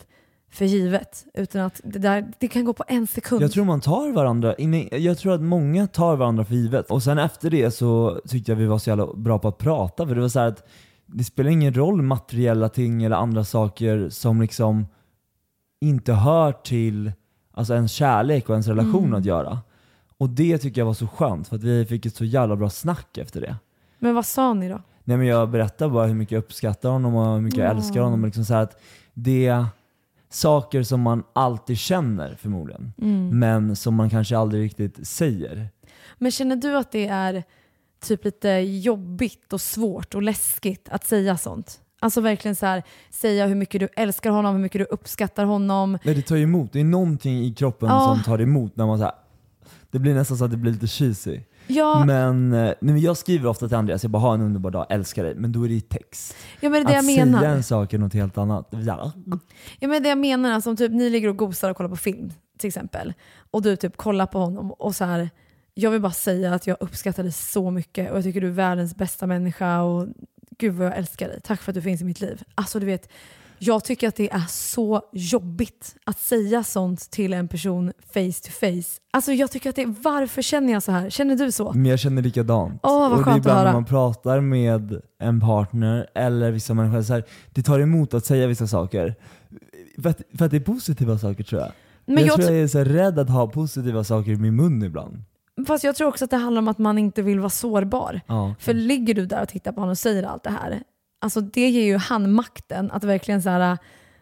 för 0.54 0.64
givet, 0.64 1.24
utan 1.34 1.60
att 1.62 1.80
det, 1.84 1.98
där, 1.98 2.32
det 2.38 2.48
kan 2.48 2.64
gå 2.64 2.72
på 2.72 2.84
en 2.88 3.06
sekund. 3.06 3.42
Jag 3.42 3.52
tror 3.52 3.64
man 3.64 3.80
tar 3.80 4.12
varandra, 4.12 4.54
jag 4.98 5.18
tror 5.18 5.34
att 5.34 5.40
många 5.42 5.86
tar 5.86 6.16
varandra 6.16 6.44
för 6.44 6.54
givet. 6.54 6.90
Och 6.90 7.02
sen 7.02 7.18
efter 7.18 7.50
det 7.50 7.70
så 7.70 8.20
tyckte 8.28 8.52
jag 8.52 8.56
vi 8.56 8.66
var 8.66 8.78
så 8.78 8.90
jävla 8.90 9.06
bra 9.14 9.38
på 9.38 9.48
att 9.48 9.58
prata, 9.58 10.06
för 10.06 10.14
det 10.14 10.20
var 10.20 10.28
så 10.28 10.40
här 10.40 10.46
att 10.48 10.68
det 11.06 11.24
spelar 11.24 11.50
ingen 11.50 11.74
roll 11.74 12.02
materiella 12.02 12.68
ting 12.68 13.02
eller 13.02 13.16
andra 13.16 13.44
saker 13.44 14.08
som 14.08 14.40
liksom 14.40 14.86
inte 15.80 16.12
hör 16.12 16.52
till 16.52 17.12
alltså 17.52 17.74
ens 17.74 17.92
kärlek 17.92 18.48
och 18.48 18.52
ens 18.54 18.66
relation 18.68 19.04
Mm. 19.04 19.14
att 19.14 19.24
göra. 19.24 19.58
Och 20.18 20.28
det 20.30 20.58
tycker 20.58 20.80
jag 20.80 20.86
var 20.86 20.94
så 20.94 21.06
skönt, 21.06 21.48
för 21.48 21.56
att 21.56 21.62
vi 21.62 21.86
fick 21.86 22.06
ett 22.06 22.16
så 22.16 22.24
jävla 22.24 22.56
bra 22.56 22.70
snack 22.70 23.18
efter 23.18 23.40
det. 23.40 23.56
Men 23.98 24.14
vad 24.14 24.26
sa 24.26 24.54
ni 24.54 24.68
då? 24.68 24.80
Nej 25.04 25.16
men 25.16 25.26
jag 25.26 25.50
berättar 25.50 25.88
bara 25.88 26.06
hur 26.06 26.14
mycket 26.14 26.32
jag 26.32 26.38
uppskattar 26.38 26.88
honom 26.90 27.14
och 27.14 27.34
hur 27.34 27.40
mycket 27.40 27.58
jag 27.60 27.66
Ja. 27.68 27.76
älskar 27.76 28.00
honom. 28.00 28.20
Och 28.20 28.26
liksom 28.26 28.44
så 28.44 28.54
att 28.54 28.80
det 29.14 29.64
saker 30.34 30.82
som 30.82 31.00
man 31.00 31.22
alltid 31.32 31.78
känner 31.78 32.34
förmodligen, 32.34 32.92
Mm. 33.02 33.38
men 33.38 33.76
som 33.76 33.94
man 33.94 34.10
kanske 34.10 34.38
aldrig 34.38 34.64
riktigt 34.64 35.06
säger. 35.08 35.68
Men 36.18 36.30
känner 36.30 36.56
du 36.56 36.76
att 36.76 36.92
det 36.92 37.06
är 37.06 37.44
typ 38.04 38.24
lite 38.24 38.48
jobbigt 38.48 39.52
och 39.52 39.60
svårt 39.60 40.14
och 40.14 40.22
läskigt 40.22 40.88
att 40.88 41.04
säga 41.06 41.36
sånt? 41.36 41.80
Alltså 42.00 42.20
verkligen 42.20 42.54
så 42.56 42.66
här, 42.66 42.82
säga 43.10 43.46
hur 43.46 43.54
mycket 43.54 43.80
du 43.80 43.88
älskar 43.96 44.30
honom, 44.30 44.54
hur 44.54 44.62
mycket 44.62 44.78
du 44.78 44.84
uppskattar 44.84 45.44
honom. 45.44 45.98
Nej 46.04 46.14
det 46.14 46.22
tar 46.22 46.36
ju 46.36 46.42
emot, 46.42 46.72
det 46.72 46.80
är 46.80 46.84
någonting 46.84 47.38
i 47.44 47.54
kroppen 47.54 47.88
Ja. 47.88 48.14
som 48.14 48.24
tar 48.24 48.40
emot 48.40 48.76
när 48.76 48.86
man 48.86 48.98
så 48.98 49.04
här, 49.04 49.14
det 49.90 49.98
blir 49.98 50.14
nästan 50.14 50.36
så 50.38 50.44
att 50.44 50.50
det 50.50 50.56
blir 50.56 50.72
lite 50.72 50.86
cheesy. 50.86 51.40
Ja, 51.66 52.04
Men, 52.04 52.52
eh, 52.52 52.58
nej, 52.58 52.74
men 52.80 53.00
jag 53.00 53.16
skriver 53.16 53.48
ofta 53.48 53.68
till 53.68 53.76
Andreas, 53.76 54.02
jag 54.02 54.10
bara 54.10 54.18
ha 54.18 54.34
en 54.34 54.40
underbar 54.40 54.70
dag, 54.70 54.86
älskar 54.88 55.24
dig. 55.24 55.34
Men 55.34 55.52
då 55.52 55.64
är 55.64 55.68
det 55.68 55.74
i 55.74 55.80
text. 55.80 56.36
ja 56.60 56.70
men 56.70 56.84
det 56.84 56.88
att 56.88 56.94
jag 56.94 57.04
menar. 57.04 57.38
säga 57.38 57.50
en 57.50 57.62
sak 57.62 57.92
är 57.92 57.98
något 57.98 58.14
helt 58.14 58.38
annat. 58.38 58.68
Ja. 58.70 59.12
Ja, 59.78 59.88
men 59.88 60.02
det 60.02 60.08
jag 60.08 60.18
menar, 60.18 60.52
alltså, 60.52 60.70
om 60.70 60.76
typ 60.76 60.92
ni 60.92 61.10
ligger 61.10 61.28
och 61.28 61.36
gosar 61.36 61.70
och 61.70 61.76
kollar 61.76 61.90
på 61.90 61.96
film 61.96 62.32
till 62.58 62.68
exempel 62.68 63.12
och 63.50 63.62
du 63.62 63.76
typ 63.76 63.96
kollar 63.96 64.26
på 64.26 64.38
honom 64.38 64.70
och 64.70 64.94
så 64.94 65.04
här, 65.04 65.30
jag 65.74 65.90
vill 65.90 66.00
bara 66.00 66.12
säga 66.12 66.54
att 66.54 66.66
jag 66.66 66.76
uppskattar 66.80 67.22
dig 67.22 67.32
så 67.32 67.70
mycket 67.70 68.10
och 68.10 68.16
jag 68.16 68.24
tycker 68.24 68.40
du 68.40 68.46
är 68.46 68.52
världens 68.52 68.96
bästa 68.96 69.26
människa 69.26 69.82
och 69.82 70.08
gud 70.58 70.74
vad 70.74 70.86
jag 70.86 70.96
älskar 70.96 71.28
dig. 71.28 71.40
Tack 71.40 71.62
för 71.62 71.70
att 71.70 71.74
du 71.74 71.82
finns 71.82 72.00
i 72.00 72.04
mitt 72.04 72.20
liv. 72.20 72.42
Alltså 72.54 72.80
du 72.80 72.86
vet, 72.86 73.08
jag 73.64 73.84
tycker 73.84 74.08
att 74.08 74.16
det 74.16 74.32
är 74.32 74.46
så 74.48 75.02
jobbigt 75.12 75.96
att 76.04 76.18
säga 76.18 76.64
sånt 76.64 77.10
till 77.10 77.32
en 77.32 77.48
person 77.48 77.92
face 78.14 78.42
to 78.44 78.50
face. 78.50 79.00
Alltså 79.12 79.32
jag 79.32 79.50
tycker 79.50 79.70
att 79.70 79.76
det, 79.76 79.86
varför 79.86 80.42
känner 80.42 80.72
jag 80.72 80.82
så 80.82 80.92
här? 80.92 81.10
Känner 81.10 81.36
du 81.36 81.52
så? 81.52 81.72
Men 81.72 81.86
jag 81.86 81.98
känner 81.98 82.22
likadant. 82.22 82.80
Åh, 82.82 83.00
vad 83.00 83.12
och 83.12 83.16
det 83.16 83.22
är 83.22 83.24
skönt 83.24 83.36
att 83.36 83.38
ibland 83.38 83.58
höra. 83.58 83.68
när 83.68 83.72
man 83.72 83.84
pratar 83.84 84.40
med 84.40 85.00
en 85.20 85.40
partner 85.40 86.06
eller 86.14 86.50
vissa 86.50 86.74
människor, 86.74 87.02
så 87.02 87.12
här, 87.12 87.24
det 87.50 87.62
tar 87.62 87.80
emot 87.80 88.14
att 88.14 88.26
säga 88.26 88.46
vissa 88.46 88.66
saker. 88.66 89.14
För 90.02 90.10
att, 90.10 90.20
för 90.38 90.44
att 90.44 90.50
det 90.50 90.56
är 90.56 90.60
positiva 90.60 91.18
saker 91.18 91.44
tror 91.44 91.60
jag. 91.60 91.72
Men 92.06 92.16
jag, 92.16 92.26
jag, 92.26 92.34
tror 92.34 92.46
tr- 92.46 92.52
jag 92.52 92.62
är 92.62 92.68
så 92.68 92.78
här 92.78 92.84
rädd 92.84 93.18
att 93.18 93.30
ha 93.30 93.46
positiva 93.46 94.04
saker 94.04 94.30
i 94.30 94.36
min 94.36 94.56
mun 94.56 94.82
ibland. 94.82 95.24
fast 95.66 95.84
jag 95.84 95.96
tror 95.96 96.08
också 96.08 96.24
att 96.24 96.30
det 96.30 96.36
handlar 96.36 96.62
om 96.62 96.68
att 96.68 96.78
man 96.78 96.98
inte 96.98 97.22
vill 97.22 97.38
vara 97.38 97.50
sårbar. 97.50 98.20
Ja. 98.26 98.54
För 98.58 98.74
ligger 98.74 99.14
du 99.14 99.26
där 99.26 99.42
och 99.42 99.48
tittar 99.48 99.72
på 99.72 99.80
honom 99.80 99.90
och 99.90 99.98
säger 99.98 100.22
allt 100.22 100.42
det 100.42 100.50
här, 100.50 100.82
alltså 101.24 101.40
det 101.40 101.68
ger 101.68 101.84
ju 101.84 101.96
han 101.96 102.32
makten 102.32 102.90
att 102.90 103.04
verkligen 103.04 103.42
så 103.42 103.48
här, 103.50 103.78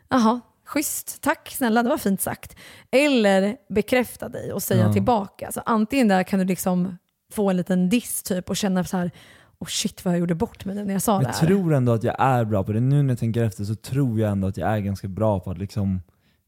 jaha, 0.09 0.41
schysst, 0.67 1.21
tack 1.23 1.49
snälla, 1.51 1.83
det 1.83 1.89
var 1.89 1.97
fint 1.99 2.21
sagt. 2.21 2.57
Eller 2.91 3.57
bekräfta 3.69 4.29
dig 4.29 4.53
och 4.53 4.63
säga 4.63 4.87
Ja. 4.87 4.93
tillbaka. 4.93 5.53
Så 5.53 5.61
antingen 5.67 6.09
där 6.09 6.23
kan 6.23 6.39
du 6.39 6.45
liksom 6.45 6.97
få 7.33 7.51
en 7.51 7.57
liten 7.57 7.89
diss 7.89 8.23
typ 8.23 8.51
och 8.51 8.57
känna 8.57 8.85
så 8.85 8.97
här, 8.97 9.11
oh 9.59 9.67
shit 9.69 10.05
vad 10.05 10.15
jag 10.15 10.19
gjorde 10.21 10.35
bort 10.35 10.65
mig 10.65 10.75
när 10.85 10.93
jag 10.93 11.03
sa 11.03 11.19
det 11.19 11.25
Jag 11.25 11.33
här. 11.33 11.47
tror 11.47 11.75
ändå 11.75 11.93
att 11.93 12.03
jag 12.05 12.17
är 12.19 12.45
bra 12.45 12.65
på 12.65 12.73
det. 12.73 12.81
Nu 12.81 13.03
när 13.03 13.13
jag 13.13 13.19
tänker 13.19 13.45
efter 13.45 13.65
så 13.65 13.75
tror 13.75 14.21
jag 14.21 14.31
ändå 14.33 14.49
att 14.49 14.57
jag 14.57 14.73
är 14.73 14.79
ganska 14.79 15.09
bra 15.09 15.41
på 15.41 15.51
att 15.51 15.59
liksom 15.59 16.01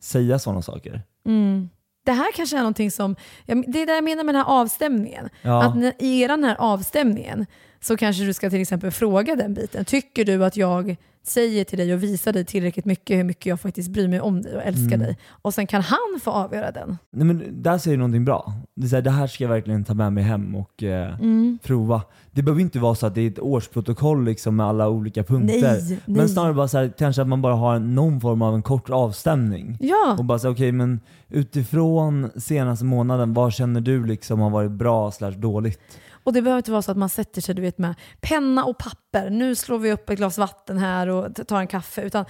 säga 0.03 0.38
sådana 0.38 0.62
saker. 0.62 1.03
Mm. 1.27 1.69
Det 2.05 2.12
här 2.12 2.33
kanske 2.35 2.57
är 2.57 2.61
någonting 2.61 2.90
som, 2.90 3.17
det 3.47 3.53
är 3.83 3.87
det 3.87 3.95
jag 3.95 4.05
menar 4.05 4.25
med 4.25 4.35
den 4.35 4.45
här 4.45 4.51
avstämningen. 4.61 5.29
Ja. 5.43 5.62
Att 5.64 6.03
i 6.03 6.27
den 6.27 6.45
här 6.45 6.57
avstämningen 6.59 7.47
så 7.85 7.97
kanske 7.97 8.25
du 8.25 8.33
ska 8.33 8.51
till 8.51 8.61
exempel 8.61 8.90
fråga 8.90 9.37
den 9.37 9.55
biten. 9.55 9.85
Tycker 9.85 10.25
du 10.25 10.44
att 10.44 10.57
jag 10.57 10.97
säger 11.27 11.64
till 11.64 11.79
dig 11.79 11.94
och 11.94 12.03
visar 12.03 12.33
dig 12.33 12.44
tillräckligt 12.44 12.85
mycket 12.85 13.18
hur 13.18 13.25
mycket 13.25 13.47
jag 13.47 13.61
faktiskt 13.61 13.90
bryr 13.90 14.09
mig 14.09 14.20
om 14.20 14.42
dig 14.42 14.57
och 14.57 14.62
älskar 14.62 14.85
Mm. 14.97 15.01
dig. 15.01 15.18
Och 15.29 15.55
sen 15.55 15.66
kan 15.66 15.83
han 15.83 16.20
få 16.23 16.31
avgöra 16.31 16.70
den. 16.70 16.99
Nej, 17.11 17.27
men 17.27 17.62
där 17.62 17.79
säger 17.79 17.97
du 17.97 17.99
någonting 17.99 18.25
bra. 18.25 18.53
Det, 18.75 18.87
är 18.87 18.88
så 18.88 18.97
här, 18.97 19.03
det 19.03 19.11
här 19.11 19.27
ska 19.27 19.44
jag 19.44 19.49
verkligen 19.49 19.85
ta 19.85 19.94
med 19.94 20.12
mig 20.12 20.25
hem 20.25 20.55
och 20.57 20.83
eh, 20.83 21.14
Mm. 21.20 21.59
prova. 21.62 22.03
Det 22.31 22.42
behöver 22.42 22.61
inte 22.62 22.79
vara 22.79 22.94
så 22.94 23.07
att 23.07 23.14
det 23.14 23.20
är 23.20 23.29
ett 23.31 23.38
årsprotokoll 23.38 24.25
liksom, 24.25 24.57
med 24.57 24.66
alla 24.66 24.88
olika 24.88 25.23
punkter. 25.25 25.61
Nej, 25.62 25.99
Men 26.07 26.16
nej. 26.16 26.29
snarare 26.29 26.55
bara 26.55 26.68
så 26.68 26.79
här, 26.79 26.92
kanske 26.99 27.23
att 27.23 27.29
man 27.29 27.42
bara 27.42 27.55
har 27.55 27.79
någon 27.79 28.20
form 28.20 28.42
av 28.42 28.55
en 28.55 28.62
kort 28.62 28.90
avstämning. 28.90 29.77
Ja, 29.81 30.16
Och 30.18 30.25
bara 30.25 30.38
säga 30.38 30.51
okej 30.51 30.73
men 30.73 31.01
utifrån 31.29 32.31
senaste 32.37 32.85
månaden, 32.85 33.35
vad 33.35 33.53
känner 33.53 33.81
du 33.81 34.07
liksom 34.07 34.40
har 34.40 34.51
varit 34.51 34.70
bra 34.70 35.11
slash 35.11 35.31
dåligt? 35.31 35.81
Och 36.25 36.33
det 36.33 36.43
behöver 36.43 36.59
inte 36.59 36.71
vara 36.71 36.83
så 36.83 36.91
att 36.91 36.97
man 36.97 37.09
sätter 37.09 37.41
sig 37.41 37.55
du 37.55 37.63
vet, 37.63 37.79
med 37.79 37.95
penna 38.21 38.65
och 38.65 38.79
papper. 38.79 39.31
Nu 39.31 39.55
slår 39.55 39.79
vi 39.79 39.93
upp 39.93 40.11
ett 40.11 40.19
glas 40.19 40.39
vatten 40.39 40.79
här 40.79 41.09
och 41.09 41.47
tar 41.47 41.61
en 41.61 41.67
kaffe. 41.67 42.03
Utan 42.03 42.25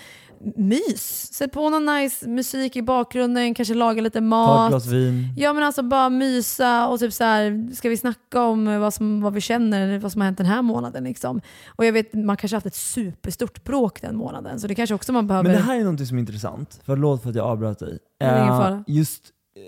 mys. 0.56 1.32
Sätt 1.32 1.52
på 1.52 1.70
någon 1.70 1.86
nice 1.86 2.28
musik 2.28 2.76
i 2.76 2.82
bakgrunden, 2.82 3.54
kanske 3.54 3.74
laga 3.74 4.02
lite 4.02 4.18
Ta 4.18 4.18
ett 4.18 4.24
mat. 4.24 4.70
glas 4.70 4.86
vin. 4.86 5.34
Ja 5.36 5.52
men 5.52 5.62
alltså 5.62 5.82
bara 5.82 6.08
mysa 6.08 6.88
och 6.88 7.00
typ 7.00 7.12
så 7.12 7.24
här, 7.24 7.74
ska 7.74 7.88
vi 7.88 7.96
snacka 7.96 8.42
om 8.42 8.80
vad, 8.80 8.94
som, 8.94 9.20
vad 9.20 9.34
vi 9.34 9.40
känner, 9.40 9.98
vad 9.98 10.12
som 10.12 10.20
har 10.20 10.26
hänt 10.26 10.38
den 10.38 10.46
här 10.46 10.62
månaden 10.62 11.04
liksom. 11.04 11.40
Och 11.68 11.84
jag 11.84 11.92
vet, 11.92 12.14
man 12.14 12.36
kanske 12.36 12.54
har 12.54 12.56
haft 12.56 12.66
ett 12.66 12.74
superstort 12.74 13.64
bråk 13.64 14.00
den 14.02 14.16
månaden, 14.16 14.60
så 14.60 14.66
det 14.66 14.74
kanske 14.74 14.94
också 14.94 15.12
man 15.12 15.26
behöver... 15.26 15.48
Men 15.48 15.56
det 15.56 15.62
här 15.62 15.80
är 15.80 15.84
något 15.84 16.08
som 16.08 16.16
är 16.16 16.20
intressant, 16.20 16.80
förlåt 16.84 17.22
för 17.22 17.30
att 17.30 17.36
jag 17.36 17.46
avbröt 17.46 17.78
dig. 17.78 17.98
Det 18.20 18.24
är 18.26 18.46
fara. 18.46 18.84
Just 18.86 19.22
eh, 19.56 19.62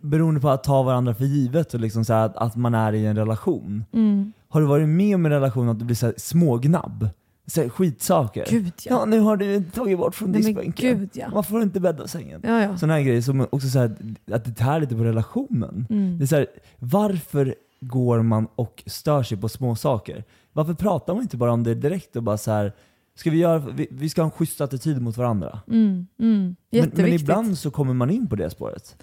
beroende 0.00 0.40
på 0.40 0.48
att 0.48 0.64
ta 0.64 0.82
varandra 0.82 1.14
för 1.14 1.24
givet 1.24 1.74
och 1.74 1.80
liksom 1.80 2.04
så 2.04 2.12
här 2.12 2.26
att, 2.26 2.36
att 2.36 2.56
man 2.56 2.74
är 2.74 2.92
i 2.92 3.06
en 3.06 3.16
relation. 3.16 3.84
Mm. 3.92 4.32
Har 4.48 4.60
du 4.60 4.66
varit 4.66 4.88
med 4.88 5.14
om 5.14 5.26
en 5.26 5.32
relation 5.32 5.68
att 5.68 5.78
du 5.78 5.84
blir 5.84 5.96
så 5.96 6.06
här 6.06 6.14
smågnabb? 6.16 7.08
Så 7.46 7.62
här, 7.62 7.68
skitsaker. 7.68 8.46
Gud 8.50 8.72
ja. 8.84 8.98
Ja, 8.98 9.04
nu 9.04 9.20
har 9.20 9.36
du 9.36 9.62
tagit 9.62 9.98
bort 9.98 10.14
från 10.14 10.30
Nej, 10.30 10.42
diskbänken. 10.42 10.98
gud, 10.98 11.10
ja. 11.12 11.26
Varför 11.32 11.50
får 11.50 11.62
inte 11.62 11.80
bädda 11.80 12.08
sängen? 12.08 12.40
Ja, 12.44 12.62
ja. 12.62 12.76
Sådana 12.76 12.94
här 12.94 13.00
grejer 13.00 13.20
som 13.20 13.46
också 13.50 13.68
så 13.68 13.78
här, 13.78 13.96
att 14.32 14.44
det 14.44 14.52
tär 14.52 14.80
lite 14.80 14.96
på 14.96 15.04
relationen. 15.04 15.86
Mm. 15.90 16.18
Det 16.18 16.24
är 16.24 16.26
så 16.26 16.36
här, 16.36 16.46
varför 16.78 17.54
går 17.80 18.22
man 18.22 18.48
och 18.54 18.82
stör 18.86 19.22
sig 19.22 19.38
på 19.38 19.48
små 19.48 19.76
saker? 19.76 20.24
Varför 20.52 20.74
pratar 20.74 21.14
man 21.14 21.22
inte 21.22 21.36
bara 21.36 21.52
om 21.52 21.62
det 21.62 21.74
direkt 21.74 22.16
och 22.16 22.22
bara 22.22 22.38
så 22.38 22.50
här, 22.50 22.72
ska 23.14 23.30
vi, 23.30 23.38
göra, 23.38 23.58
vi, 23.58 23.88
vi 23.90 24.08
ska 24.08 24.22
ha 24.22 24.26
en 24.26 24.30
schysst 24.30 24.60
attityd 24.60 25.02
mot 25.02 25.16
varandra? 25.16 25.60
Mm, 25.68 26.06
mm. 26.18 26.56
Men, 26.70 26.92
men 26.94 27.12
ibland 27.12 27.58
så 27.58 27.70
kommer 27.70 27.94
man 27.94 28.10
in 28.10 28.26
på 28.26 28.36
det 28.36 28.50
spåret. 28.50 28.96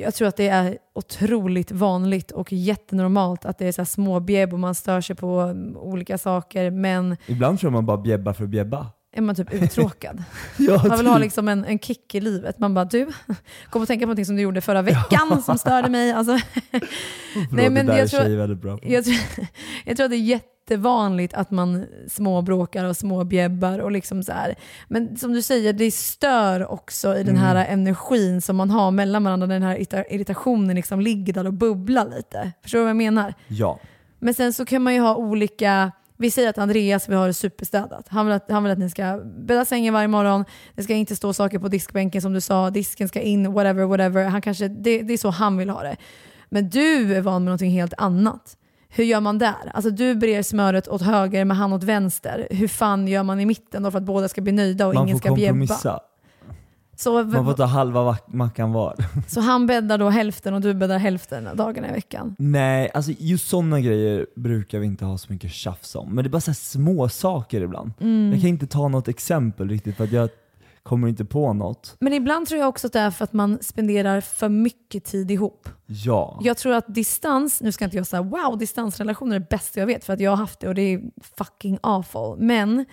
Jag 0.00 0.14
tror 0.14 0.28
att 0.28 0.36
det 0.36 0.48
är 0.48 0.78
otroligt 0.94 1.72
vanligt 1.72 2.30
och 2.30 2.52
jättenormalt 2.52 3.44
att 3.44 3.58
det 3.58 3.66
är 3.66 3.72
så 3.72 3.80
här 3.80 3.86
små 3.86 4.20
och 4.52 4.58
man 4.58 4.74
stör 4.74 5.00
sig 5.00 5.16
på 5.16 5.40
mm, 5.40 5.76
olika 5.76 6.18
saker 6.18 6.70
men 6.70 7.16
Ibland 7.26 7.60
tror 7.60 7.68
jag 7.68 7.72
man 7.72 7.86
bara 7.86 7.96
bjäbbar 7.96 8.32
för 8.32 8.44
att 8.44 8.50
bjäbba 8.50 8.86
är 9.12 9.20
man 9.20 9.34
typ 9.34 9.52
uttråkad. 9.54 10.22
Ja, 10.58 10.82
Man 10.88 10.98
vill 10.98 11.06
ha 11.06 11.14
typ. 11.14 11.22
liksom 11.24 11.48
en, 11.48 11.64
en 11.64 11.78
kick 11.78 12.14
i 12.14 12.20
livet. 12.20 12.58
Man 12.58 12.74
bara 12.74 12.84
du, 12.84 13.06
kom 13.70 13.82
och 13.82 13.88
tänka 13.88 14.02
på 14.02 14.06
någonting 14.06 14.26
som 14.26 14.36
du 14.36 14.42
gjorde 14.42 14.60
förra 14.60 14.82
veckan 14.82 15.42
som 15.42 15.58
störde 15.58 15.88
mig. 15.88 16.12
Alltså, 16.12 16.32
nej, 17.52 17.70
men 17.70 17.86
jag 17.86 18.10
tror- 18.10 18.22
jag, 18.82 19.04
tror, 19.04 19.16
jag 19.84 19.96
tror 19.96 20.04
att 20.04 20.10
det 20.10 20.16
är 20.16 20.18
jättevanligt 20.18 21.34
att 21.34 21.50
man 21.50 21.86
småbråkar 22.08 22.84
och 22.84 22.96
småbjäbbar 22.96 23.78
och 23.78 23.92
liksom 23.92 24.22
så 24.22 24.32
här. 24.32 24.54
Men 24.88 25.16
som 25.16 25.32
du 25.32 25.42
säger, 25.42 25.72
det 25.72 25.90
stör 25.90 26.70
också 26.72 27.14
i 27.16 27.22
den 27.22 27.36
Mm. 27.36 27.42
här 27.42 27.66
energin 27.66 28.40
som 28.42 28.56
man 28.56 28.70
har 28.70 28.90
mellan 28.90 29.24
varandra. 29.24 29.46
Den 29.46 29.62
här 29.62 29.76
irrita- 29.76 30.04
irritationen 30.10 30.76
liksom 30.76 31.00
ligger 31.00 31.32
där 31.32 31.46
och 31.46 31.54
bubblar 31.54 32.08
lite. 32.16 32.52
Förstår 32.62 32.78
du 32.78 32.82
vad 32.82 32.90
jag 32.90 32.96
menar? 32.96 33.34
Ja. 33.48 33.80
Men 34.18 34.34
sen 34.34 34.52
så 34.52 34.64
kan 34.64 34.82
man 34.82 34.94
ju 34.94 35.00
ha 35.00 35.16
olika, 35.16 35.92
vi 36.18 36.30
säger 36.30 36.50
att 36.50 36.58
Andreas 36.58 37.08
vill 37.08 37.16
ha 37.16 37.26
det 37.26 37.34
superstädat. 37.34 38.06
Han 38.08 38.26
vill, 38.26 38.34
att, 38.34 38.50
han 38.50 38.62
vill 38.62 38.72
att 38.72 38.78
ni 38.78 38.90
ska 38.90 39.20
bädda 39.24 39.64
sängen 39.64 39.94
varje 39.94 40.08
morgon, 40.08 40.44
det 40.74 40.82
ska 40.82 40.94
inte 40.94 41.16
stå 41.16 41.32
saker 41.32 41.58
på 41.58 41.68
diskbänken 41.68 42.22
som 42.22 42.32
du 42.32 42.40
sa, 42.40 42.70
disken 42.70 43.08
ska 43.08 43.20
in, 43.20 43.52
whatever, 43.52 43.84
whatever. 43.84 44.24
Han 44.24 44.42
kanske, 44.42 44.68
det, 44.68 45.02
det 45.02 45.12
är 45.12 45.18
så 45.18 45.30
han 45.30 45.56
vill 45.56 45.70
ha 45.70 45.82
det. 45.82 45.96
Men 46.48 46.70
du 46.70 47.14
är 47.16 47.20
van 47.20 47.44
med 47.44 47.46
någonting 47.46 47.70
helt 47.70 47.94
annat. 47.98 48.56
Hur 48.88 49.04
gör 49.04 49.20
man 49.20 49.38
där? 49.38 49.72
Alltså 49.74 49.90
du 49.90 50.14
brer 50.14 50.42
smöret 50.42 50.88
åt 50.88 51.02
höger 51.02 51.44
med 51.44 51.56
han 51.56 51.72
åt 51.72 51.84
vänster. 51.84 52.48
Hur 52.50 52.68
fan 52.68 53.08
gör 53.08 53.22
man 53.22 53.40
i 53.40 53.46
mitten 53.46 53.82
då 53.82 53.90
för 53.90 53.98
att 53.98 54.04
båda 54.04 54.28
ska 54.28 54.40
bli 54.40 54.52
nöjda 54.52 54.86
och 54.86 54.94
Man 54.94 55.08
ingen 55.08 55.18
ska 55.18 55.34
bjäbba? 55.34 56.00
Så, 57.00 57.24
Man 57.24 57.44
får 57.44 57.54
ta 57.54 57.64
halva 57.64 58.16
mackan 58.26 58.72
var. 58.72 58.96
så 59.28 59.40
han 59.40 59.66
bäddar 59.66 59.98
då 59.98 60.08
hälften 60.08 60.54
och 60.54 60.60
du 60.60 60.74
bäddar 60.74 60.98
hälften 60.98 61.48
dagarna 61.54 61.88
i 61.88 61.92
veckan? 61.92 62.36
Nej, 62.38 62.90
alltså 62.94 63.12
just 63.18 63.48
sådana 63.48 63.80
grejer 63.80 64.26
brukar 64.36 64.78
vi 64.78 64.86
inte 64.86 65.04
ha 65.04 65.18
så 65.18 65.32
mycket 65.32 65.52
tjafs 65.52 65.94
om. 65.94 66.14
Men 66.14 66.24
det 66.24 66.28
är 66.28 66.30
bara 66.30 66.40
så 66.40 66.54
små 66.54 67.08
saker 67.08 67.60
ibland. 67.60 67.92
Mm. 68.00 68.32
Jag 68.32 68.40
kan 68.40 68.48
inte 68.48 68.66
ta 68.66 68.88
något 68.88 69.08
exempel 69.08 69.68
riktigt 69.68 69.96
för 69.96 70.04
att 70.04 70.12
jag 70.12 70.28
kommer 70.82 71.08
inte 71.08 71.24
på 71.24 71.52
något. 71.52 71.96
Men 72.00 72.12
ibland 72.12 72.48
tror 72.48 72.60
jag 72.60 72.68
också 72.68 72.86
att 72.86 72.92
det 72.92 73.00
är 73.00 73.10
för 73.10 73.24
att 73.24 73.32
man 73.32 73.58
spenderar 73.60 74.20
för 74.20 74.48
mycket 74.48 75.04
tid 75.04 75.30
ihop. 75.30 75.68
Ja. 75.86 76.40
Jag 76.42 76.56
tror 76.56 76.74
att 76.74 76.94
distans, 76.94 77.60
nu 77.60 77.72
ska 77.72 77.84
inte 77.84 77.96
jag 77.96 78.06
säga 78.06 78.22
wow, 78.22 78.58
distansrelationer 78.58 79.36
är 79.36 79.40
det 79.40 79.48
bästa 79.50 79.80
jag 79.80 79.86
vet 79.86 80.04
för 80.04 80.12
att 80.12 80.20
jag 80.20 80.30
har 80.30 80.36
haft 80.36 80.60
det 80.60 80.68
och 80.68 80.74
det 80.74 80.82
är 80.94 81.00
fucking 81.36 81.78
awful. 81.82 82.36
Men 82.38 82.84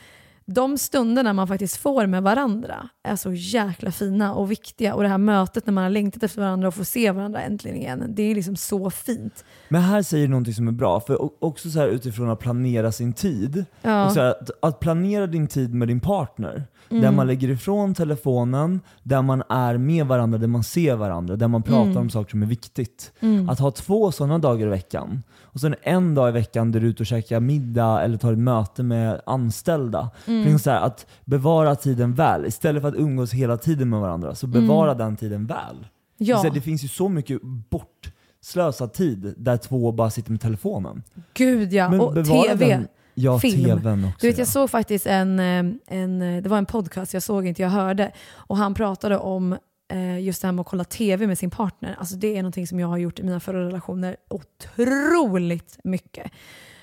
de 0.47 0.77
stunderna 0.77 1.33
man 1.33 1.47
faktiskt 1.47 1.77
får 1.77 2.05
med 2.07 2.23
varandra 2.23 2.89
är 3.03 3.15
så 3.15 3.33
jäkla 3.33 3.91
fina 3.91 4.33
och 4.33 4.51
viktiga. 4.51 4.95
Och 4.95 5.03
det 5.03 5.09
här 5.09 5.17
mötet 5.17 5.65
när 5.65 5.73
man 5.73 5.83
har 5.83 5.91
längtat 5.91 6.23
efter 6.23 6.41
varandra 6.41 6.67
och 6.67 6.73
får 6.75 6.83
se 6.83 7.11
varandra 7.11 7.41
äntligen 7.41 7.77
igen, 7.77 8.03
det 8.09 8.23
är 8.23 8.35
liksom 8.35 8.55
så 8.55 8.89
fint. 8.89 9.45
Men 9.69 9.81
här 9.81 10.01
säger 10.01 10.23
du 10.25 10.29
någonting 10.31 10.53
som 10.53 10.67
är 10.67 10.71
bra, 10.71 10.99
för 10.99 11.43
också 11.43 11.69
så 11.69 11.79
här 11.79 11.87
utifrån 11.87 12.29
att 12.29 12.39
planera 12.39 12.91
sin 12.91 13.13
tid. 13.13 13.65
Ja. 13.81 13.89
Här, 14.15 14.17
att, 14.29 14.49
att 14.61 14.79
planera 14.79 15.27
din 15.27 15.47
tid 15.47 15.73
med 15.73 15.87
din 15.87 15.99
partner, 15.99 16.63
Mm. 16.89 17.03
där 17.03 17.11
man 17.11 17.27
lägger 17.27 17.49
ifrån 17.49 17.93
telefonen, 17.95 18.81
där 19.03 19.21
man 19.21 19.43
är 19.49 19.77
med 19.77 20.05
varandra, 20.07 20.37
där 20.37 20.47
man 20.47 20.63
ser 20.63 20.95
varandra, 20.95 21.35
där 21.35 21.47
man 21.47 21.63
pratar 21.63 21.81
Mm. 21.91 21.97
om 21.97 22.09
saker 22.09 22.29
som 22.31 22.41
är 22.43 22.47
viktigt. 22.47 23.11
Att 23.49 23.59
ha 23.59 23.71
två 23.71 24.11
sådana 24.11 24.37
dagar 24.37 24.67
i 24.67 24.69
veckan, 24.69 25.23
och 25.41 25.59
sen 25.59 25.75
en 25.81 26.15
dag 26.15 26.29
i 26.29 26.31
veckan 26.31 26.71
där 26.71 26.79
du 26.79 26.85
är 26.85 26.89
ute 26.89 27.03
och 27.03 27.07
käkar 27.07 27.39
middag 27.39 28.01
eller 28.01 28.17
tar 28.17 28.31
ett 28.33 28.39
möte 28.39 28.83
med 28.83 29.21
anställda. 29.25 30.09
Mm. 30.41 30.59
Så 30.59 30.69
här, 30.69 30.81
att 30.81 31.07
bevara 31.25 31.75
tiden 31.75 32.13
väl, 32.13 32.45
istället 32.45 32.81
för 32.81 32.89
att 32.89 32.95
umgås 32.95 33.33
hela 33.33 33.57
tiden 33.57 33.89
med 33.89 33.99
varandra, 33.99 34.35
så 34.35 34.47
bevara 34.47 34.93
den 34.93 35.17
tiden 35.17 35.45
väl. 35.45 35.75
Mm. 35.75 35.85
Ja, 36.17 36.37
här, 36.37 36.49
det 36.49 36.61
finns 36.61 36.83
ju 36.83 36.87
så 36.87 37.09
mycket 37.09 37.41
bortslösad 37.41 38.93
tid 38.93 39.33
där 39.37 39.57
två 39.57 39.91
bara 39.91 40.09
sitter 40.09 40.31
med 40.31 40.41
telefonen. 40.41 41.03
gud 41.33 41.73
ja. 41.73 41.89
Men 41.89 41.99
och 41.99 42.25
TV. 42.25 42.65
Den, 42.67 42.87
ja, 43.13 43.39
film. 43.39 43.63
tvn 43.63 44.05
också. 44.05 44.17
Du 44.21 44.27
vet, 44.27 44.37
jag 44.37 44.47
ja. 44.47 44.51
såg 44.51 44.69
faktiskt 44.69 45.07
en, 45.07 45.39
eh, 45.39 45.65
en, 45.87 46.21
eh, 46.21 46.43
det 46.43 46.49
var 46.49 46.57
en 46.57 46.65
podcast, 46.65 47.13
jag 47.13 47.23
såg 47.23 47.47
inte, 47.47 47.61
jag 47.61 47.69
hörde. 47.69 48.11
Och 48.35 48.57
han 48.57 48.73
pratade 48.73 49.17
om 49.17 49.57
eh, 49.91 50.19
just 50.19 50.41
det 50.41 50.47
här 50.47 50.51
med 50.51 50.61
att 50.61 50.67
kolla 50.67 50.83
TV 50.83 51.27
med 51.27 51.37
sin 51.37 51.49
partner. 51.49 51.95
Alltså 51.99 52.15
det 52.15 52.37
är 52.37 52.43
någonting 52.43 52.67
som 52.67 52.79
jag 52.79 52.87
har 52.87 52.97
gjort 52.97 53.19
i 53.19 53.23
mina 53.23 53.39
förra 53.39 53.65
relationer 53.65 54.15
otroligt 54.29 55.79
mycket. 55.83 56.31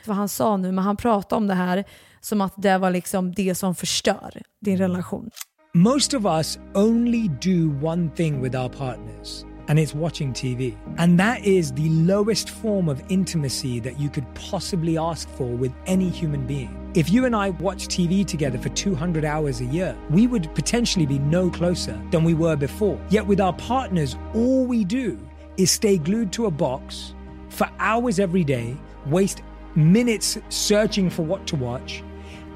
För 0.04 0.12
han 0.12 0.28
sa 0.28 0.56
nu, 0.56 0.72
men 0.72 0.84
han 0.84 0.96
pratade 0.96 1.36
om 1.36 1.46
det 1.46 1.54
här 1.54 1.84
som 2.22 2.40
att 2.40 2.54
det 2.56 2.78
var 2.78 2.90
liksom 2.90 3.32
det 3.32 3.54
som 3.54 3.74
förstör 3.74 4.42
din 4.60 4.76
relation. 4.76 5.30
Most 5.74 6.14
of 6.14 6.24
us 6.24 6.58
only 6.74 7.28
do 7.28 7.86
one 7.86 8.10
thing 8.10 8.42
with 8.42 8.54
our 8.56 8.68
partners, 8.68 9.44
and 9.68 9.78
it's 9.78 9.94
watching 9.94 10.34
TV. 10.34 10.76
And 10.98 11.18
that 11.20 11.46
is 11.46 11.72
the 11.72 11.88
lowest 11.88 12.50
form 12.50 12.88
of 12.88 13.02
intimacy 13.08 13.80
that 13.80 13.98
you 14.00 14.10
could 14.10 14.26
possibly 14.50 14.98
ask 14.98 15.28
for 15.36 15.56
with 15.56 15.72
any 15.86 16.10
human 16.10 16.46
being. 16.46 16.68
If 16.94 17.10
you 17.10 17.24
and 17.24 17.34
I 17.34 17.50
watch 17.50 17.88
TV 17.88 18.24
together 18.26 18.58
for 18.58 18.68
200 18.68 19.24
hours 19.24 19.60
a 19.60 19.64
year, 19.64 19.96
we 20.10 20.26
would 20.26 20.54
potentially 20.54 21.06
be 21.06 21.18
no 21.18 21.50
closer 21.50 21.98
than 22.10 22.22
we 22.22 22.34
were 22.34 22.56
before. 22.56 22.98
Yet 23.08 23.26
with 23.26 23.40
our 23.40 23.54
partners, 23.54 24.16
all 24.34 24.66
we 24.66 24.84
do 24.84 25.18
is 25.56 25.70
stay 25.70 25.96
glued 25.96 26.32
to 26.32 26.46
a 26.46 26.50
box 26.50 27.14
for 27.48 27.66
hours 27.78 28.18
every 28.18 28.44
day, 28.44 28.76
waste 29.06 29.42
minutes 29.74 30.38
searching 30.50 31.08
for 31.10 31.22
what 31.22 31.46
to 31.46 31.56
watch, 31.56 32.02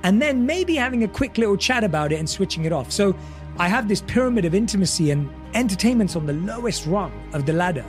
and 0.03 0.21
then 0.21 0.47
maybe 0.47 0.75
having 0.75 1.05
a 1.05 1.09
quick 1.09 1.39
little 1.39 1.57
chat 1.57 1.85
about 1.85 2.13
it 2.13 2.19
and 2.19 2.29
switching 2.29 2.65
it 2.65 2.73
off. 2.73 2.93
So 2.93 3.15
I 3.59 3.69
have 3.69 3.89
this 3.89 4.03
pyramid 4.03 4.45
of 4.45 4.55
intimacy, 4.55 5.11
and 5.11 5.31
entertainment's 5.55 6.17
on 6.17 6.27
the 6.27 6.35
lowest 6.35 6.87
rung 6.87 7.13
of 7.33 7.47
the 7.47 7.53
ladder. 7.53 7.85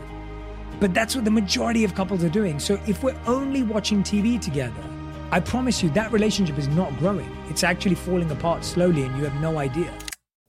But 0.80 0.94
that's 0.94 1.16
what 1.16 1.26
the 1.26 1.32
majority 1.32 1.84
of 1.84 1.96
couples 1.96 2.24
are 2.24 2.30
doing. 2.30 2.60
So 2.60 2.80
if 2.88 3.04
we're 3.04 3.20
only 3.26 3.64
watching 3.64 4.04
TV 4.04 4.40
together, 4.40 4.84
I 5.32 5.40
promise 5.40 5.84
you 5.84 5.90
that 5.90 6.12
relationship 6.12 6.58
is 6.58 6.70
not 6.70 6.98
growing. 7.00 7.30
It's 7.50 7.64
actually 7.64 7.96
falling 7.96 8.32
apart 8.32 8.64
slowly, 8.64 9.04
and 9.04 9.18
you 9.18 9.26
have 9.26 9.42
no 9.42 9.58
idea. 9.58 9.92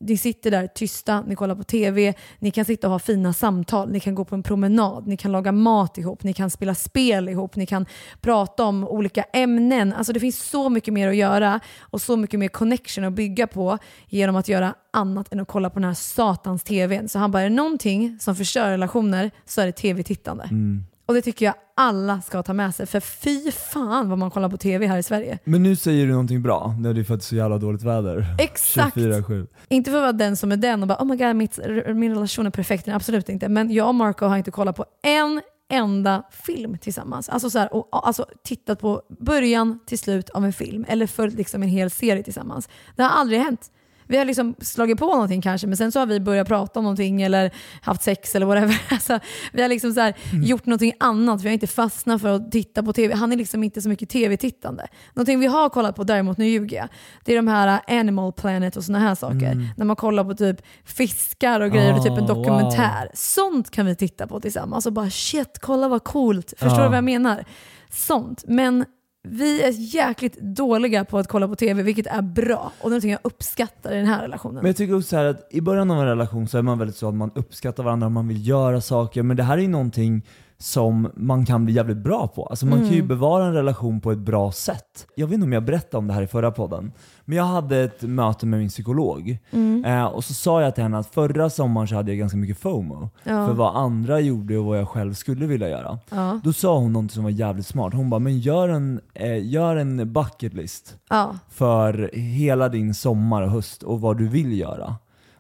Ni 0.01 0.17
sitter 0.17 0.51
där 0.51 0.67
tysta, 0.67 1.21
ni 1.21 1.35
kollar 1.35 1.55
på 1.55 1.65
TV, 1.65 2.15
ni 2.39 2.51
kan 2.51 2.65
sitta 2.65 2.87
och 2.87 2.93
ha 2.93 2.99
fina 2.99 3.33
samtal, 3.33 3.91
ni 3.91 4.01
kan 4.01 4.15
gå 4.15 4.25
på 4.25 4.35
en 4.35 4.43
promenad, 4.43 5.07
ni 5.07 5.17
kan 5.17 5.33
laga 5.33 5.53
mat 5.53 5.99
ihop, 5.99 6.23
ni 6.23 6.33
kan 6.33 6.51
spela 6.51 6.75
spel 6.75 7.29
ihop, 7.29 7.57
ni 7.57 7.67
kan 7.67 7.87
prata 8.21 8.65
om 8.65 8.89
olika 8.89 9.23
ämnen. 9.23 9.93
Alltså 9.93 10.13
det 10.13 10.21
finns 10.21 10.43
så 10.51 10.69
mycket 10.69 10.95
mer 10.95 11.09
att 11.09 11.17
göra 11.17 11.61
och 11.81 12.01
så 12.01 12.17
mycket 12.17 12.41
mer 12.41 12.49
connection 12.49 13.05
att 13.05 13.13
bygga 13.13 13.47
på 13.47 13.79
genom 14.07 14.37
att 14.37 14.49
göra 14.49 14.75
annat 14.93 15.33
än 15.33 15.41
att 15.41 15.49
kolla 15.49 15.71
på 15.71 15.79
den 15.79 15.89
här 15.89 15.95
satans 15.95 16.65
TVn. 16.65 17.09
Så 17.09 17.19
han 17.19 17.31
bara, 17.31 17.43
är 17.43 17.49
det 17.49 17.57
någonting 17.57 18.19
som 18.21 18.37
förstör 18.37 18.71
relationer 18.71 19.31
så 19.45 19.61
är 19.61 19.67
det 19.67 19.73
TV-tittande. 19.73 20.45
Mm. 20.45 20.85
Och 21.09 21.15
det 21.15 21.23
tycker 21.23 21.47
jag 21.47 21.55
alla 21.77 22.21
ska 22.21 22.43
ta 22.43 22.53
med 22.53 22.75
sig. 22.75 22.87
För 22.87 23.01
fy 23.01 23.51
fan 23.51 24.09
vad 24.09 24.19
man 24.19 24.31
kollar 24.31 24.49
på 24.49 24.57
TV 24.57 24.87
här 24.87 24.99
i 24.99 25.03
Sverige. 25.03 25.39
Men 25.45 25.63
nu 25.63 25.77
säger 25.77 26.07
du 26.07 26.13
någonting 26.13 26.43
bra, 26.43 26.75
när 26.81 26.95
det 26.95 27.01
är 27.01 27.05
för 27.05 27.15
att 27.15 27.21
det 27.21 27.25
är 27.25 27.27
så 27.27 27.37
jävla 27.37 27.59
dåligt 27.59 27.83
väder. 27.83 28.27
Exakt. 28.39 28.97
24-7. 28.97 29.47
Inte 29.69 29.91
för 29.91 29.99
att 29.99 30.03
vara 30.03 30.13
den 30.13 30.37
som 30.37 30.53
är 30.53 30.57
den 30.57 30.83
och 30.83 30.89
bara 30.89 31.03
oh 31.03 31.07
my 31.07 31.17
god 31.17 31.37
mitt, 31.37 31.59
min 31.95 32.15
relation 32.15 32.47
är 32.47 32.51
perfekt, 32.51 32.87
Nej, 32.87 32.97
absolut 32.97 33.29
inte. 33.29 33.49
Men 33.49 33.73
jag 33.73 33.89
och 33.89 33.95
Marco 33.95 34.27
har 34.27 34.37
inte 34.37 34.51
kollat 34.51 34.77
på 34.77 34.85
en 35.03 35.41
enda 35.71 36.23
film 36.31 36.79
tillsammans. 36.79 37.29
Alltså, 37.29 37.51
så 37.51 37.59
här, 37.59 37.75
och, 37.75 38.07
alltså 38.07 38.27
tittat 38.45 38.81
på 38.81 39.03
början 39.21 39.79
till 39.87 39.99
slut 39.99 40.31
av 40.31 40.45
en 40.45 40.53
film 40.53 40.85
eller 40.89 41.07
följt 41.07 41.35
liksom 41.35 41.63
en 41.63 41.69
hel 41.69 41.91
serie 41.91 42.23
tillsammans. 42.23 42.69
Det 42.97 43.03
har 43.03 43.11
aldrig 43.11 43.41
hänt. 43.41 43.71
Vi 44.09 44.19
har 44.19 44.25
liksom 44.25 44.55
slagit 44.61 44.99
på 44.99 45.07
någonting 45.07 45.43
kanske 45.43 45.67
men 45.67 45.77
sen 45.77 45.93
så 45.93 45.99
har 45.99 46.07
vi 46.07 46.21
börjat 46.21 46.49
prata 46.49 46.79
om 46.81 46.85
någonting 46.85 47.23
eller 47.23 47.51
haft 47.83 48.03
sex 48.03 48.35
eller 48.35 48.47
whatever. 48.47 48.83
Alltså, 48.91 49.19
vi 49.53 49.63
har 49.63 49.69
liksom 49.69 49.93
så 49.93 50.01
här, 50.01 50.15
gjort 50.45 50.67
någonting 50.67 50.93
annat. 51.01 51.43
Vi 51.43 51.49
har 51.49 51.53
inte 51.55 51.67
fastnat 51.67 52.21
för 52.21 52.29
att 52.29 52.53
titta 52.53 52.83
på 52.83 52.93
TV. 52.93 53.15
Han 53.15 53.33
är 53.33 53.37
liksom 53.37 53.65
inte 53.65 53.83
så 53.83 53.89
mycket 53.89 54.09
TV-tittande. 54.09 54.87
Någonting 55.15 55.41
vi 55.41 55.47
har 55.47 55.69
kollat 55.69 55.97
på 55.97 56.05
däremot, 56.05 56.39
nu 56.39 56.47
ljuger 56.49 56.77
jag, 56.77 56.89
det 57.25 57.33
är 57.33 57.37
de 57.37 57.49
här 57.49 57.81
Animal 57.89 58.33
Planet 58.33 58.77
och 58.77 58.85
såna 58.85 58.99
här 58.99 59.15
saker. 59.15 59.75
När 59.77 59.85
man 59.85 59.97
kollar 59.97 60.25
på 60.25 60.35
typ 60.35 60.57
fiskar 60.85 61.61
och 61.61 61.71
grejer 61.71 61.97
och 61.97 62.03
typ 62.03 62.19
en 62.19 62.25
Ah, 62.25 62.27
dokumentär. 62.27 63.11
Sånt 63.15 63.71
kan 63.71 63.87
vi 63.87 63.97
titta 63.97 64.27
på 64.27 64.41
tillsammans 64.41 64.87
och 64.87 64.93
bara 64.93 65.11
shit, 65.11 65.59
kolla 65.61 65.89
vad 65.89 66.05
coolt. 66.05 66.51
Förstår 66.59 66.79
Ja. 66.79 66.83
du 66.83 66.89
vad 66.89 66.97
jag 66.97 67.05
menar? 67.05 67.45
Sånt. 67.91 68.45
Men 68.49 68.85
vi 69.31 69.63
är 69.63 69.71
jäkligt 69.71 70.41
dåliga 70.41 71.05
på 71.05 71.19
att 71.19 71.29
kolla 71.29 71.49
på 71.49 71.57
TV, 71.57 71.83
vilket 71.83 72.07
är 72.07 72.23
bra. 72.23 72.73
Och 72.81 72.83
det 72.83 72.87
är 72.87 72.91
någonting 72.91 73.11
jag 73.11 73.21
uppskattar 73.23 73.93
i 73.93 73.97
den 73.97 74.07
här 74.07 74.23
relationen. 74.23 74.55
Men 74.55 74.67
jag 74.67 74.77
tycker 74.77 74.95
också 74.95 75.09
så 75.09 75.17
här 75.17 75.25
att 75.25 75.47
i 75.51 75.61
början 75.61 75.91
av 75.91 76.01
en 76.01 76.07
relation 76.07 76.49
så 76.49 76.59
är 76.59 76.63
man 76.63 76.79
väldigt 76.79 76.97
så 76.97 77.09
att 77.09 77.15
man 77.15 77.31
uppskattar 77.35 77.83
varandra, 77.83 78.09
man 78.09 78.29
vill 78.29 78.49
göra 78.49 78.81
saker, 78.81 79.23
men 79.23 79.37
det 79.37 79.43
här 79.43 79.59
är 79.59 79.63
ju 79.63 79.69
någonting 79.69 80.23
som 80.61 81.11
man 81.17 81.47
kan 81.47 81.65
bli 81.65 81.75
jävligt 81.75 81.97
bra 81.97 82.29
på. 82.29 82.47
Alltså 82.47 82.67
man 82.67 82.79
kan 82.79 82.89
ju 82.93 83.03
bevara 83.03 83.45
en 83.47 83.53
relation 83.55 84.01
på 84.01 84.13
ett 84.13 84.19
bra 84.19 84.53
sätt. 84.53 85.07
Jag 85.15 85.27
vet 85.27 85.35
inte 85.35 85.45
om 85.45 85.53
jag 85.53 85.65
berättade 85.65 85.97
om 85.99 86.07
det 86.07 86.15
här 86.15 86.23
i 86.23 86.27
förra 86.27 86.51
podden, 86.51 86.93
men 87.25 87.37
jag 87.39 87.45
hade 87.45 87.79
ett 87.85 88.03
möte 88.03 88.47
med 88.47 88.59
min 88.61 88.69
psykolog 88.69 89.39
eh, 89.85 90.05
och 90.05 90.25
så 90.25 90.35
sa 90.35 90.63
jag 90.63 90.75
till 90.75 90.83
henne 90.83 90.99
att 90.99 91.07
förra 91.15 91.51
sommaren 91.51 91.89
så 91.89 91.95
hade 91.95 92.11
jag 92.11 92.19
ganska 92.19 92.39
mycket 92.39 92.59
FOMO 92.59 93.11
Ja. 93.25 93.47
för 93.47 93.55
vad 93.55 93.77
andra 93.77 94.21
gjorde 94.21 94.59
och 94.59 94.65
vad 94.65 94.79
jag 94.79 94.89
själv 94.89 95.15
skulle 95.15 95.47
vilja 95.47 95.69
göra. 95.69 95.99
Ja. 96.11 96.41
Då 96.45 96.53
sa 96.53 96.79
hon 96.79 96.93
något 96.93 97.13
som 97.13 97.23
var 97.25 97.31
jävligt 97.31 97.67
smart. 97.67 97.95
Hon 97.95 98.11
bara, 98.11 98.19
men 98.19 98.39
gör 98.39 98.69
en, 98.69 99.01
eh, 99.15 99.47
gör 99.49 99.77
en 99.77 100.13
bucket 100.13 100.55
list 100.55 100.97
Ja. 101.11 101.35
för 101.49 102.11
hela 102.15 102.69
din 102.69 102.95
sommar 102.95 103.43
och 103.43 103.51
höst 103.51 103.83
och 103.83 104.01
vad 104.01 104.19
du 104.19 104.29
vill 104.29 104.59
göra. 104.59 104.97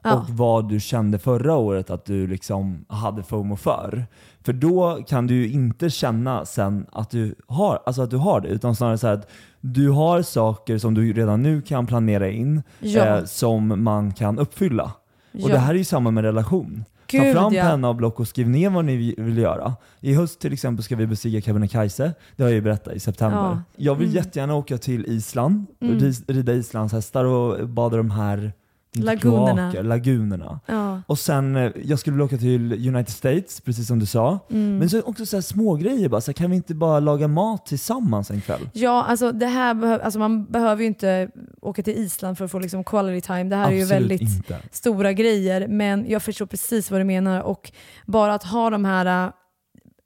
Ja. 0.09 0.14
Och 0.16 0.28
vad 0.30 0.68
du 0.68 0.80
kände 0.80 1.18
förra 1.18 1.54
året 1.56 1.90
att 1.90 2.04
du 2.04 2.26
liksom 2.26 2.84
hade 2.88 3.22
FOMO 3.22 3.56
för. 3.56 4.06
För 4.44 4.52
då 4.52 4.98
kan 5.09 5.26
du 5.26 5.34
ju 5.34 5.52
inte 5.52 5.90
känna 5.90 6.44
sen 6.44 6.86
att 6.92 7.11
du 7.11 7.34
har, 7.46 7.82
alltså 7.86 8.02
att 8.02 8.11
du 8.11 8.16
har 8.16 8.40
det, 8.40 8.48
utan 8.48 8.76
snarare 8.76 8.98
så 8.98 9.06
här 9.06 9.14
att 9.14 9.28
du 9.61 9.90
har 9.90 10.22
saker 10.22 10.78
som 10.78 10.94
du 10.94 11.12
redan 11.12 11.42
nu 11.42 11.62
kan 11.62 11.86
planera 11.86 12.28
in 12.30 12.62
Ja. 12.80 13.06
eh, 13.18 13.24
som 13.24 13.82
man 13.84 14.12
kan 14.12 14.38
uppfylla. 14.38 14.84
Och 14.84 15.40
Ja. 15.40 15.48
det 15.48 15.59
här 15.59 15.74
är 15.74 15.78
ju 15.78 15.84
samma 15.84 16.11
med 16.11 16.24
relation. 16.24 16.84
Ta 17.12 17.18
Gud, 17.18 17.34
fram 17.36 17.54
ja. 17.54 17.62
penna 17.64 17.88
och 17.88 17.96
block 17.96 18.20
och 18.20 18.28
skriv 18.28 18.48
ner 18.48 18.70
vad 18.70 18.84
ni 18.84 18.96
vi- 18.96 19.14
vill 19.18 19.38
göra. 19.38 19.74
I 20.00 20.14
höst 20.14 20.40
till 20.40 20.52
exempel 20.52 20.84
ska 20.84 20.96
vi 20.96 21.06
bestiga 21.06 21.40
Kebnekaise, 21.40 22.12
det 22.36 22.42
har 22.42 22.50
jag 22.50 22.54
ju 22.54 22.61
berättat 22.62 22.94
i 22.94 23.00
september. 23.00 23.38
Ja. 23.38 23.62
Jag 23.76 23.94
vill 23.94 24.09
Mm. 24.09 24.16
jättegärna 24.16 24.54
åka 24.54 24.78
till 24.78 25.06
Island, 25.06 25.66
Mm. 25.80 26.12
rida 26.26 26.52
islandshästar 26.52 27.24
och 27.24 27.68
bada 27.68 27.96
de 27.96 28.11
här 28.11 28.52
Lagunerna. 28.93 29.70
kloaker, 29.70 29.82
lagunerna. 29.82 30.61
Ja. 30.66 31.03
Och 31.07 31.18
sen, 31.18 31.57
eh, 31.57 31.72
jag 31.84 31.99
skulle 31.99 32.14
vilja 32.14 32.24
åka 32.24 32.36
till 32.36 32.89
United 32.89 33.09
States, 33.14 33.61
precis 33.61 33.86
som 33.86 33.99
du 33.99 34.07
sa. 34.07 34.39
Mm. 34.51 34.78
Men 34.78 34.91
så 34.91 35.03
också 35.03 35.26
så 35.26 35.36
här 35.36 35.43
små 35.43 35.74
grejer 35.74 36.09
bara, 36.09 36.20
så 36.20 36.30
här, 36.30 36.34
kan 36.34 36.51
vi 36.51 36.57
inte 36.57 36.74
bara 36.74 37.01
laga 37.01 37.28
mat 37.28 37.66
tillsammans 37.66 38.30
en 38.30 38.41
kväll? 38.41 38.70
Ja, 38.72 39.05
alltså 39.05 39.32
det 39.32 39.47
här 39.47 39.74
behö- 39.74 40.01
alltså 40.03 40.18
man 40.18 40.45
behöver 40.45 40.82
ju 40.82 40.86
inte 40.89 41.28
åka 41.62 41.82
till 41.82 41.95
Island 41.99 42.39
för 42.39 42.45
att 42.45 42.51
få 42.51 42.59
liksom 42.59 42.84
quality 42.84 43.20
time. 43.26 43.45
Det 43.45 43.57
här 43.57 43.68
är 43.70 43.74
ju 43.76 43.82
Absolut 43.82 44.03
väldigt 44.03 44.20
inte. 44.20 44.59
stora 44.72 45.12
grejer, 45.12 45.68
men 45.68 46.11
jag 46.11 46.22
förstår 46.22 46.47
precis 46.47 46.91
vad 46.91 47.01
du 47.01 47.05
menar. 47.05 47.41
Och 47.41 47.72
bara 48.07 48.34
att 48.34 48.45
ha 48.45 48.70
de 48.70 48.84
här 48.84 49.26
äh, 49.26 49.32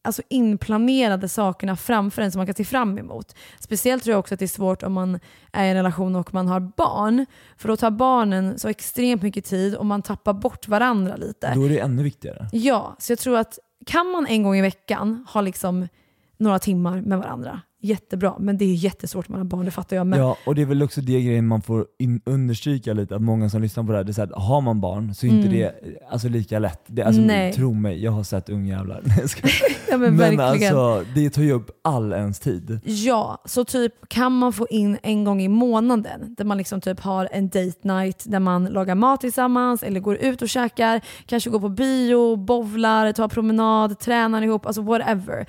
alltså 0.02 0.22
inplanerade 0.28 1.28
sakerna 1.28 1.76
framför 1.76 2.22
en 2.22 2.32
som 2.32 2.38
man 2.38 2.46
kan 2.46 2.54
se 2.54 2.64
fram 2.64 2.98
emot. 2.98 3.34
Speciellt 3.60 4.04
tror 4.04 4.12
jag 4.12 4.18
också 4.18 4.34
att 4.34 4.38
det 4.38 4.44
är 4.44 4.48
svårt 4.48 4.82
om 4.82 4.92
man 4.92 5.20
är 5.52 5.64
i 5.64 5.68
en 5.68 5.74
relation 5.74 6.16
och 6.16 6.34
man 6.34 6.48
har 6.48 6.60
barn. 6.60 7.26
För 7.56 7.68
då 7.68 7.76
tar 7.76 7.90
barnen 7.90 8.58
så 8.58 8.68
extremt 8.68 9.22
mycket 9.22 9.44
tid 9.44 9.74
och 9.74 9.86
man 9.86 10.02
tappar 10.02 10.32
bort 10.32 10.68
varandra 10.68 11.16
lite. 11.16 11.54
Då 11.54 11.64
är 11.64 11.68
det 11.68 11.78
ännu 11.78 12.02
viktigare. 12.02 12.48
Ja, 12.52 12.96
så 12.98 13.12
jag 13.12 13.18
tror 13.18 13.38
att 13.38 13.58
kan 13.86 14.06
man 14.06 14.26
en 14.26 14.42
gång 14.42 14.56
i 14.56 14.62
veckan 14.62 15.26
ha 15.28 15.40
liksom 15.40 15.88
några 16.36 16.58
timmar 16.58 17.00
med 17.00 17.18
varandra, 17.18 17.60
jättebra. 17.82 18.34
Men 18.38 18.58
det 18.58 18.64
är 18.64 18.74
jättesvårt 18.74 19.28
med 19.28 19.46
barn, 19.46 19.64
det 19.64 19.70
fattar 19.70 19.96
jag 19.96 20.06
med. 20.06 20.18
Ja, 20.18 20.36
och 20.46 20.54
det 20.54 20.62
är 20.62 20.66
väl 20.66 20.82
också 20.82 21.00
det 21.00 21.20
grejen 21.20 21.46
man 21.46 21.62
får 21.62 21.86
in, 21.98 22.20
understryka 22.24 22.92
lite, 22.92 23.16
att 23.16 23.22
många 23.22 23.50
som 23.50 23.62
lyssnar 23.62 23.84
på 23.84 23.92
det 23.92 23.98
här, 23.98 24.04
det 24.04 24.10
är 24.10 24.12
så 24.14 24.20
här, 24.20 24.30
har 24.34 24.60
man 24.60 24.80
barn 24.80 25.14
så 25.14 25.26
är 25.26 25.30
inte 25.30 25.48
Mm. 25.48 25.58
det 25.58 25.74
alltså, 26.10 26.28
lika 26.28 26.58
lätt. 26.58 26.80
Det, 26.86 27.02
alltså, 27.02 27.22
Nej. 27.22 27.52
tro 27.52 27.74
mig, 27.74 28.02
jag 28.04 28.12
har 28.12 28.22
sett 28.22 28.48
ungjävlar. 28.48 29.02
Ja, 29.90 29.98
men 29.98 30.16
Men 30.16 30.40
alltså, 30.40 31.04
det 31.14 31.30
tar 31.30 31.42
ju 31.42 31.52
upp 31.52 31.70
all 31.84 32.12
ens 32.12 32.40
tid. 32.40 32.80
Ja, 32.84 33.42
så 33.44 33.64
typ 33.64 34.08
kan 34.08 34.32
man 34.38 34.52
få 34.52 34.66
in 34.70 34.98
en 35.02 35.24
gång 35.24 35.42
i 35.42 35.48
månaden 35.48 36.34
där 36.38 36.44
man 36.44 36.58
liksom 36.58 36.80
typ 36.80 37.00
har 37.00 37.28
en 37.32 37.48
date 37.48 37.88
night 37.88 38.24
där 38.26 38.40
man 38.40 38.64
lagar 38.64 38.94
mat 38.94 39.20
tillsammans 39.20 39.82
eller 39.82 40.00
går 40.00 40.16
ut 40.16 40.42
och 40.42 40.48
käkar, 40.48 41.00
kanske 41.26 41.50
går 41.50 41.60
på 41.60 41.68
bio, 41.68 42.36
bowlar, 42.36 43.12
tar 43.12 43.28
promenad, 43.28 43.98
tränar 43.98 44.42
ihop, 44.42 44.66
alltså 44.66 44.82
whatever. 44.82 45.46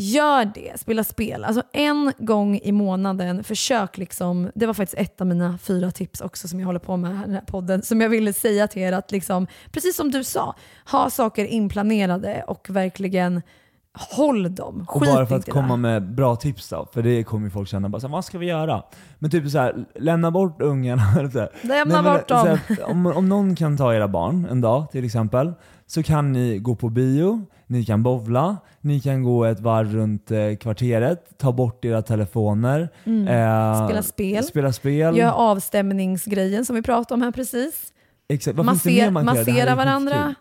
Gör 0.00 0.44
det, 0.54 0.80
spela 0.80 1.04
spel. 1.04 1.44
Alltså 1.44 1.62
en 1.72 2.12
gång 2.18 2.60
i 2.62 2.72
månaden, 2.72 3.44
försök 3.44 3.98
liksom, 3.98 4.50
det 4.54 4.66
var 4.66 4.74
faktiskt 4.74 5.00
ett 5.00 5.20
av 5.20 5.26
mina 5.26 5.58
fyra 5.58 5.90
tips 5.90 6.20
också 6.20 6.48
som 6.48 6.60
jag 6.60 6.66
håller 6.66 6.78
på 6.78 6.96
med 6.96 7.16
här 7.16 7.24
i 7.24 7.26
den 7.26 7.34
här 7.34 7.42
podden, 7.42 7.82
som 7.82 8.00
jag 8.00 8.08
ville 8.08 8.32
säga 8.32 8.68
till 8.68 8.82
er 8.82 8.92
att 8.92 9.12
liksom, 9.12 9.46
precis 9.72 9.96
som 9.96 10.10
du 10.10 10.24
sa, 10.24 10.54
ha 10.90 11.10
saker 11.10 11.44
inplanerade 11.44 12.44
och 12.46 12.66
verkligen 12.70 13.42
håll 13.92 14.54
dem. 14.54 14.86
Och 14.88 15.02
Skit 15.02 15.14
bara 15.14 15.26
för 15.26 15.36
att 15.36 15.50
komma 15.50 15.76
med 15.76 16.14
bra 16.14 16.36
tips 16.36 16.68
då, 16.68 16.88
för 16.92 17.02
det 17.02 17.24
kommer 17.24 17.46
ju 17.46 17.50
folk 17.50 17.68
känna 17.68 17.88
bara 17.88 18.00
så 18.00 18.06
här, 18.06 18.12
vad 18.12 18.24
ska 18.24 18.38
vi 18.38 18.46
göra? 18.46 18.82
Men 19.18 19.30
typ 19.30 19.50
så 19.50 19.58
här, 19.58 19.84
lämna 19.94 20.30
bort 20.30 20.62
ungarna. 20.62 21.02
Lämna 21.16 21.48
Nej, 21.62 21.84
men 21.86 22.04
bort 22.04 22.28
dem. 22.28 22.46
här, 22.46 22.90
om, 22.90 23.06
om 23.06 23.28
någon 23.28 23.56
kan 23.56 23.76
ta 23.76 23.94
era 23.94 24.08
barn 24.08 24.46
en 24.50 24.60
dag 24.60 24.90
till 24.90 25.04
exempel, 25.04 25.52
så 25.86 26.02
kan 26.02 26.32
ni 26.32 26.58
gå 26.58 26.76
på 26.76 26.88
bio, 26.88 27.46
ni 27.70 27.84
kan 27.84 28.02
bovla, 28.02 28.56
ni 28.80 29.00
kan 29.00 29.22
gå 29.22 29.44
ett 29.44 29.60
varv 29.60 29.92
runt 29.94 30.30
eh, 30.30 30.56
kvarteret, 30.60 31.38
ta 31.38 31.52
bort 31.52 31.84
era 31.84 32.02
telefoner, 32.02 32.80
eh, 33.04 33.12
Mm. 33.12 33.86
Spela 33.88 34.02
spel. 34.02 34.44
spela 34.44 34.72
spel. 34.72 35.16
Gör 35.16 35.32
avstämningsgrejen 35.32 36.64
som 36.64 36.76
vi 36.76 36.82
pratade 36.82 37.14
om 37.14 37.22
här 37.22 37.30
precis. 37.30 37.92
Exakt. 38.28 38.56
Vad 38.56 38.66
Masser, 38.66 39.10
man 39.10 39.24
massera 39.24 39.74
varandra. 39.74 40.14
skitkul. 40.14 40.34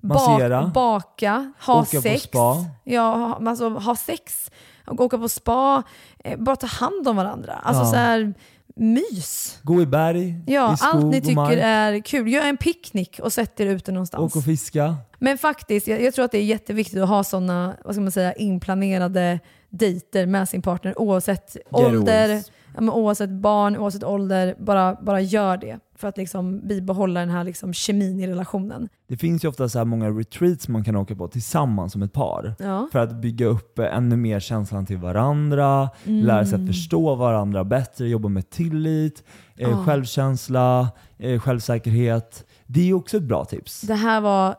Bak, 0.00 0.28
Massera. 0.28 0.70
baka, 0.74 1.52
ha 1.66 1.80
Åka 1.80 1.96
på 1.96 2.02
sex. 2.02 2.22
spa. 2.22 2.56
Ja, 2.84 3.14
ha- 3.16 3.48
alltså, 3.50 3.68
ha 3.68 3.96
sex, 3.96 4.50
och 4.86 5.00
åka 5.00 5.18
på 5.18 5.28
spa, 5.28 5.82
eh, 6.24 6.38
bara 6.38 6.56
ta 6.56 6.66
hand 6.66 7.08
om 7.08 7.16
varandra. 7.16 7.52
Alltså 7.62 7.82
Ja. 7.82 7.86
så 7.90 7.96
här, 7.96 8.34
mys. 8.76 9.58
Gå 9.62 9.82
i 9.82 9.86
berg, 9.86 10.40
Ja, 10.46 10.74
i 10.74 10.76
skog 10.76 10.88
allt 10.94 11.04
ni 11.04 11.18
och 11.18 11.22
tycker 11.24 11.34
mark. 11.34 11.58
är 11.62 12.00
kul. 12.00 12.28
Gör 12.28 12.42
en 12.46 12.56
picknick 12.56 13.18
och 13.22 13.32
sätt 13.32 13.60
er 13.60 13.66
ute 13.66 13.92
någonstans. 13.92 14.22
Åk 14.32 14.36
och 14.36 14.44
fiska. 14.44 14.96
Men 15.18 15.38
faktiskt, 15.38 15.86
jag, 15.88 16.02
jag 16.02 16.14
tror 16.14 16.24
att 16.24 16.32
det 16.32 16.38
är 16.38 16.44
jätteviktigt 16.44 17.00
att 17.00 17.08
ha 17.08 17.24
sådana 17.24 17.76
vad 17.84 17.94
ska 17.94 18.00
man 18.02 18.12
säga, 18.12 18.32
inplanerade 18.32 19.40
dejter 19.70 20.26
med 20.26 20.48
sin 20.48 20.62
partner 20.62 20.98
oavsett 21.00 21.56
ålder, 21.70 22.28
Getaways. 22.28 22.50
Ja, 22.74 22.80
men 22.80 22.90
oavsett 22.90 23.30
barn, 23.30 23.76
oavsett 23.76 24.04
ålder. 24.04 24.54
Bara, 24.58 24.94
bara 25.02 25.20
gör 25.20 25.56
det 25.56 25.78
för 25.96 26.08
att 26.08 26.16
liksom 26.16 26.68
bibehålla 26.68 27.20
den 27.20 27.30
här 27.30 27.44
liksom 27.44 27.72
kemin 27.72 28.20
i 28.20 28.26
relationen. 28.26 28.88
Det 29.08 29.16
finns 29.16 29.44
ju 29.44 29.48
ofta 29.48 29.68
så 29.68 29.78
här 29.78 29.84
många 29.84 30.10
retreats 30.10 30.68
man 30.68 30.84
kan 30.84 30.96
åka 30.96 31.14
på 31.16 31.28
tillsammans 31.28 31.92
som 31.92 32.02
ett 32.02 32.12
par. 32.12 32.54
Ja. 32.58 32.88
För 32.92 32.98
att 32.98 33.14
bygga 33.14 33.46
upp 33.46 33.78
ännu 33.78 34.16
mer 34.16 34.40
känslan 34.40 34.86
till 34.86 34.98
varandra, 34.98 35.90
Mm. 36.04 36.26
lära 36.26 36.46
sig 36.46 36.60
att 36.60 36.66
förstå 36.66 37.14
varandra 37.14 37.64
bättre, 37.64 38.08
jobba 38.08 38.28
med 38.28 38.50
tillit, 38.50 39.24
eh, 39.56 39.70
Ja. 39.70 39.84
självkänsla, 39.84 40.88
eh, 41.18 41.40
självsäkerhet. 41.40 42.44
Det 42.66 42.80
är 42.80 42.84
ju 42.84 42.94
också 42.94 43.16
ett 43.16 43.22
bra 43.22 43.44
tips. 43.44 43.80
Det 43.80 43.94
här 43.94 44.20
var 44.20 44.54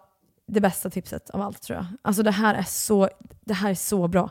det 0.47 0.61
bästa 0.61 0.89
tipset 0.89 1.29
av 1.29 1.41
allt 1.41 1.61
tror 1.61 1.77
jag. 1.77 1.85
Alltså 2.01 2.23
det 2.23 2.31
här 2.31 2.55
är 2.55 2.63
så, 2.63 3.09
det 3.45 3.53
här 3.53 3.69
är 3.69 3.75
så 3.75 4.07
bra. 4.07 4.29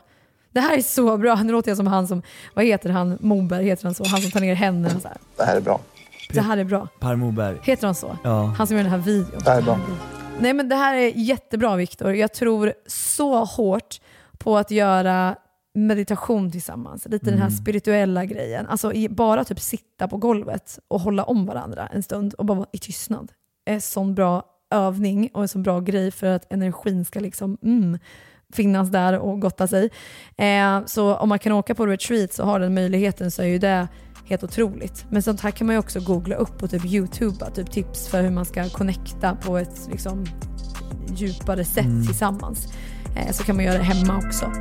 Det 0.53 0.59
här 0.59 0.77
är 0.77 0.81
så 0.81 1.17
bra. 1.17 1.35
Nu 1.35 1.51
låter 1.51 1.69
jag 1.71 1.77
som 1.77 1.87
han 1.87 2.07
som, 2.07 2.21
vad 2.53 2.65
heter 2.65 2.89
han, 2.89 3.17
Moberg 3.21 3.65
heter 3.65 3.83
han 3.83 3.93
så? 3.93 4.07
Han 4.07 4.21
som 4.21 4.31
tar 4.31 4.39
ner 4.39 4.55
händerna 4.55 4.99
så 4.99 5.07
här. 5.07 5.17
Det 5.37 5.43
här 5.43 5.55
är 5.57 5.61
bra. 5.61 5.79
Det 6.33 6.41
här 6.41 6.57
är 6.57 6.63
bra. 6.63 6.87
Per 6.99 7.15
Moberg. 7.15 7.57
Heter 7.63 7.87
han 7.87 7.95
så? 7.95 8.17
Ja. 8.23 8.43
Han 8.57 8.67
som 8.67 8.75
gör 8.77 8.83
den 8.83 8.91
här 8.91 8.99
videon. 8.99 9.41
Det 9.43 9.49
här 9.49 9.57
är 9.57 9.61
bra. 9.61 9.79
Nej 10.39 10.53
men 10.53 10.69
det 10.69 10.75
här 10.75 10.95
är 10.95 11.11
jättebra 11.15 11.75
Viktor. 11.75 12.13
Jag 12.15 12.33
tror 12.33 12.73
så 12.87 13.43
hårt 13.45 14.01
på 14.37 14.57
att 14.57 14.71
göra 14.71 15.35
meditation 15.75 16.51
tillsammans. 16.51 17.05
Lite 17.09 17.25
den 17.25 17.39
här 17.39 17.47
Mm. 17.47 17.57
spirituella 17.57 18.25
grejen. 18.25 18.67
Alltså 18.67 18.93
i- 18.93 19.09
bara 19.09 19.43
typ 19.43 19.59
sitta 19.59 20.07
på 20.07 20.17
golvet 20.17 20.79
och 20.87 20.99
hålla 21.01 21.23
om 21.23 21.45
varandra 21.45 21.87
en 21.87 22.03
stund 22.03 22.33
och 22.33 22.45
bara 22.45 22.57
vara 22.57 22.67
i 22.71 22.77
tystnad. 22.77 23.31
är 23.65 23.73
en 23.73 23.81
sån 23.81 24.15
bra 24.15 24.43
övning 24.71 25.29
och 25.33 25.41
en 25.41 25.47
sån 25.47 25.63
bra 25.63 25.79
grej 25.79 26.11
för 26.11 26.27
att 26.27 26.53
energin 26.53 27.05
ska 27.05 27.19
liksom 27.19 27.57
mm, 27.63 27.99
finnas 28.53 28.89
där 28.89 29.19
och 29.19 29.39
gotta 29.41 29.67
sig. 29.67 29.89
Eh, 30.37 30.85
så 30.85 31.15
om 31.15 31.29
man 31.29 31.39
kan 31.39 31.51
åka 31.51 31.75
på 31.75 31.85
retreat 31.87 32.33
så 32.33 32.43
har 32.43 32.59
den 32.59 32.73
möjligheten 32.73 33.31
så 33.31 33.41
är 33.41 33.45
ju 33.47 33.57
det 33.59 33.87
helt 34.25 34.43
otroligt. 34.43 35.05
Men 35.09 35.21
sånt 35.21 35.41
här 35.41 35.51
kan 35.51 35.67
man 35.67 35.73
ju 35.75 35.79
också 35.79 35.99
googla 35.99 36.35
upp 36.35 36.63
och 36.63 36.69
typ 36.71 36.85
youtuba, 36.85 37.49
typ 37.49 37.71
tips 37.71 38.07
för 38.07 38.21
hur 38.21 38.29
man 38.31 38.45
ska 38.45 38.69
connecta 38.69 39.35
på 39.35 39.57
ett 39.57 39.87
liksom, 39.91 40.25
djupare 41.15 41.65
sätt 41.65 41.85
Mm. 41.85 42.05
tillsammans. 42.05 42.73
Eh, 43.15 43.31
så 43.31 43.43
kan 43.43 43.55
man 43.55 43.65
göra 43.65 43.77
det 43.77 43.83
hemma 43.83 44.17
också. 44.25 44.51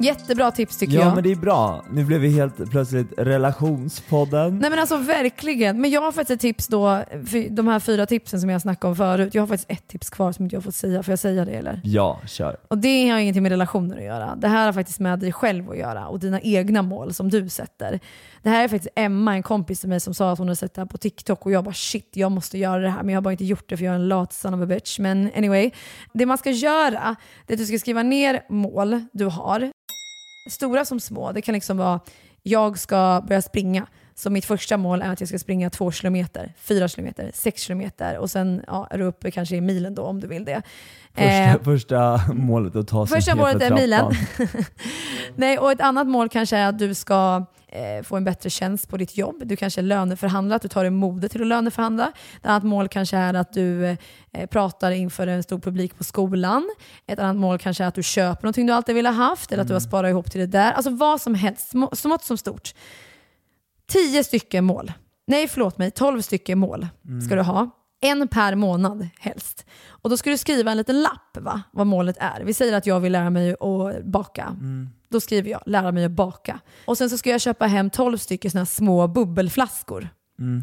Jättebra 0.00 0.50
tips 0.50 0.78
tycker 0.78 0.94
Ja 0.94 1.00
jag. 1.02 1.14
men 1.14 1.24
det 1.24 1.32
är 1.32 1.36
bra. 1.36 1.84
Nu 1.90 2.04
blev 2.04 2.20
vi 2.20 2.28
helt 2.28 2.70
plötsligt 2.70 3.12
relationspodden. 3.18 4.58
Nej 4.58 4.70
men 4.70 4.78
alltså 4.78 4.96
verkligen. 4.96 5.80
Men 5.80 5.90
jag 5.90 6.00
har 6.00 6.12
faktiskt 6.12 6.30
ett 6.30 6.40
tips 6.40 6.66
då, 6.68 7.04
de 7.50 7.68
här 7.68 7.80
fyra 7.80 8.06
tipsen 8.06 8.40
som 8.40 8.50
jag 8.50 8.60
snackade 8.62 8.90
om 8.90 8.96
förut. 8.96 9.34
Jag 9.34 9.42
har 9.42 9.46
faktiskt 9.46 9.70
ett 9.70 9.88
tips 9.88 10.10
kvar 10.10 10.32
som 10.32 10.44
inte 10.44 10.56
jag 10.56 10.64
fått 10.64 10.74
säga. 10.74 11.02
Får 11.02 11.12
jag 11.12 11.18
säga 11.18 11.44
det 11.44 11.52
eller? 11.52 11.80
Ja, 11.84 12.20
kör. 12.26 12.56
Och 12.68 12.78
det 12.78 13.08
har 13.08 13.18
ingenting 13.18 13.42
med 13.42 13.50
relationer 13.52 13.96
att 13.96 14.04
göra. 14.04 14.36
Det 14.36 14.48
här 14.48 14.66
har 14.66 14.72
faktiskt 14.72 15.00
med 15.00 15.18
dig 15.18 15.32
själv 15.32 15.70
att 15.70 15.78
göra 15.78 16.08
och 16.08 16.18
dina 16.20 16.40
egna 16.40 16.82
mål 16.82 17.14
som 17.14 17.30
du 17.30 17.48
sätter. 17.48 18.00
Det 18.42 18.50
här 18.50 18.64
är 18.64 18.68
faktiskt 18.68 18.92
Emma, 18.96 19.34
en 19.34 19.42
kompis 19.42 19.80
till 19.80 19.88
mig 19.88 20.00
som 20.00 20.14
sa 20.14 20.32
att 20.32 20.38
hon 20.38 20.48
hade 20.48 20.56
sett 20.56 20.74
det 20.74 20.80
här 20.80 20.86
på 20.86 20.98
TikTok 20.98 21.46
och 21.46 21.52
jag 21.52 21.64
bara 21.64 21.74
shit, 21.74 22.10
jag 22.12 22.32
måste 22.32 22.58
göra 22.58 22.78
det 22.82 22.90
här 22.90 23.02
men 23.02 23.08
jag 23.08 23.16
har 23.16 23.22
bara 23.22 23.32
inte 23.32 23.44
gjort 23.44 23.68
det 23.68 23.76
för 23.76 23.84
jag 23.84 23.92
är 23.92 23.98
en 23.98 24.08
lat 24.08 24.32
son 24.32 24.54
of 24.54 24.60
a 24.62 24.66
bitch. 24.66 24.98
Men 24.98 25.30
anyway, 25.36 25.70
det 26.12 26.26
man 26.26 26.38
ska 26.38 26.50
göra 26.50 27.16
det 27.46 27.52
är 27.52 27.54
att 27.54 27.58
du 27.58 27.66
ska 27.66 27.78
skriva 27.78 28.02
ner 28.02 28.40
mål 28.48 29.04
du 29.12 29.24
har. 29.24 29.70
Stora 30.48 30.84
som 30.84 31.00
små. 31.00 31.32
Det 31.32 31.42
kan 31.42 31.52
liksom 31.52 31.76
vara, 31.76 32.00
jag 32.42 32.78
ska 32.78 33.24
börja 33.28 33.42
springa. 33.42 33.86
Så 34.18 34.30
mitt 34.30 34.44
första 34.44 34.76
mål 34.76 35.02
är 35.02 35.12
att 35.12 35.20
jag 35.20 35.28
ska 35.28 35.38
springa 35.38 35.70
två 35.70 35.90
kilometer, 35.90 36.52
fyra 36.60 36.88
kilometer, 36.88 37.30
sex 37.34 37.62
kilometer 37.62 38.18
och 38.18 38.30
sen 38.30 38.62
ja, 38.66 38.86
är 38.90 38.98
du 38.98 39.04
uppe 39.04 39.30
kanske 39.30 39.56
i 39.56 39.60
milen 39.60 39.94
då 39.94 40.02
om 40.02 40.20
du 40.20 40.26
vill 40.26 40.44
det. 40.44 40.62
Första, 41.14 41.24
Eh, 41.24 41.62
första 41.62 42.20
målet 42.34 42.76
att 42.76 42.88
ta 42.88 43.06
sig 43.06 43.16
Första 43.16 43.34
målet 43.34 43.62
är 43.62 43.74
milen. 43.74 44.12
Nej, 45.36 45.58
och 45.58 45.72
ett 45.72 45.80
annat 45.80 46.06
mål 46.06 46.28
kanske 46.28 46.56
är 46.56 46.68
att 46.68 46.78
du 46.78 46.94
ska 46.94 47.46
eh, 47.68 48.02
få 48.04 48.16
en 48.16 48.24
bättre 48.24 48.50
tjänst 48.50 48.88
på 48.88 48.96
ditt 48.96 49.16
jobb. 49.16 49.42
Du 49.44 49.56
kanske 49.56 49.82
löneförhandlar, 49.82 50.56
att 50.56 50.62
du 50.62 50.68
tar 50.68 50.82
dig 50.82 50.90
modet 50.90 51.32
till 51.32 51.40
att 51.40 51.46
löneförhandla. 51.46 52.12
Ett 52.40 52.46
annat 52.46 52.62
mål 52.64 52.88
kanske 52.88 53.16
är 53.16 53.34
att 53.34 53.52
du 53.52 53.86
eh, 53.86 54.46
pratar 54.50 54.90
inför 54.90 55.26
en 55.26 55.42
stor 55.42 55.58
publik 55.58 55.98
på 55.98 56.04
skolan. 56.04 56.68
Ett 57.06 57.18
annat 57.18 57.36
mål 57.36 57.58
kanske 57.58 57.84
är 57.84 57.88
att 57.88 57.94
du 57.94 58.02
köper 58.02 58.42
någonting 58.42 58.66
du 58.66 58.72
alltid 58.72 58.94
velat 58.94 59.14
haft 59.14 59.52
eller 59.52 59.62
att 59.62 59.68
du 59.68 59.74
har 59.74 59.80
sparat 59.80 60.10
ihop 60.10 60.30
till 60.30 60.40
det 60.40 60.46
där. 60.46 60.72
Alltså 60.72 60.90
vad 60.90 61.20
som 61.20 61.34
helst, 61.34 61.68
små- 61.70 61.90
smått 61.96 62.24
som 62.24 62.38
stort. 62.38 62.74
Tio 63.92 64.24
stycken 64.24 64.64
mål. 64.64 64.92
Nej, 65.26 65.48
förlåt 65.48 65.78
mig. 65.78 65.90
Tolv 65.90 66.20
stycken 66.20 66.58
mål 66.58 66.86
ska 67.26 67.34
du 67.34 67.42
ha. 67.42 67.70
En 68.00 68.28
per 68.28 68.54
månad 68.54 69.08
helst. 69.18 69.66
Och 69.88 70.10
då 70.10 70.16
ska 70.16 70.30
du 70.30 70.38
skriva 70.38 70.70
en 70.70 70.76
liten 70.76 71.02
lapp 71.02 71.36
va? 71.40 71.62
vad 71.72 71.86
målet 71.86 72.16
är. 72.20 72.40
Vi 72.44 72.54
säger 72.54 72.76
att 72.76 72.86
jag 72.86 73.00
vill 73.00 73.12
lära 73.12 73.30
mig 73.30 73.50
att 73.52 74.04
baka. 74.04 74.56
Då 75.08 75.20
skriver 75.20 75.50
jag 75.50 75.62
lära 75.66 75.92
mig 75.92 76.04
att 76.04 76.10
baka. 76.10 76.60
Och 76.84 76.98
sen 76.98 77.10
så 77.10 77.18
ska 77.18 77.30
jag 77.30 77.40
köpa 77.40 77.66
hem 77.66 77.90
12 77.90 78.18
stycken 78.18 78.50
såna 78.50 78.66
små 78.66 79.06
bubbelflaskor. 79.08 80.08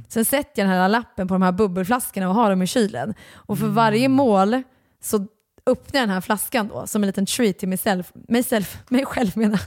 Sen 0.09 0.25
sätter 0.25 0.61
jag 0.61 0.69
den 0.69 0.77
här 0.77 0.89
lappen 0.89 1.27
på 1.27 1.33
de 1.33 1.41
här 1.41 1.51
bubbelflaskorna 1.51 2.29
och 2.29 2.35
har 2.35 2.49
dem 2.49 2.61
i 2.61 2.67
kylen. 2.67 3.13
Och 3.33 3.59
för 3.59 3.67
varje 3.67 4.09
mål 4.09 4.63
så 5.03 5.27
öppnar 5.65 5.99
jag 5.99 6.07
den 6.09 6.13
här 6.13 6.21
flaskan 6.21 6.67
då 6.67 6.87
som 6.87 7.03
en 7.03 7.07
liten 7.07 7.25
treat 7.25 7.57
till 7.57 7.69
mig 7.69 7.77
själv. 7.77 8.03
Mig, 8.27 8.43
self, 8.43 8.77
mig 8.89 9.05
själv 9.05 9.37
menar. 9.37 9.59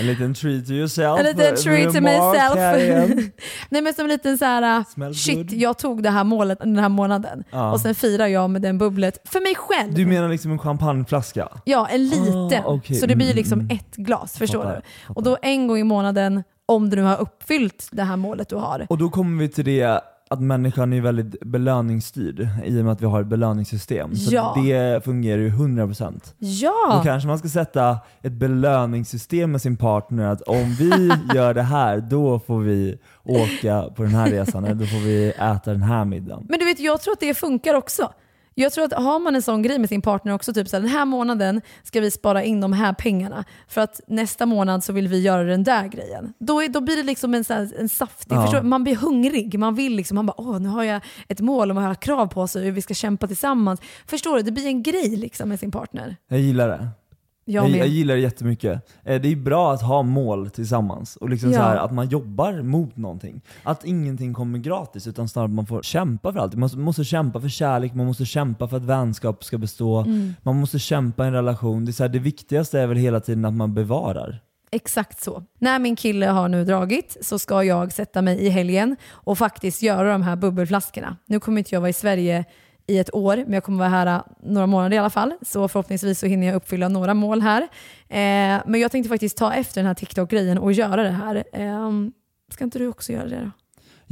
En 0.00 0.06
liten 0.06 0.34
treat 0.34 0.66
to 0.66 0.72
yourself. 0.72 1.18
En 1.18 1.24
liten 1.24 1.56
treat 1.56 1.94
to 1.94 2.00
myself. 2.00 2.54
Nej 3.68 3.82
men 3.82 3.94
som 3.94 4.04
en 4.04 4.10
liten 4.10 4.38
så 4.38 4.44
här, 4.44 4.78
uh, 4.78 4.84
Smells 4.84 5.18
shit 5.24 5.36
good. 5.36 5.52
jag 5.52 5.78
tog 5.78 6.02
det 6.02 6.10
här 6.10 6.24
målet 6.24 6.58
den 6.58 6.78
här 6.78 6.88
månaden. 6.88 7.44
Ja. 7.50 7.72
Och 7.72 7.80
sen 7.80 7.94
firar 7.94 8.26
jag 8.26 8.50
med 8.50 8.62
den 8.62 8.78
bubblet 8.78 9.18
för 9.24 9.40
mig 9.40 9.54
själv. 9.54 9.94
Du 9.94 10.06
menar 10.06 10.28
liksom 10.28 10.50
en 10.52 10.58
champagneflaska? 10.58 11.48
Ja, 11.64 11.88
en 11.88 12.08
liten. 12.08 12.64
Ah, 12.64 12.66
okej. 12.66 12.96
Så 12.96 13.06
det 13.06 13.16
blir 13.16 13.26
Mm, 13.26 13.36
liksom 13.36 13.60
mm. 13.60 13.76
ett 13.76 13.96
glas, 13.96 14.38
förstår 14.38 14.62
Fattar, 14.62 14.82
du? 15.08 15.12
Och 15.14 15.22
då 15.22 15.38
en 15.42 15.66
gång 15.68 15.78
i 15.78 15.84
månaden, 15.84 16.42
om 16.66 16.90
du 16.90 16.96
nu 16.96 17.02
har 17.02 17.20
uppfyllt 17.20 17.88
det 17.92 18.02
här 18.02 18.16
målet 18.16 18.48
du 18.48 18.56
har. 18.56 18.86
Och 18.88 18.98
då 18.98 19.10
kommer 19.10 19.42
vi 19.42 19.48
till 19.48 19.64
det 19.64 20.00
att 20.32 20.40
människan 20.40 20.92
är 20.92 21.00
väldigt 21.00 21.40
belöningsstyrd 21.40 22.48
i 22.64 22.80
och 22.80 22.84
med 22.84 22.92
att 22.92 23.02
vi 23.02 23.06
har 23.06 23.20
ett 23.20 23.26
belöningssystem. 23.26 24.16
Så 24.16 24.34
Ja. 24.34 24.56
det 24.64 25.04
fungerar 25.04 25.38
ju 25.42 25.48
100%. 25.50 26.34
Då 26.38 26.46
Ja! 26.46 27.00
kanske 27.04 27.28
man 27.28 27.38
ska 27.38 27.48
sätta 27.48 27.98
ett 28.22 28.32
belöningssystem 28.32 29.52
med 29.52 29.62
sin 29.62 29.76
partner 29.76 30.26
att 30.28 30.42
om 30.42 30.74
vi 30.78 31.10
gör 31.34 31.54
det 31.54 31.62
här, 31.62 32.00
då 32.00 32.38
får 32.38 32.58
vi 32.58 32.98
åka 33.24 33.82
på 33.96 34.02
den 34.02 34.14
här 34.14 34.30
resan 34.30 34.64
eller 34.64 34.74
då 34.74 34.86
får 34.86 34.98
vi 35.04 35.28
äta 35.28 35.70
den 35.70 35.82
här 35.82 36.04
middagen. 36.04 36.46
Men 36.48 36.58
du 36.58 36.64
vet, 36.64 36.80
jag 36.80 37.00
tror 37.00 37.12
att 37.12 37.20
det 37.20 37.34
funkar 37.34 37.74
också. 37.74 38.12
Jag 38.54 38.72
tror 38.72 38.84
att 38.84 38.92
har 38.92 39.18
man 39.18 39.34
en 39.34 39.42
sån 39.42 39.62
grej 39.62 39.78
med 39.78 39.88
sin 39.88 40.02
partner 40.02 40.34
också, 40.34 40.52
typ 40.52 40.68
så 40.68 40.76
här, 40.76 40.80
den 40.80 40.90
här 40.90 41.04
månaden 41.04 41.60
ska 41.82 42.00
vi 42.00 42.10
spara 42.10 42.42
in 42.42 42.60
de 42.60 42.72
här 42.72 42.92
pengarna 42.92 43.44
för 43.68 43.80
att 43.80 44.00
nästa 44.06 44.46
månad 44.46 44.84
så 44.84 44.92
vill 44.92 45.08
vi 45.08 45.20
göra 45.20 45.44
den 45.44 45.64
där 45.64 45.88
grejen. 45.88 46.32
Då, 46.38 46.62
är, 46.62 46.68
då 46.68 46.80
blir 46.80 46.96
det 46.96 47.02
liksom 47.02 47.34
en, 47.34 47.44
så 47.44 47.54
här, 47.54 47.72
en 47.78 47.88
saftig, 47.88 48.36
Ja. 48.36 48.42
förstår 48.42 48.62
man 48.62 48.84
blir 48.84 48.96
hungrig, 48.96 49.58
man 49.58 49.74
vill 49.74 49.96
liksom, 49.96 50.14
man 50.14 50.26
bara 50.26 50.40
åh 50.40 50.60
nu 50.60 50.68
har 50.68 50.84
jag 50.84 51.00
ett 51.28 51.40
mål 51.40 51.70
och 51.70 51.74
man 51.74 51.84
har 51.84 51.94
krav 51.94 52.26
på 52.26 52.48
sig 52.48 52.64
hur 52.64 52.72
vi 52.72 52.82
ska 52.82 52.94
kämpa 52.94 53.26
tillsammans. 53.26 53.80
Förstår 54.06 54.36
du? 54.36 54.42
Det 54.42 54.52
blir 54.52 54.66
en 54.66 54.82
grej 54.82 55.16
liksom 55.16 55.48
med 55.48 55.60
sin 55.60 55.70
partner. 55.70 56.16
Jag 56.28 56.40
gillar 56.40 56.68
det. 56.68 56.88
Jag 57.44 57.68
Jag, 57.70 57.78
jag 57.78 57.86
gillar 57.88 58.14
det 58.14 58.20
jättemycket. 58.20 58.88
Eh, 59.04 59.20
Det 59.20 59.28
är 59.32 59.36
bra 59.36 59.72
att 59.72 59.82
ha 59.82 60.02
mål 60.02 60.50
tillsammans 60.50 61.16
och 61.16 61.28
liksom 61.30 61.50
Ja. 61.50 61.58
så 61.58 61.62
här, 61.64 61.76
att 61.76 61.92
man 61.92 62.08
jobbar 62.08 62.62
mot 62.62 62.96
någonting. 62.96 63.40
Att 63.62 63.84
ingenting 63.84 64.34
kommer 64.34 64.58
gratis 64.58 65.06
utan 65.06 65.28
snarare 65.28 65.46
att 65.48 65.54
man 65.54 65.66
får 65.66 65.82
kämpa 65.82 66.32
för 66.32 66.40
allt. 66.40 66.52
Man 66.54 66.60
måste, 66.60 66.78
måste 66.78 67.04
kämpa 67.04 67.40
för 67.40 67.48
kärlek, 67.48 67.94
man 67.94 68.06
måste 68.06 68.24
kämpa 68.24 68.68
för 68.68 68.76
att 68.76 68.84
vänskap 68.84 69.44
ska 69.44 69.58
bestå, 69.58 69.98
Mm. 70.00 70.34
man 70.42 70.56
måste 70.60 70.78
kämpa 70.78 71.24
i 71.24 71.26
en 71.26 71.32
relation. 71.32 71.84
Det, 71.84 71.90
är 71.90 71.92
så 71.92 72.02
här, 72.04 72.08
det 72.08 72.18
viktigaste 72.18 72.80
är 72.80 72.86
väl 72.86 72.96
hela 72.96 73.20
tiden 73.20 73.44
att 73.44 73.54
man 73.54 73.74
bevarar. 73.74 74.40
Exakt 74.74 75.22
så. 75.22 75.42
När 75.58 75.78
min 75.78 75.96
kille 75.96 76.26
har 76.26 76.48
nu 76.48 76.64
dragit 76.64 77.16
så 77.20 77.38
ska 77.38 77.62
jag 77.64 77.92
sätta 77.92 78.22
mig 78.22 78.38
i 78.38 78.48
helgen 78.48 78.96
och 79.10 79.38
faktiskt 79.38 79.82
göra 79.82 80.12
de 80.12 80.22
här 80.22 80.36
bubbelflaskorna. 80.36 81.16
Nu 81.26 81.40
kommer 81.40 81.58
inte 81.58 81.74
jag 81.74 81.80
vara 81.80 81.90
i 81.90 81.92
Sverige 81.92 82.44
i 82.86 82.98
ett 82.98 83.14
år, 83.14 83.36
men 83.36 83.52
jag 83.52 83.64
kommer 83.64 83.78
vara 83.78 83.88
här 83.88 84.06
äh, 84.06 84.22
några 84.42 84.66
månader 84.66 84.96
i 84.96 84.98
alla 84.98 85.10
fall. 85.10 85.34
Så 85.42 85.68
förhoppningsvis 85.68 86.18
så 86.18 86.26
hinner 86.26 86.46
jag 86.46 86.56
uppfylla 86.56 86.88
några 86.88 87.14
mål 87.14 87.42
här. 87.42 87.62
Eh, 88.08 88.62
men 88.66 88.80
jag 88.80 88.90
tänkte 88.90 89.08
faktiskt 89.08 89.36
ta 89.36 89.52
efter 89.52 89.80
den 89.80 89.86
här 89.86 89.94
TikTok-grejen 89.94 90.58
och 90.58 90.72
göra 90.72 91.02
det 91.02 91.10
här. 91.10 91.44
Eh, 91.52 91.90
ska 92.52 92.64
inte 92.64 92.78
du 92.78 92.88
också 92.88 93.12
göra 93.12 93.28
det 93.28 93.40
då? 93.40 93.50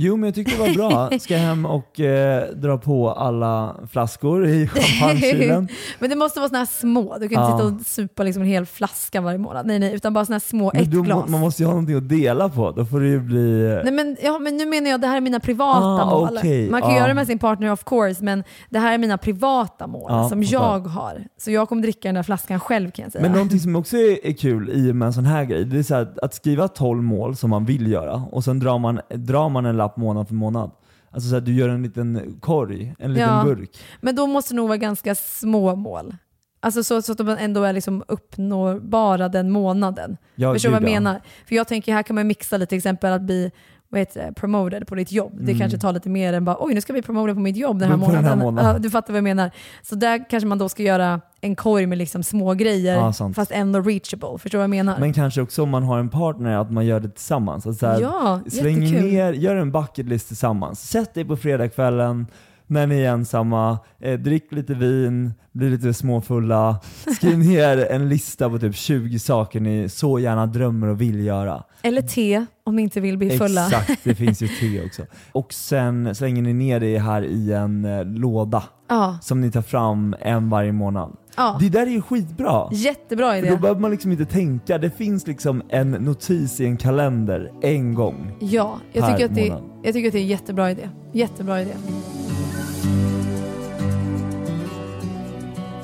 Jo 0.02 0.16
men 0.16 0.26
jag 0.26 0.34
tyckte 0.34 0.54
det 0.56 0.60
var 0.68 0.74
bra. 0.88 1.18
Ska 1.20 1.36
hem 1.36 1.66
och 1.66 2.00
eh, 2.00 2.48
dra 2.54 2.78
på 2.78 3.10
alla 3.10 3.76
flaskor 3.90 4.46
i 4.46 4.66
champagnekylen. 4.68 5.68
Men 5.98 6.10
det 6.10 6.16
måste 6.16 6.40
vara 6.40 6.48
såna 6.48 6.58
här 6.58 6.66
små. 6.66 7.16
Du 7.20 7.28
kan 7.28 7.42
inte 7.44 7.56
sitta 7.64 7.74
och 7.74 7.80
supa 7.86 8.22
liksom 8.22 8.42
en 8.42 8.48
hel 8.48 8.66
flaska 8.66 9.20
varje 9.20 9.38
månad. 9.38 9.66
Nej, 9.66 9.78
nej, 9.78 9.94
utan 9.94 10.12
bara 10.12 10.24
såna 10.24 10.34
här 10.34 10.40
små, 10.40 10.70
Men 10.74 10.82
ett 10.82 10.94
må- 10.94 11.02
glas. 11.02 11.28
man 11.28 11.40
måste 11.40 11.62
ju 11.62 11.66
ha 11.66 11.72
någonting 11.72 11.96
att 11.96 12.08
dela 12.08 12.48
på, 12.48 12.70
då 12.70 12.84
får 12.84 13.00
det 13.00 13.08
ju 13.08 13.20
bli... 13.20 13.80
Nej, 13.84 13.92
men, 13.92 14.16
ja, 14.22 14.38
men 14.38 14.56
nu 14.56 14.66
menar 14.66 14.90
jag 14.90 15.00
det 15.00 15.06
här 15.06 15.16
är 15.16 15.20
mina 15.20 15.40
privata 15.40 15.80
Ah, 15.80 16.10
mål. 16.10 16.36
okej, 16.38 16.70
Man 16.70 16.80
kan 16.82 16.90
ah. 16.90 16.96
göra 16.96 17.08
det 17.08 17.14
med 17.14 17.26
sin 17.26 17.38
partner 17.38 17.72
of 17.72 17.84
course, 17.84 18.24
men 18.24 18.44
det 18.70 18.78
här 18.78 18.94
är 18.94 18.98
mina 18.98 19.18
privata 19.18 19.86
mål 19.86 20.06
Ja, 20.08 20.28
som 20.28 20.42
jag 20.42 20.78
har. 20.86 21.24
Så 21.38 21.50
jag 21.50 21.68
kommer 21.68 21.82
dricka 21.82 22.08
den 22.08 22.14
där 22.14 22.22
flaskan 22.22 22.60
själv 22.60 22.90
kan 22.90 23.02
jag 23.02 23.12
säga. 23.12 23.22
Men 23.22 23.32
någonting 23.32 23.60
som 23.60 23.76
också 23.76 23.96
är, 23.96 24.26
är 24.26 24.32
kul 24.32 24.70
i 24.70 24.90
och 24.92 24.96
med 24.96 25.06
en 25.06 25.12
sån 25.12 25.24
här 25.24 25.44
grej, 25.44 25.64
det 25.64 25.78
är 25.78 25.82
så 25.82 25.94
här, 25.94 26.08
att 26.22 26.34
skriva 26.34 26.68
12 26.68 27.02
mål 27.02 27.36
som 27.36 27.50
man 27.50 27.64
vill 27.64 27.90
göra 27.92 28.22
och 28.32 28.44
sen 28.44 28.58
drar 28.58 28.78
man, 28.78 29.00
drar 29.14 29.48
man 29.48 29.66
en 29.66 29.76
lapp 29.76 29.89
månad 29.96 30.28
för 30.28 30.34
månad. 30.34 30.70
Alltså 31.10 31.28
så 31.28 31.34
här, 31.34 31.40
du 31.42 31.54
gör 31.54 31.68
en 31.68 31.82
liten 31.82 32.36
korg, 32.40 32.94
en 32.98 33.12
liten 33.12 33.28
Ja. 33.28 33.44
burk. 33.44 33.78
Men 34.00 34.16
då 34.16 34.26
måste 34.26 34.54
det 34.54 34.56
nog 34.56 34.68
vara 34.68 34.78
ganska 34.78 35.14
små 35.14 35.74
mål. 35.76 36.16
Alltså 36.62 36.84
så, 36.84 37.02
så 37.02 37.12
att 37.12 37.18
de 37.18 37.28
ändå 37.28 37.62
är 37.64 37.72
liksom 37.72 38.04
uppnåbara 38.08 39.28
den 39.28 39.50
månaden. 39.50 40.16
Ja, 40.34 40.52
Förstår 40.52 40.68
du 40.68 40.72
vad 40.74 40.82
jag 40.82 40.90
menar? 40.92 41.20
För 41.46 41.56
jag 41.56 41.68
tänker 41.68 41.92
här 41.92 42.02
kan 42.02 42.16
man 42.16 42.26
mixa 42.26 42.56
lite, 42.56 42.68
till 42.68 42.78
exempel 42.78 43.12
att 43.12 43.22
bli 43.22 43.50
vad 43.92 43.98
heter 43.98 44.32
promoted 44.32 44.86
på 44.86 44.94
ditt 44.94 45.12
jobb. 45.12 45.32
Det 45.40 45.54
kanske 45.54 45.78
tar 45.78 45.92
lite 45.92 46.08
mer 46.08 46.32
än 46.32 46.44
bara 46.44 46.56
oj 46.60 46.74
nu 46.74 46.80
ska 46.80 46.92
vi 46.92 47.02
promoted 47.02 47.34
på 47.34 47.40
mitt 47.40 47.56
jobb 47.56 47.78
den 47.78 47.88
här 47.88 47.94
Mm. 47.94 48.06
på 48.06 48.12
den 48.14 48.24
här 48.24 48.36
månaden. 48.36 48.54
månaden. 48.54 48.72
Ja, 48.74 48.78
du 48.78 48.90
fattar 48.90 49.12
vad 49.12 49.16
jag 49.18 49.24
menar. 49.24 49.50
Så 49.82 49.94
där 49.94 50.30
kanske 50.30 50.46
man 50.46 50.58
då 50.58 50.68
ska 50.68 50.82
göra 50.82 51.20
en 51.40 51.56
korg 51.56 51.86
med 51.86 51.98
liksom 51.98 52.22
små 52.22 52.54
grejer 52.54 52.94
Ja, 52.94 53.32
fast 53.34 53.50
ändå 53.52 53.80
reachable. 53.80 54.38
Förstår 54.38 54.50
du 54.50 54.56
vad 54.56 54.62
jag 54.62 54.70
menar? 54.70 54.98
Men 54.98 55.12
kanske 55.12 55.40
också 55.42 55.62
om 55.62 55.70
man 55.70 55.82
har 55.82 55.98
en 55.98 56.08
partner, 56.08 56.56
att 56.58 56.70
man 56.72 56.86
gör 56.86 57.00
det 57.00 57.08
tillsammans. 57.08 57.66
Att 57.66 57.76
så 57.76 57.86
här, 57.86 58.00
ja, 58.00 58.40
släng 58.50 58.82
jättekul. 58.82 59.10
ner, 59.12 59.32
gör 59.32 59.56
en 59.56 59.72
bucket 59.72 60.06
list 60.06 60.26
tillsammans. 60.28 60.88
Sätt 60.90 61.14
dig 61.14 61.24
på 61.24 61.36
fredagskvällen 61.36 62.26
när 62.70 62.86
ni 62.86 63.00
är 63.00 63.12
ensamma, 63.12 63.78
eh, 64.00 64.18
drick 64.18 64.52
lite 64.52 64.74
vin, 64.74 65.32
bli 65.52 65.70
lite 65.70 65.94
småfulla, 65.94 66.80
skriv 67.16 67.38
ner 67.38 67.86
en 67.90 68.08
lista 68.08 68.50
på 68.50 68.58
typ 68.58 68.74
20 68.76 69.18
saker 69.18 69.60
ni 69.60 69.88
så 69.88 70.18
gärna 70.18 70.46
drömmer 70.46 70.86
och 70.86 71.00
vill 71.00 71.20
göra. 71.24 71.62
Eller 71.82 72.02
te 72.02 72.46
om 72.64 72.76
ni 72.76 72.82
inte 72.82 73.00
vill 73.00 73.18
bli 73.18 73.30
fulla. 73.38 73.66
Exakt, 73.66 74.00
det 74.04 74.14
finns 74.14 74.42
ju 74.42 74.48
te 74.60 74.84
också. 74.86 75.02
Och 75.32 75.52
sen 75.52 76.14
slänger 76.14 76.42
ni 76.42 76.52
ner 76.52 76.80
det 76.80 76.98
här 76.98 77.22
i 77.24 77.52
en 77.52 77.84
eh, 77.84 78.04
låda 78.04 78.62
Ja, 78.88 79.18
som 79.22 79.40
ni 79.40 79.50
tar 79.50 79.62
fram 79.62 80.14
en 80.20 80.50
varje 80.50 80.72
månad. 80.72 81.16
ja. 81.36 81.56
Det 81.60 81.68
där 81.68 81.82
är 81.86 81.90
ju 81.90 82.02
skitbra. 82.02 82.68
jättebra 82.72 83.30
För 83.30 83.38
idé. 83.38 83.50
då 83.50 83.56
behöver 83.56 83.80
man 83.80 83.90
liksom 83.90 84.12
inte 84.12 84.24
tänka, 84.24 84.78
det 84.78 84.90
finns 84.90 85.26
liksom 85.26 85.62
en 85.68 85.90
notis 85.90 86.60
i 86.60 86.64
en 86.66 86.76
kalender 86.76 87.50
en 87.62 87.94
gång. 87.94 88.32
Ja, 88.40 88.78
jag 88.92 89.10
tycker, 89.10 89.24
att 89.24 89.34
det, 89.34 89.48
månad. 89.48 89.62
jag 89.82 89.94
tycker 89.94 90.08
att 90.08 90.12
det 90.12 90.18
är 90.18 90.22
en 90.22 90.28
jättebra 90.28 90.70
idé. 90.70 90.88
Jättebra 91.12 91.60
idé. 91.62 91.70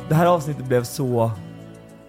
Det 0.09 0.15
här 0.15 0.27
avsnittet 0.27 0.65
blev 0.65 0.85
så 0.85 1.31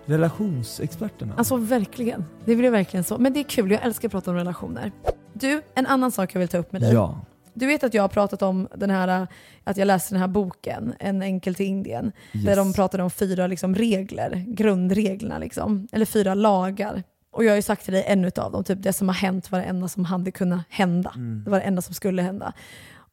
relationsexperterna. 0.05 1.33
Alltså 1.37 1.55
verkligen. 1.55 2.25
Det 2.45 2.55
blev 2.55 2.71
verkligen 2.71 3.03
så. 3.03 3.17
Men 3.17 3.33
det 3.33 3.39
är 3.39 3.43
kul, 3.43 3.71
jag 3.71 3.85
älskar 3.85 4.07
att 4.07 4.11
prata 4.11 4.31
om 4.31 4.37
relationer. 4.37 4.91
Du, 5.33 5.61
en 5.75 5.85
annan 5.85 6.11
sak 6.11 6.35
jag 6.35 6.39
vill 6.39 6.47
ta 6.49 6.57
upp 6.57 6.71
med 6.71 6.81
dig. 6.81 6.93
ja. 6.93 7.19
Du 7.53 7.65
vet 7.65 7.83
att 7.83 7.93
jag 7.93 8.03
har 8.03 8.07
pratat 8.07 8.41
om 8.41 8.67
den 8.75 8.89
här, 8.89 9.27
att 9.63 9.77
jag 9.77 9.85
läste 9.85 10.13
den 10.13 10.21
här 10.21 10.27
boken, 10.27 10.93
En 10.99 11.21
enkel 11.21 11.55
till 11.55 11.65
Indien, 11.65 12.11
där 12.31 12.55
de 12.55 12.73
pratade 12.73 13.03
om 13.03 13.09
fyra 13.09 13.47
liksom, 13.47 13.75
regler, 13.75 14.45
grundreglerna, 14.47 15.37
liksom, 15.37 15.87
eller 15.91 16.05
fyra 16.05 16.33
lagar. 16.33 17.03
Och 17.31 17.43
jag 17.43 17.51
har 17.51 17.55
ju 17.55 17.61
sagt 17.61 17.83
till 17.83 17.93
dig 17.93 18.03
en 18.07 18.25
utav 18.25 18.51
dem, 18.51 18.63
typ 18.63 18.83
det 18.83 18.93
som 18.93 19.07
har 19.07 19.15
hänt 19.15 19.51
var 19.51 19.59
det 19.59 19.65
enda 19.65 19.87
som 19.87 20.05
hade 20.05 20.31
kunnat 20.31 20.61
hända. 20.69 21.11
Mm. 21.15 21.43
Det 21.43 21.51
var 21.51 21.59
det 21.59 21.63
enda 21.63 21.81
som 21.81 21.93
skulle 21.93 22.21
hända. 22.21 22.53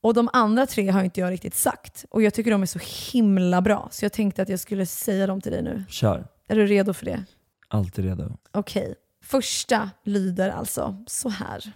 Och 0.04 0.14
de 0.14 0.28
andra 0.32 0.66
tre 0.66 0.90
har 0.90 1.04
inte 1.04 1.20
jag 1.20 1.30
riktigt 1.30 1.54
sagt. 1.54 2.04
Och 2.10 2.22
jag 2.22 2.34
tycker 2.34 2.50
de 2.50 2.62
är 2.62 2.66
så 2.66 2.78
himla 3.12 3.62
bra, 3.62 3.88
så 3.92 4.04
jag 4.04 4.12
tänkte 4.12 4.42
att 4.42 4.48
jag 4.48 4.60
skulle 4.60 4.86
säga 4.86 5.26
dem 5.26 5.40
till 5.40 5.52
dig 5.52 5.62
nu. 5.62 5.84
Kör. 5.88 6.26
Är 6.48 6.56
du 6.56 6.66
redo 6.66 6.92
för 6.92 7.04
det? 7.04 7.24
Alltid 7.68 8.04
redo. 8.04 8.36
Okej. 8.52 8.94
Första 9.22 9.90
lyder 10.04 10.50
alltså 10.50 11.04
så 11.06 11.28
här. 11.28 11.72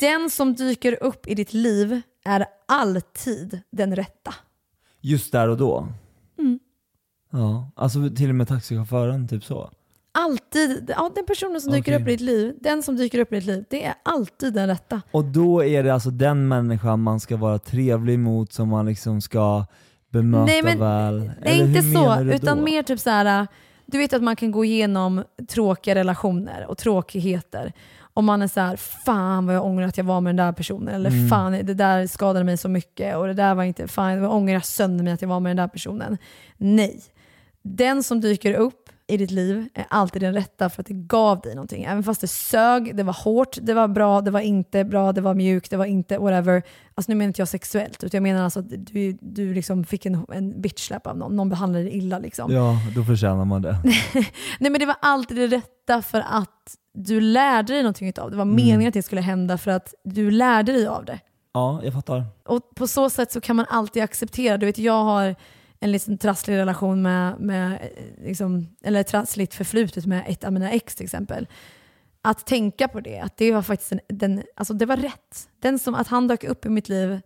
Den 0.00 0.30
som 0.30 0.54
dyker 0.54 1.02
upp 1.02 1.26
i 1.26 1.34
ditt 1.34 1.52
liv 1.52 2.00
är 2.24 2.46
alltid 2.68 3.60
den 3.70 3.96
rätta. 3.96 4.34
Just 5.00 5.32
där 5.32 5.48
och 5.48 5.56
då? 5.56 5.88
Mm. 6.38 6.58
Ja, 7.32 7.70
alltså 7.76 8.10
till 8.16 8.28
och 8.28 8.34
med 8.34 8.48
taxichauffören, 8.48 9.28
typ 9.28 9.44
så? 9.44 9.70
Alltid, 10.18 10.90
ja, 10.96 11.10
den 11.14 11.26
personen 11.26 11.60
som 11.60 11.72
dyker 11.72 12.00
upp 12.00 12.08
i 12.08 12.10
ditt 12.10 12.20
liv, 12.20 12.54
den 12.60 12.82
som 12.82 12.96
dyker 12.96 13.18
upp 13.18 13.32
i 13.32 13.36
ditt 13.36 13.44
liv, 13.46 13.64
det 13.70 13.84
är 13.84 13.94
alltid 14.02 14.52
den 14.54 14.66
rätta. 14.68 15.02
Och 15.10 15.24
då 15.24 15.64
är 15.64 15.82
det 15.82 15.94
alltså 15.94 16.10
den 16.10 16.48
människan 16.48 17.00
man 17.02 17.20
ska 17.20 17.36
vara 17.36 17.58
trevlig 17.58 18.18
mot, 18.18 18.52
som 18.52 18.68
man 18.68 18.86
liksom 18.86 19.20
ska 19.20 19.64
bemöta 20.12 20.44
Nej, 20.44 20.62
men- 20.62 20.78
väl? 20.78 21.30
Nej 21.44 21.60
inte 21.60 21.82
så, 21.82 22.20
utan 22.22 22.58
då? 22.58 22.64
mer 22.64 22.82
typ 22.82 23.00
så 23.00 23.10
här. 23.10 23.46
du 23.86 23.98
vet 23.98 24.12
att 24.12 24.22
man 24.22 24.36
kan 24.36 24.50
gå 24.50 24.64
igenom 24.64 25.24
tråkiga 25.48 25.94
relationer 25.94 26.66
och 26.68 26.78
tråkigheter. 26.78 27.72
Om 28.14 28.24
man 28.24 28.42
är 28.42 28.48
så 28.48 28.60
här, 28.60 28.76
fan 28.76 29.46
vad 29.46 29.54
jag 29.56 29.64
ångrar 29.64 29.86
att 29.86 29.96
jag 29.96 30.04
var 30.04 30.20
med 30.20 30.28
den 30.36 30.46
där 30.46 30.52
personen, 30.52 30.94
eller 30.94 31.10
Mm. 31.10 31.28
fan 31.28 31.52
det 31.52 31.74
där 31.74 32.06
skadade 32.06 32.44
mig 32.44 32.56
så 32.56 32.68
mycket, 32.68 33.16
och 33.16 33.26
det 33.26 33.34
där 33.34 33.54
var 33.54 33.64
inte, 33.64 33.88
fan 33.88 34.12
jag 34.22 34.32
ångrar 34.34 34.60
sönder 34.60 35.04
mig 35.04 35.12
att 35.12 35.22
jag 35.22 35.28
var 35.28 35.40
med 35.40 35.50
den 35.50 35.56
där 35.56 35.68
personen. 35.68 36.18
Nej. 36.56 37.00
Den 37.62 38.02
som 38.02 38.20
dyker 38.20 38.54
upp 38.54 38.85
i 39.08 39.16
ditt 39.16 39.30
liv 39.30 39.68
är 39.74 39.86
alltid 39.90 40.22
den 40.22 40.34
rätta 40.34 40.70
för 40.70 40.82
att 40.82 40.86
det 40.86 40.94
gav 40.94 41.40
dig 41.40 41.54
någonting. 41.54 41.84
Även 41.84 42.02
fast 42.02 42.20
det 42.20 42.26
sög, 42.28 42.96
det 42.96 43.02
var 43.02 43.12
hårt, 43.12 43.58
det 43.62 43.74
var 43.74 43.88
bra, 43.88 44.20
det 44.20 44.30
var 44.30 44.40
inte 44.40 44.84
bra, 44.84 45.12
det 45.12 45.20
var 45.20 45.34
mjukt, 45.34 45.70
det 45.70 45.76
var 45.76 45.84
inte 45.84 46.18
whatever. 46.18 46.62
Alltså 46.94 47.12
nu 47.12 47.16
menar 47.16 47.26
inte 47.28 47.40
jag 47.40 47.48
sexuellt, 47.48 48.04
utan 48.04 48.18
jag 48.18 48.22
menar 48.22 48.44
alltså 48.44 48.60
att 48.60 48.66
du, 48.68 49.18
du 49.20 49.54
liksom 49.54 49.84
fick 49.84 50.06
en, 50.06 50.26
en 50.32 50.60
bitch-slap 50.62 51.06
av 51.06 51.16
någon, 51.18 51.36
någon 51.36 51.48
behandlade 51.48 51.84
dig 51.84 51.96
illa 51.96 52.18
liksom. 52.18 52.52
Ja, 52.52 52.76
då 52.94 53.04
förtjänar 53.04 53.44
man 53.44 53.62
det. 53.62 53.78
Nej 54.60 54.70
men 54.70 54.78
det 54.80 54.86
var 54.86 54.96
alltid 55.02 55.36
det 55.36 55.46
rätta 55.56 56.02
för 56.02 56.24
att 56.28 56.76
du 56.94 57.20
lärde 57.20 57.72
dig 57.72 57.82
någonting 57.82 58.12
av 58.18 58.30
det. 58.30 58.36
Var 58.36 58.42
Mm. 58.42 58.56
meningen 58.56 58.88
att 58.88 58.94
det 58.94 59.02
skulle 59.02 59.20
hända 59.20 59.58
för 59.58 59.70
att 59.70 59.94
du 60.04 60.30
lärde 60.30 60.72
dig 60.72 60.86
av 60.86 61.04
det. 61.04 61.18
Ja, 61.54 61.80
jag 61.84 61.92
fattar. 61.92 62.24
Och 62.46 62.74
på 62.76 62.86
så 62.86 63.10
sätt 63.10 63.32
så 63.32 63.40
kan 63.40 63.56
man 63.56 63.66
alltid 63.68 64.02
acceptera. 64.02 64.56
Du 64.56 64.66
vet, 64.66 64.78
jag 64.78 65.04
har 65.04 65.34
en 65.86 65.92
liten 65.92 66.18
trasslig 66.18 66.56
relation 66.56 67.02
med, 67.02 67.40
med 67.40 67.88
liksom, 68.24 68.68
eller 68.82 69.02
trassligt 69.02 69.54
förflutet 69.54 70.06
med 70.06 70.24
ett 70.26 70.44
av 70.44 70.52
mina 70.52 70.70
ex 70.70 70.94
till 70.94 71.04
exempel. 71.04 71.48
Att 72.22 72.46
tänka 72.46 72.88
på 72.88 73.00
det, 73.00 73.20
att 73.20 73.36
det 73.36 73.52
var 73.52 73.62
faktiskt 73.62 73.92
en, 73.92 74.00
den, 74.08 74.42
alltså 74.56 74.74
det 74.74 74.86
var 74.86 74.96
rätt. 74.96 75.48
Den 75.62 75.78
som, 75.78 75.94
att 75.94 76.08
han 76.08 76.28
dök 76.28 76.44
upp 76.44 76.66
i 76.66 76.68
mitt 76.68 76.88
liv, 76.88 77.20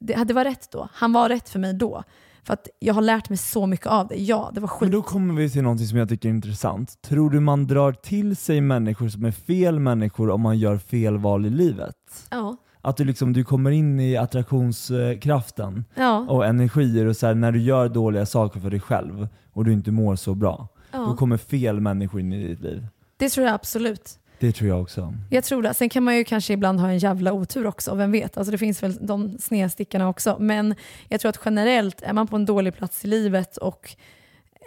det, 0.00 0.24
det 0.24 0.34
var 0.34 0.44
rätt 0.44 0.70
då. 0.70 0.88
Han 0.92 1.12
var 1.12 1.28
rätt 1.28 1.48
för 1.48 1.58
mig 1.58 1.74
då. 1.74 2.04
För 2.44 2.54
att 2.54 2.68
jag 2.78 2.94
har 2.94 3.02
lärt 3.02 3.28
mig 3.28 3.38
så 3.38 3.66
mycket 3.66 3.86
av 3.86 4.08
det. 4.08 4.16
Ja, 4.16 4.50
det 4.54 4.60
var 4.60 4.68
skit. 4.68 4.80
Men 4.80 4.90
då 4.90 5.02
kommer 5.02 5.34
vi 5.34 5.50
till 5.50 5.62
något 5.62 5.86
som 5.86 5.98
jag 5.98 6.08
tycker 6.08 6.28
är 6.28 6.30
intressant. 6.30 7.02
Tror 7.02 7.30
du 7.30 7.40
man 7.40 7.66
drar 7.66 7.92
till 7.92 8.36
sig 8.36 8.60
människor 8.60 9.08
som 9.08 9.24
är 9.24 9.30
fel 9.30 9.78
människor 9.78 10.30
om 10.30 10.40
man 10.40 10.58
gör 10.58 10.78
fel 10.78 11.18
val 11.18 11.46
i 11.46 11.50
livet? 11.50 11.96
Ja. 12.30 12.56
Att 12.82 12.96
du, 12.96 13.04
liksom, 13.04 13.32
du 13.32 13.44
kommer 13.44 13.70
in 13.70 14.00
i 14.00 14.16
attraktionskraften 14.16 15.84
Ja. 15.94 16.26
och 16.28 16.46
energier 16.46 17.06
och 17.06 17.16
så 17.16 17.26
här, 17.26 17.34
när 17.34 17.52
du 17.52 17.60
gör 17.60 17.88
dåliga 17.88 18.26
saker 18.26 18.60
för 18.60 18.70
dig 18.70 18.80
själv 18.80 19.28
och 19.52 19.64
du 19.64 19.72
inte 19.72 19.90
mår 19.90 20.16
så 20.16 20.34
bra, 20.34 20.68
då 20.92 20.98
ja. 20.98 21.16
kommer 21.16 21.36
fel 21.36 21.80
människor 21.80 22.20
in 22.20 22.32
i 22.32 22.48
ditt 22.48 22.60
liv. 22.60 22.86
Det 23.16 23.28
tror 23.28 23.46
jag 23.46 23.54
absolut. 23.54 24.18
Det 24.38 24.52
tror 24.52 24.68
jag 24.68 24.82
också. 24.82 25.14
Jag 25.30 25.44
tror 25.44 25.62
det. 25.62 25.74
Sen 25.74 25.88
kan 25.88 26.02
man 26.02 26.16
ju 26.16 26.24
kanske 26.24 26.52
ibland 26.52 26.80
ha 26.80 26.88
en 26.88 26.98
jävla 26.98 27.32
otur 27.32 27.66
också, 27.66 27.94
vem 27.94 28.12
vet? 28.12 28.36
Alltså 28.36 28.50
det 28.50 28.58
finns 28.58 28.82
väl 28.82 29.06
de 29.06 29.38
snedstickarna 29.38 30.08
också. 30.08 30.36
Men 30.40 30.74
jag 31.08 31.20
tror 31.20 31.28
att 31.28 31.40
generellt, 31.44 32.02
är 32.02 32.12
man 32.12 32.26
på 32.26 32.36
en 32.36 32.46
dålig 32.46 32.76
plats 32.76 33.04
i 33.04 33.08
livet 33.08 33.56
och 33.56 33.96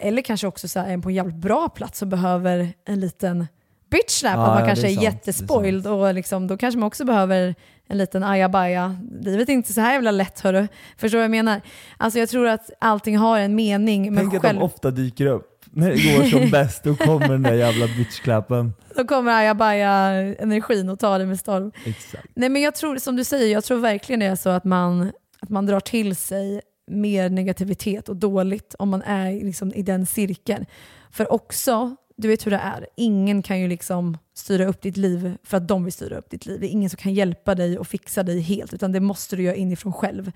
eller 0.00 0.22
kanske 0.22 0.46
också 0.46 0.68
så 0.68 0.80
här, 0.80 0.88
är 0.88 0.98
på 0.98 1.08
en 1.08 1.14
jävligt 1.14 1.36
bra 1.36 1.68
plats 1.68 2.02
och 2.02 2.08
behöver 2.08 2.72
en 2.84 3.00
liten 3.00 3.46
bitch 3.90 4.10
slap, 4.10 4.36
Ja, 4.36 4.42
att 4.42 4.48
man 4.48 4.60
ja, 4.60 4.66
kanske 4.66 4.86
är, 4.86 4.90
är 4.90 4.94
sant, 4.94 5.00
det 5.00 5.06
är 5.06 5.12
jättespoiled 5.12 5.86
och 5.86 6.14
liksom, 6.14 6.46
då 6.46 6.56
kanske 6.56 6.78
man 6.78 6.86
också 6.86 7.04
behöver 7.04 7.54
en 7.88 7.98
liten 7.98 8.22
ajabaja. 8.24 8.96
Livet 9.20 9.48
är 9.48 9.52
inte 9.52 9.72
så 9.72 9.80
här 9.80 9.92
jävla 9.92 10.10
lätt 10.10 10.40
hörru. 10.40 10.68
Förstår 10.96 11.18
du 11.18 11.20
vad 11.20 11.24
jag 11.24 11.30
menar? 11.30 11.60
Alltså 11.96 12.18
jag 12.18 12.28
tror 12.28 12.48
att 12.48 12.70
allting 12.80 13.16
har 13.16 13.38
en 13.38 13.54
mening. 13.54 14.14
Men 14.14 14.24
Tänk 14.24 14.34
att 14.34 14.42
själv, 14.42 14.58
de 14.58 14.64
ofta 14.64 14.90
dyker 14.90 15.26
upp. 15.26 15.52
När 15.70 15.90
det 15.90 16.16
går 16.16 16.24
som 16.24 16.50
bäst, 16.50 16.84
då 16.84 16.94
kommer 16.96 17.28
den 17.28 17.42
där 17.42 17.54
jävla 17.54 17.86
bitchklappen. 17.86 18.72
då 18.96 19.04
kommer 19.04 19.32
ajabaja-energin 19.32 20.88
och 20.88 20.98
tar 20.98 21.18
det 21.18 21.26
med 21.26 21.38
storm. 21.38 21.72
Exakt. 21.84 22.26
Nej 22.34 22.48
men 22.48 22.62
jag 22.62 22.74
tror, 22.74 22.96
som 22.96 23.16
du 23.16 23.24
säger, 23.24 23.52
jag 23.52 23.64
tror 23.64 23.78
verkligen 23.78 24.20
det 24.20 24.26
är 24.26 24.36
så 24.36 24.48
att 24.48 24.64
man, 24.64 25.12
att 25.40 25.48
man 25.48 25.66
drar 25.66 25.80
till 25.80 26.16
sig 26.16 26.60
mer 26.90 27.28
negativitet 27.28 28.08
och 28.08 28.16
dåligt 28.16 28.74
om 28.78 28.88
man 28.88 29.02
är 29.02 29.44
liksom 29.44 29.72
i 29.74 29.82
den 29.82 30.06
cirkeln. 30.06 30.66
För 31.10 31.32
också, 31.32 31.96
du 32.16 32.28
vet 32.28 32.46
hur 32.46 32.50
det 32.50 32.56
är, 32.56 32.86
ingen 32.96 33.42
kan 33.42 33.60
ju 33.60 33.68
liksom 33.68 34.18
styra 34.34 34.66
upp 34.66 34.82
ditt 34.82 34.96
liv 34.96 35.36
för 35.44 35.56
att 35.56 35.68
de 35.68 35.84
vill 35.84 35.92
styra 35.92 36.16
upp 36.18 36.30
ditt 36.30 36.46
liv. 36.46 36.60
Det 36.60 36.66
är 36.66 36.70
ingen 36.70 36.90
som 36.90 36.96
kan 36.96 37.14
hjälpa 37.14 37.54
dig 37.54 37.78
och 37.78 37.86
fixa 37.86 38.22
dig 38.22 38.40
helt, 38.40 38.74
utan 38.74 38.92
det 38.92 39.00
måste 39.00 39.36
du 39.36 39.42
göra 39.42 39.56
inifrån 39.56 39.92
själv. 39.92 40.32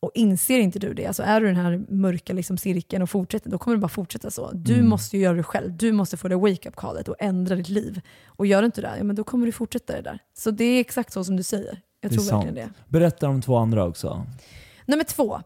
Och 0.00 0.10
inser 0.14 0.58
inte 0.58 0.78
du 0.78 0.94
det, 0.94 1.06
alltså 1.06 1.22
är 1.22 1.40
du 1.40 1.46
den 1.46 1.56
här 1.56 1.84
mörka 1.88 2.32
liksom 2.32 2.58
cirkeln 2.58 3.02
och 3.02 3.10
fortsätter, 3.10 3.50
då 3.50 3.58
kommer 3.58 3.76
det 3.76 3.80
bara 3.80 3.88
fortsätta 3.88 4.30
så. 4.30 4.50
Du 4.52 4.74
Mm. 4.74 4.88
måste 4.88 5.16
ju 5.16 5.22
göra 5.22 5.36
det 5.36 5.42
själv. 5.42 5.76
Du 5.76 5.92
måste 5.92 6.16
få 6.16 6.28
det 6.28 6.36
wake-up 6.36 6.76
callet 6.76 7.08
och 7.08 7.16
ändra 7.18 7.56
ditt 7.56 7.68
liv. 7.68 8.00
Och 8.26 8.46
gör 8.46 8.62
du 8.62 8.66
inte 8.66 8.80
det, 8.80 8.94
ja, 8.98 9.04
men 9.04 9.16
då 9.16 9.24
kommer 9.24 9.46
du 9.46 9.52
fortsätta 9.52 9.92
det 9.96 10.02
där. 10.02 10.18
Så 10.38 10.50
det 10.50 10.64
är 10.64 10.80
exakt 10.80 11.12
så 11.12 11.24
som 11.24 11.36
du 11.36 11.42
säger. 11.42 11.80
Jag 12.00 12.10
Det 12.10 12.16
tror 12.16 12.24
verkligen 12.38 12.66
sant. 12.66 12.76
det. 12.88 12.98
Berätta 12.98 13.28
om 13.28 13.42
två 13.42 13.56
andra 13.56 13.84
också. 13.84 14.26
Nummer 14.86 15.04
två. 15.04 15.40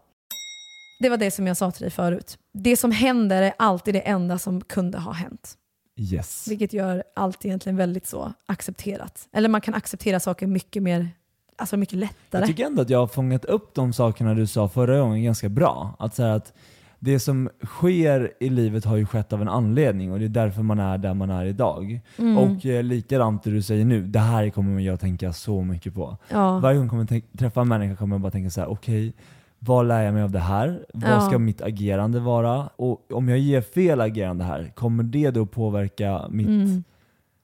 Det 1.00 1.08
var 1.08 1.16
det 1.16 1.30
som 1.30 1.46
jag 1.46 1.56
sa 1.56 1.70
till 1.70 1.82
dig 1.82 1.90
förut. 1.90 2.38
Det 2.52 2.76
som 2.76 2.90
händer 2.92 3.42
är 3.42 3.52
alltid 3.58 3.94
det 3.94 4.00
enda 4.00 4.38
som 4.38 4.60
kunde 4.60 4.98
ha 4.98 5.12
hänt. 5.12 5.54
Yes. 5.98 6.48
Vilket 6.48 6.72
gör 6.72 7.02
allt 7.14 7.44
egentligen 7.44 7.76
väldigt 7.76 8.06
så 8.06 8.32
accepterat. 8.46 9.28
Eller 9.32 9.48
man 9.48 9.60
kan 9.60 9.74
acceptera 9.74 10.20
saker 10.20 10.46
mycket 10.46 10.82
mer, 10.82 11.10
alltså 11.56 11.76
mycket 11.76 11.98
lättare. 11.98 12.40
Jag 12.40 12.46
tycker 12.46 12.66
ändå 12.66 12.82
att 12.82 12.90
jag 12.90 12.98
har 12.98 13.06
fångat 13.06 13.44
upp 13.44 13.74
de 13.74 13.92
sakerna 13.92 14.34
du 14.34 14.46
sa 14.46 14.68
förra 14.68 14.98
gången 14.98 15.24
ganska 15.24 15.48
bra. 15.48 15.96
Att 15.98 16.14
säga 16.14 16.34
att 16.34 16.52
det 16.98 17.20
som 17.20 17.48
sker 17.64 18.32
i 18.40 18.48
livet 18.48 18.84
har 18.84 18.96
ju 18.96 19.06
skett 19.06 19.32
av 19.32 19.42
en 19.42 19.48
anledning 19.48 20.12
och 20.12 20.18
det 20.18 20.24
är 20.24 20.28
därför 20.28 20.62
man 20.62 20.78
är 20.78 20.98
där 20.98 21.14
man 21.14 21.30
är 21.30 21.44
idag. 21.44 22.00
Mm. 22.16 22.38
Och 22.38 22.66
eh, 22.66 22.82
likadant 22.82 23.42
det 23.42 23.50
du 23.50 23.62
säger 23.62 23.84
nu, 23.84 24.02
det 24.02 24.18
här 24.18 24.50
kommer 24.50 24.80
jag 24.80 25.00
tänka 25.00 25.32
så 25.32 25.62
mycket 25.62 25.94
på. 25.94 26.16
ja. 26.28 26.58
Varje 26.58 26.76
gång 26.76 26.84
jag 26.84 26.90
kommer 26.90 27.36
träffa 27.38 27.60
en 27.60 27.68
människa 27.68 27.96
kommer 27.96 28.14
jag 28.14 28.20
bara 28.20 28.32
tänka 28.32 28.50
så 28.50 28.60
här: 28.60 28.68
okej, 28.68 29.12
vad 29.58 29.86
lär 29.86 30.02
jag 30.02 30.14
mig 30.14 30.22
av 30.22 30.30
det 30.30 30.38
här? 30.38 30.86
Vad 30.94 31.10
Ja. 31.10 31.20
ska 31.20 31.38
mitt 31.38 31.62
agerande 31.62 32.20
vara? 32.20 32.66
Och 32.76 33.12
om 33.12 33.28
jag 33.28 33.38
ger 33.38 33.60
fel 33.60 34.00
agerande 34.00 34.44
här, 34.44 34.72
kommer 34.74 35.02
det 35.02 35.30
då 35.30 35.46
påverka 35.46 36.26
mitt, 36.30 36.46
Mm. 36.48 36.84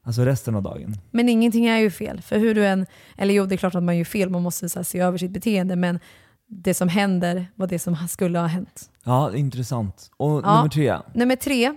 alltså 0.02 0.24
resten 0.24 0.54
av 0.54 0.62
dagen? 0.62 0.94
Men 1.10 1.28
ingenting 1.28 1.66
är 1.66 1.78
ju 1.78 1.90
fel. 1.90 2.20
För 2.22 2.38
hur 2.38 2.54
du 2.54 2.66
än, 2.66 2.86
eller 3.16 3.34
jo 3.34 3.46
det 3.46 3.54
är 3.54 3.56
klart 3.56 3.74
att 3.74 3.82
man 3.82 3.96
gör 3.98 4.04
fel, 4.04 4.30
man 4.30 4.42
måste 4.42 4.68
så 4.68 4.84
se 4.84 4.98
över 5.00 5.18
sitt 5.18 5.30
beteende. 5.30 5.76
Men 5.76 5.98
det 6.48 6.74
som 6.74 6.88
händer 6.88 7.46
var 7.54 7.66
det 7.66 7.78
som 7.78 7.96
skulle 8.08 8.38
ha 8.38 8.46
hänt. 8.46 8.90
Ja, 9.04 9.36
intressant. 9.36 10.10
Och 10.16 10.30
Ja. 10.44 10.56
nummer 10.56 10.68
tre. 10.68 10.96
Nummer 11.14 11.36
tre. 11.36 11.72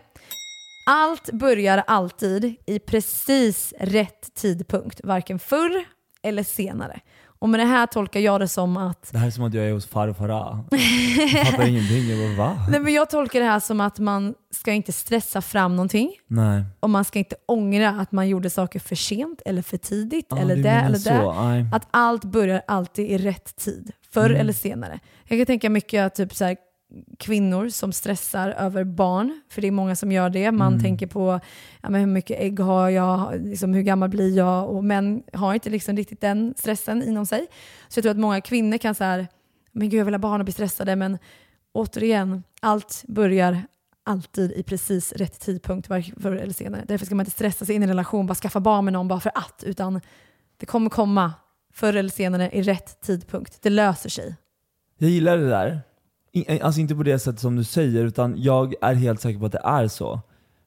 Allt 0.89 1.31
börjar 1.33 1.83
alltid 1.87 2.55
i 2.65 2.79
precis 2.79 3.73
rätt 3.79 4.33
tidpunkt, 4.35 5.01
varken 5.03 5.39
förr 5.39 5.83
eller 6.23 6.43
senare. 6.43 6.99
Och 7.39 7.49
med 7.49 7.59
det 7.59 7.65
här 7.65 7.85
tolkar 7.87 8.19
jag 8.19 8.39
det 8.39 8.47
som 8.47 8.77
att 8.77 9.09
Det 9.11 9.17
här 9.17 9.27
är 9.27 9.31
som 9.31 9.43
att 9.43 9.53
jag 9.53 9.65
är 9.65 9.73
hos 9.73 9.85
farfar. 9.85 10.29
Jag 10.29 11.47
fattar 11.47 11.67
ingenting. 11.67 12.09
Jag 12.09 12.37
bara, 12.37 12.47
va? 12.47 12.65
Nej, 12.69 12.79
men 12.79 12.93
jag 12.93 13.09
tolkar 13.09 13.39
det 13.39 13.45
här 13.45 13.59
som 13.59 13.81
att 13.81 13.99
man 13.99 14.35
ska 14.51 14.73
inte 14.73 14.91
stressa 14.93 15.41
fram 15.41 15.75
någonting 15.75 16.11
Nej. 16.27 16.63
och 16.79 16.89
man 16.89 17.05
ska 17.05 17.19
inte 17.19 17.35
ångra 17.45 17.89
att 17.89 18.11
man 18.11 18.29
gjorde 18.29 18.49
saker 18.49 18.79
för 18.79 18.95
sent 18.95 19.41
eller 19.45 19.61
för 19.61 19.77
tidigt 19.77 20.25
Ja, 20.29 20.37
eller 20.37 20.55
det 20.55 20.69
eller 20.69 20.99
det. 21.69 21.75
Att 21.75 21.87
allt 21.91 22.23
börjar 22.23 22.61
alltid 22.67 23.11
i 23.11 23.17
rätt 23.17 23.55
tid, 23.55 23.91
förr 24.13 24.25
Mm. 24.29 24.41
eller 24.41 24.53
senare. 24.53 24.99
Jag 25.25 25.39
kan 25.39 25.45
tänka 25.45 25.69
mycket 25.69 26.05
att 26.05 26.15
typ 26.15 26.35
så 26.35 26.45
här, 26.45 26.57
kvinnor 27.19 27.69
som 27.69 27.91
stressar 27.93 28.49
över 28.49 28.83
barn, 28.83 29.41
för 29.49 29.61
det 29.61 29.67
är 29.67 29.71
många 29.71 29.95
som 29.95 30.11
gör 30.11 30.29
det. 30.29 30.51
Man 30.51 30.67
Mm. 30.73 30.83
tänker 30.83 31.07
på 31.07 31.39
ja, 31.81 31.89
men 31.89 31.99
hur 32.01 32.07
mycket 32.07 32.39
ägg 32.39 32.59
har 32.59 32.89
jag, 32.89 33.41
liksom, 33.41 33.73
hur 33.73 33.81
gammal 33.81 34.09
blir 34.09 34.37
jag? 34.37 34.69
Och 34.69 34.83
män 34.83 35.23
har 35.33 35.53
inte 35.53 35.69
liksom 35.69 35.97
riktigt 35.97 36.21
den 36.21 36.53
stressen 36.57 37.03
inom 37.03 37.25
sig. 37.25 37.47
Så 37.87 37.97
jag 37.97 38.03
tror 38.03 38.11
att 38.11 38.17
många 38.17 38.41
kvinnor 38.41 38.77
kan 38.77 38.95
säga 38.95 39.27
men 39.71 39.89
gud 39.89 39.99
jag 39.99 40.05
vill 40.05 40.13
ha 40.13 40.19
barn 40.19 40.41
och 40.41 40.45
bli 40.45 40.53
stressade, 40.53 40.95
men 40.95 41.17
återigen, 41.73 42.43
allt 42.61 43.03
börjar 43.07 43.61
alltid 44.05 44.51
i 44.51 44.63
precis 44.63 45.13
rätt 45.13 45.39
tidpunkt 45.39 45.87
förr 46.21 46.35
eller 46.35 46.53
senare. 46.53 46.83
Därför 46.87 47.05
ska 47.05 47.15
man 47.15 47.21
inte 47.25 47.31
stressa 47.31 47.65
sig 47.65 47.75
in 47.75 47.81
i 47.81 47.85
en 47.85 47.89
relation, 47.89 48.27
bara 48.27 48.35
skaffa 48.35 48.59
barn 48.59 48.85
med 48.85 48.93
någon 48.93 49.07
bara 49.07 49.19
för 49.19 49.31
att, 49.35 49.63
utan 49.65 50.01
det 50.57 50.65
kommer 50.65 50.89
komma 50.89 51.33
förr 51.73 51.93
eller 51.93 52.09
senare 52.09 52.49
i 52.51 52.61
rätt 52.61 53.01
tidpunkt. 53.01 53.57
Det 53.61 53.69
löser 53.69 54.09
sig. 54.09 54.35
Jag 54.97 55.09
gillar 55.09 55.37
det 55.37 55.49
där. 55.49 55.81
I- 56.37 56.59
Alltså 56.61 56.81
inte 56.81 56.95
på 56.95 57.03
det 57.03 57.19
sättet 57.19 57.39
som 57.41 57.55
du 57.55 57.63
säger, 57.63 58.03
utan 58.05 58.35
jag 58.37 58.73
är 58.81 58.93
helt 58.93 59.21
säker 59.21 59.39
på 59.39 59.45
att 59.45 59.51
det 59.51 59.61
är 59.63 59.87
så. 59.87 60.21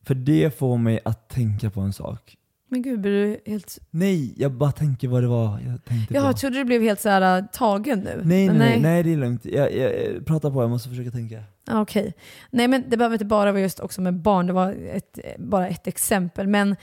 För 0.07 0.15
det 0.15 0.59
får 0.59 0.79
mig 0.79 1.01
att 1.05 1.29
tänka 1.29 1.71
på 1.71 1.81
en 1.81 1.93
sak. 1.93 2.37
Men 2.73 2.83
gud, 2.83 3.01
blir 3.01 3.13
du 3.13 3.41
helt... 3.53 3.79
Nej, 3.91 4.35
jag 4.37 4.53
bara 4.53 4.73
tänker 4.73 5.09
vad 5.09 5.23
det 5.23 5.27
var 5.29 5.61
jag 5.67 5.85
tänkte 5.85 6.15
Jaha, 6.15 6.23
på. 6.23 6.29
jag 6.29 6.37
trodde 6.37 6.59
du 6.59 6.65
blev 6.65 6.83
helt 6.83 7.01
så 7.01 7.09
här 7.09 7.39
äh, 7.39 7.45
tagen 7.53 7.99
nu. 7.99 8.21
Nej, 8.25 8.49
nej, 8.49 8.59
nej, 8.59 8.81
nej, 8.81 9.03
det 9.03 9.13
är 9.13 9.17
lugnt. 9.17 9.45
Jag, 9.45 9.77
jag, 9.77 10.27
pratar 10.27 10.51
på, 10.51 10.63
jag 10.63 10.71
måste 10.71 10.89
försöka 10.89 11.11
tänka. 11.11 11.43
Okej. 11.71 12.15
Nej 12.51 12.69
men 12.69 12.85
det 12.89 12.97
behöver 12.97 13.15
inte 13.15 13.25
bara 13.25 13.53
vara 13.53 13.63
just 13.63 13.81
också 13.81 14.01
med 14.01 14.15
barn, 14.15 14.47
det 14.47 14.53
var 14.53 14.73
ett, 14.93 15.19
bara 15.39 15.69
ett 15.69 15.87
exempel. 15.87 16.47
Men 16.47 16.77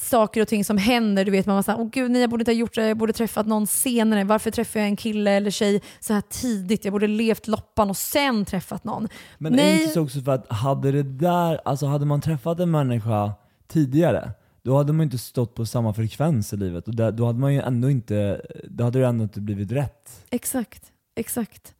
saker 0.00 0.42
och 0.42 0.48
ting 0.48 0.64
som 0.64 0.78
händer, 0.78 1.24
du 1.24 1.30
vet 1.30 1.46
man 1.46 1.56
var 1.56 1.62
såhär, 1.62 1.80
åh 1.80 1.88
gud 1.90 2.10
nej 2.10 2.20
jag 2.20 2.30
borde 2.30 2.40
inte 2.42 2.50
ha 2.50 2.56
gjort 2.56 2.74
det, 2.74 2.88
jag 2.88 2.98
borde 2.98 3.12
träffat 3.12 3.46
någon 3.46 3.66
senare. 3.66 4.24
Varför 4.24 4.50
träffar 4.50 4.80
jag 4.80 4.88
en 4.88 4.96
kille 4.96 5.30
eller 5.30 5.50
tjej 5.50 5.82
så 6.00 6.14
här 6.14 6.22
tidigt? 6.28 6.84
Jag 6.84 6.92
borde 6.92 7.06
levt 7.06 7.46
loppan 7.46 7.90
och 7.90 7.96
sen 7.96 8.44
träffat 8.44 8.84
någon. 8.84 9.08
Men 9.38 9.52
är 9.52 9.56
Nej. 9.56 9.76
det 9.76 9.82
inte 9.82 9.94
så 9.94 10.02
också 10.02 10.20
för 10.20 10.32
att 10.32 10.52
hade 10.52 10.92
det 10.92 11.02
där, 11.02 11.60
alltså 11.64 11.86
hade 11.86 12.06
man 12.06 12.20
träffat 12.20 12.60
en 12.60 12.70
människa 12.70 13.32
tidigare, 13.68 14.30
då 14.62 14.76
hade 14.76 14.92
man 14.92 15.04
inte 15.04 15.18
stått 15.18 15.54
på 15.54 15.66
samma 15.66 15.94
frekvens 15.94 16.52
i 16.52 16.56
livet 16.56 16.88
och 16.88 16.94
där, 16.94 17.12
då 17.12 17.26
hade 17.26 17.38
man 17.38 17.54
ju 17.54 17.60
ändå 17.60 17.90
inte, 17.90 18.42
då 18.64 18.84
hade 18.84 18.98
det 18.98 19.06
ändå 19.06 19.22
inte 19.22 19.40
blivit 19.40 19.72
rätt. 19.72 20.24
Exakt, 20.30 20.82
exakt. 21.16 21.74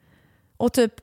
Och 0.56 0.72
typ 0.72 0.94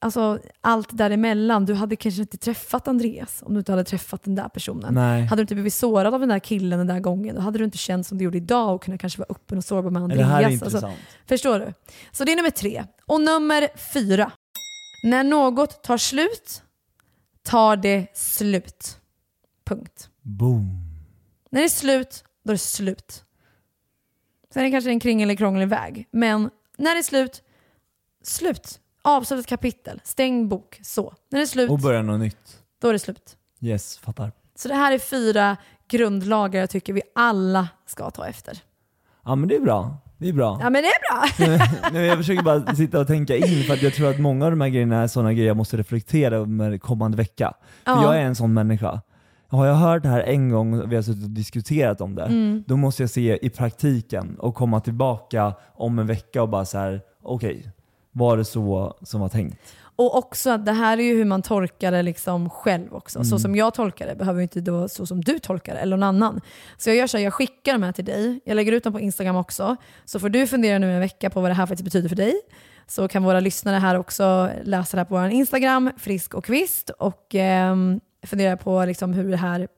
alltså, 0.00 0.38
allt 0.60 0.96
däremellan, 0.98 1.64
du 1.64 1.74
hade 1.74 1.96
kanske 1.96 2.20
inte 2.20 2.36
träffat 2.36 2.88
Andreas 2.88 3.42
om 3.46 3.54
du 3.54 3.58
inte 3.58 3.72
hade 3.72 3.84
träffat 3.84 4.22
den 4.22 4.34
där 4.34 4.48
personen. 4.48 4.94
Nej. 4.94 5.22
Hade 5.26 5.40
du 5.40 5.42
inte 5.42 5.54
blivit 5.54 5.74
sårad 5.74 6.14
av 6.14 6.20
den 6.20 6.28
där 6.28 6.38
killen 6.38 6.78
den 6.78 6.86
där 6.86 7.00
gången, 7.00 7.34
då 7.34 7.40
hade 7.40 7.58
du 7.58 7.64
inte 7.64 7.78
känt 7.78 8.06
som 8.06 8.18
du 8.18 8.24
gjorde 8.24 8.36
idag 8.36 8.74
och 8.74 8.82
kunnat 8.82 9.00
kanske 9.00 9.18
vara 9.18 9.26
öppen 9.30 9.58
och 9.58 9.64
sårbar 9.64 9.90
med 9.90 10.00
Det 10.02 10.04
Andreas. 10.04 10.28
här 10.28 10.42
är 10.42 10.64
Alltså. 10.64 10.92
Förstår 11.26 11.58
du? 11.58 11.74
Så 12.12 12.24
det 12.24 12.32
är 12.32 12.36
nummer 12.36 12.50
tre. 12.50 12.84
Och 13.06 13.20
nummer 13.20 13.68
fyra. 13.92 14.32
När 15.04 15.24
något 15.24 15.82
tar 15.82 15.98
slut, 15.98 16.62
tar 17.42 17.76
det 17.76 18.06
slut. 18.14 18.96
Punkt. 19.66 20.08
Boom. 20.22 20.80
När 21.50 21.60
det 21.60 21.66
är 21.66 21.68
slut, 21.68 22.24
då 22.44 22.50
är 22.50 22.54
det 22.54 22.58
slut. 22.58 23.24
Sen 24.52 24.60
är 24.60 24.64
det 24.64 24.70
kanske 24.70 24.90
en 24.90 25.00
kringel 25.00 25.26
eller 25.26 25.36
krånglig 25.36 25.68
väg. 25.68 26.08
Men 26.10 26.50
när 26.78 26.94
det 26.94 27.00
är 27.00 27.02
slut, 27.02 27.42
slut. 28.22 28.80
Avslutat 29.02 29.46
kapitel, 29.46 30.00
stäng 30.04 30.48
bok, 30.48 30.78
så. 30.82 31.14
När 31.30 31.38
det 31.38 31.44
är 31.44 31.46
slut, 31.46 31.70
Och 31.70 31.78
börja 31.78 32.02
något 32.02 32.20
nytt. 32.20 32.58
då 32.82 32.88
är 32.88 32.92
det 32.92 32.98
slut. 32.98 33.36
Yes, 33.60 33.98
fattar. 33.98 34.32
Så 34.54 34.68
det 34.68 34.74
här 34.74 34.92
är 34.92 34.98
fyra 34.98 35.56
grundlagar 35.88 36.60
jag 36.60 36.70
tycker 36.70 36.92
vi 36.92 37.02
alla 37.14 37.68
ska 37.86 38.10
ta 38.10 38.26
efter. 38.26 38.58
Ja 39.24 39.34
men 39.34 39.48
det 39.48 39.56
är 39.56 39.60
bra. 39.60 39.96
Det 40.18 40.28
är 40.28 40.32
bra. 40.32 40.58
Ja 40.62 40.70
men 40.70 40.82
det 40.82 40.88
är 40.88 41.10
bra! 41.10 41.68
Nej, 41.92 42.06
jag 42.06 42.16
försöker 42.18 42.42
bara 42.42 42.74
sitta 42.74 43.00
och 43.00 43.06
tänka 43.06 43.36
in 43.36 43.64
för 43.64 43.74
att 43.74 43.82
jag 43.82 43.94
tror 43.94 44.10
att 44.10 44.18
många 44.20 44.44
av 44.44 44.50
de 44.50 44.60
här 44.60 44.68
grejerna 44.68 45.02
är 45.02 45.06
sådana 45.06 45.32
grejer 45.32 45.46
jag 45.48 45.56
måste 45.56 45.76
reflektera 45.76 46.36
över 46.36 46.78
kommande 46.78 47.16
vecka. 47.16 47.54
För 47.84 47.92
Ja. 47.92 48.02
jag 48.02 48.16
är 48.16 48.20
en 48.24 48.34
sån 48.34 48.54
människa. 48.54 49.00
Har 49.48 49.66
jag 49.66 49.74
hört 49.74 50.02
det 50.02 50.08
här 50.08 50.20
en 50.20 50.50
gång 50.50 50.80
och 50.80 50.92
vi 50.92 50.96
har 50.96 51.02
suttit 51.02 51.24
och 51.24 51.30
diskuterat 51.30 52.00
om 52.00 52.14
det, 52.14 52.22
Mm. 52.24 52.64
då 52.66 52.76
måste 52.76 53.02
jag 53.02 53.10
se 53.10 53.38
i 53.46 53.50
praktiken 53.50 54.36
och 54.38 54.54
komma 54.54 54.80
tillbaka 54.80 55.54
om 55.74 55.98
en 55.98 56.06
vecka 56.06 56.42
och 56.42 56.48
bara 56.48 56.64
så 56.64 56.78
här: 56.78 57.00
okej, 57.22 57.70
var 58.12 58.36
det 58.36 58.44
så 58.44 58.96
som 59.02 59.20
var 59.20 59.28
tänkt? 59.28 59.58
Och 60.00 60.16
också 60.16 60.50
att 60.50 60.66
det 60.66 60.72
här 60.72 60.98
är 60.98 61.02
ju 61.02 61.16
hur 61.16 61.24
man 61.24 61.42
tolkar 61.42 61.92
det 61.92 62.02
liksom 62.02 62.50
själv 62.50 62.94
också. 62.94 63.18
Mm. 63.18 63.24
Så 63.24 63.38
som 63.38 63.56
jag 63.56 63.74
tolkar 63.74 64.06
det 64.06 64.14
behöver 64.14 64.38
ju 64.38 64.42
inte 64.42 64.60
då 64.60 64.88
så 64.88 65.06
som 65.06 65.20
du 65.20 65.38
tolkar 65.38 65.74
det 65.74 65.80
eller 65.80 65.96
någon 65.96 66.08
annan. 66.08 66.40
Så 66.78 66.90
jag 66.90 66.96
gör 66.96 67.06
så 67.06 67.16
här, 67.16 67.24
jag 67.24 67.34
skickar 67.34 67.72
de 67.72 67.82
här 67.82 67.92
till 67.92 68.04
dig. 68.04 68.40
Jag 68.44 68.54
lägger 68.54 68.72
ut 68.72 68.84
dem 68.84 68.92
på 68.92 69.00
Instagram 69.00 69.36
också. 69.36 69.76
Så 70.04 70.20
får 70.20 70.28
du 70.28 70.46
fundera 70.46 70.78
nu 70.78 70.92
en 70.94 71.00
vecka 71.00 71.30
på 71.30 71.40
vad 71.40 71.50
det 71.50 71.54
här 71.54 71.66
faktiskt 71.66 71.84
betyder 71.84 72.08
för 72.08 72.16
dig. 72.16 72.34
Så 72.86 73.08
kan 73.08 73.22
våra 73.22 73.40
lyssnare 73.40 73.76
här 73.76 73.94
också 73.94 74.50
läsa 74.62 74.96
det 74.96 75.00
här 75.00 75.04
på 75.04 75.14
vår 75.14 75.28
Instagram, 75.28 75.90
Frisk 75.96 76.34
och 76.34 76.44
Kvist. 76.44 76.90
Och 76.90 77.34
ehm, 77.34 78.00
fundera 78.22 78.56
på 78.56 78.84
liksom 78.84 79.12
hur 79.12 79.30
det 79.30 79.36
här 79.36 79.68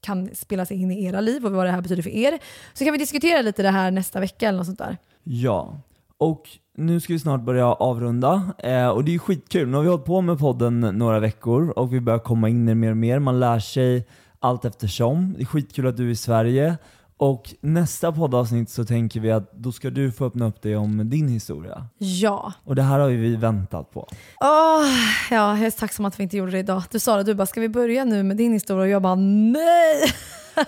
kan 0.00 0.30
spela 0.34 0.66
sig 0.66 0.76
in 0.76 0.90
i 0.90 1.04
era 1.04 1.20
liv 1.20 1.46
och 1.46 1.52
vad 1.52 1.66
det 1.66 1.70
här 1.70 1.80
betyder 1.80 2.02
för 2.02 2.10
er. 2.10 2.38
Så 2.72 2.84
kan 2.84 2.92
vi 2.92 2.98
diskutera 2.98 3.42
lite 3.42 3.62
det 3.62 3.70
här 3.70 3.90
nästa 3.90 4.20
vecka 4.20 4.48
eller 4.48 4.58
något 4.58 4.66
sånt 4.66 4.78
där. 4.78 4.96
Ja, 5.24 5.80
och 6.22 6.48
nu 6.76 7.00
ska 7.00 7.12
vi 7.12 7.18
snart 7.18 7.40
börja 7.40 7.66
avrunda. 7.66 8.42
Eh, 8.58 8.88
och 8.88 9.04
det 9.04 9.10
är 9.10 9.12
ju 9.12 9.18
skitkul. 9.18 9.68
Nu 9.68 9.76
har 9.76 9.82
vi 9.82 9.88
hållit 9.88 10.04
på 10.04 10.20
med 10.20 10.38
podden 10.38 10.80
några 10.80 11.20
veckor 11.20 11.70
och 11.70 11.92
vi 11.92 12.00
börjar 12.00 12.18
komma 12.18 12.48
in 12.48 12.68
i 12.68 12.74
mer 12.74 12.90
och 12.90 12.96
mer. 12.96 13.18
Man 13.18 13.40
lär 13.40 13.58
sig 13.58 14.06
allt 14.40 14.64
eftersom. 14.64 15.34
Det 15.36 15.42
är 15.42 15.44
skitkul 15.44 15.86
att 15.86 15.96
du 15.96 16.06
är 16.06 16.10
i 16.10 16.16
Sverige. 16.16 16.76
Och 17.16 17.54
nästa 17.60 18.12
poddavsnitt 18.12 18.70
så 18.70 18.84
tänker 18.84 19.20
vi 19.20 19.30
att 19.30 19.52
då 19.52 19.72
ska 19.72 19.90
du 19.90 20.12
få 20.12 20.24
öppna 20.24 20.46
upp 20.46 20.62
dig 20.62 20.76
om 20.76 21.10
din 21.10 21.28
historia. 21.28 21.86
Ja. 21.98 22.52
Och 22.64 22.74
det 22.74 22.82
här 22.82 22.98
har 22.98 23.08
ju 23.08 23.20
vi 23.20 23.36
väntat 23.36 23.90
på. 23.90 24.08
Åh, 24.40 24.86
ja, 25.30 25.58
jag 25.58 25.66
är 25.66 25.70
tacksam 25.70 26.04
att 26.04 26.18
vi 26.18 26.22
inte 26.22 26.36
gjorde 26.36 26.52
det 26.52 26.58
idag. 26.58 26.82
Du 26.90 26.98
sa 26.98 27.16
det, 27.16 27.22
du 27.22 27.34
bara 27.34 27.46
ska 27.46 27.60
vi 27.60 27.68
börja 27.68 28.04
nu 28.04 28.22
med 28.22 28.36
din 28.36 28.52
historia? 28.52 28.82
Och 28.82 28.88
jag 28.88 29.02
bara 29.02 29.14
nej! 29.14 30.12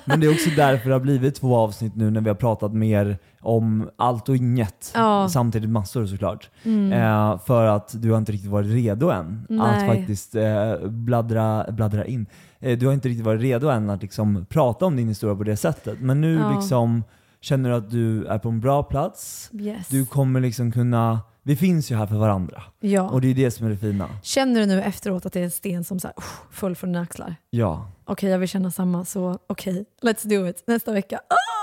Men 0.04 0.20
det 0.20 0.26
är 0.26 0.30
också 0.30 0.50
därför 0.56 0.88
det 0.88 0.94
har 0.94 1.00
blivit 1.00 1.34
två 1.34 1.56
avsnitt 1.56 1.96
nu 1.96 2.10
när 2.10 2.20
vi 2.20 2.28
har 2.28 2.36
pratat 2.36 2.72
mer 2.72 3.18
om 3.40 3.88
allt 3.96 4.28
och 4.28 4.36
inget. 4.36 4.92
Ja. 4.94 5.28
Samtidigt 5.28 5.70
massor 5.70 6.06
såklart. 6.06 6.50
Mm. 6.64 6.92
Eh, 6.92 7.38
för 7.38 7.66
att 7.66 8.02
du 8.02 8.10
har 8.10 8.18
inte 8.18 8.32
riktigt 8.32 8.50
varit 8.50 8.72
redo 8.72 9.10
än 9.10 9.46
Nej. 9.48 9.60
att 9.60 9.96
faktiskt 9.96 10.34
eh, 10.34 10.76
bladdra, 10.88 11.66
bladdra 11.72 12.04
in. 12.04 12.26
Eh, 12.60 12.78
du 12.78 12.86
har 12.86 12.92
inte 12.92 13.08
riktigt 13.08 13.26
varit 13.26 13.40
redo 13.42 13.68
än 13.68 13.90
att 13.90 14.02
liksom 14.02 14.46
prata 14.48 14.86
om 14.86 14.96
din 14.96 15.08
historia 15.08 15.36
på 15.36 15.44
det 15.44 15.56
sättet. 15.56 16.00
Men 16.00 16.20
nu 16.20 16.34
Ja. 16.34 16.56
liksom 16.56 17.02
känner 17.40 17.70
du 17.70 17.76
att 17.76 17.90
du 17.90 18.26
är 18.26 18.38
på 18.38 18.48
en 18.48 18.60
bra 18.60 18.82
plats. 18.82 19.50
Yes. 19.52 19.88
Du 19.88 20.06
kommer 20.06 20.40
liksom 20.40 20.72
kunna, 20.72 21.20
vi 21.46 21.56
finns 21.56 21.90
ju 21.90 21.96
här 21.96 22.06
för 22.06 22.16
varandra. 22.16 22.62
Ja. 22.80 23.02
Och 23.10 23.20
det 23.20 23.28
är 23.30 23.34
det 23.34 23.50
som 23.50 23.66
är 23.66 23.70
det 23.70 23.76
fina. 23.76 24.08
Känner 24.22 24.60
du 24.60 24.66
nu 24.66 24.82
efteråt 24.82 25.26
att 25.26 25.32
det 25.32 25.40
är 25.40 25.44
en 25.44 25.50
sten 25.50 25.84
som 25.84 26.00
så 26.00 26.06
här, 26.08 26.14
uff, 26.18 26.40
föll 26.50 26.76
från 26.76 26.92
dina 26.92 27.02
axlar? 27.02 27.36
Ja. 27.50 27.88
Okej, 28.04 28.30
jag 28.30 28.38
vill 28.38 28.48
känna 28.48 28.70
samma, 28.70 29.04
så 29.04 29.38
okej, 29.46 29.84
let's 30.02 30.26
do 30.28 30.48
it. 30.48 30.64
Nästa 30.66 30.92
vecka. 30.92 31.20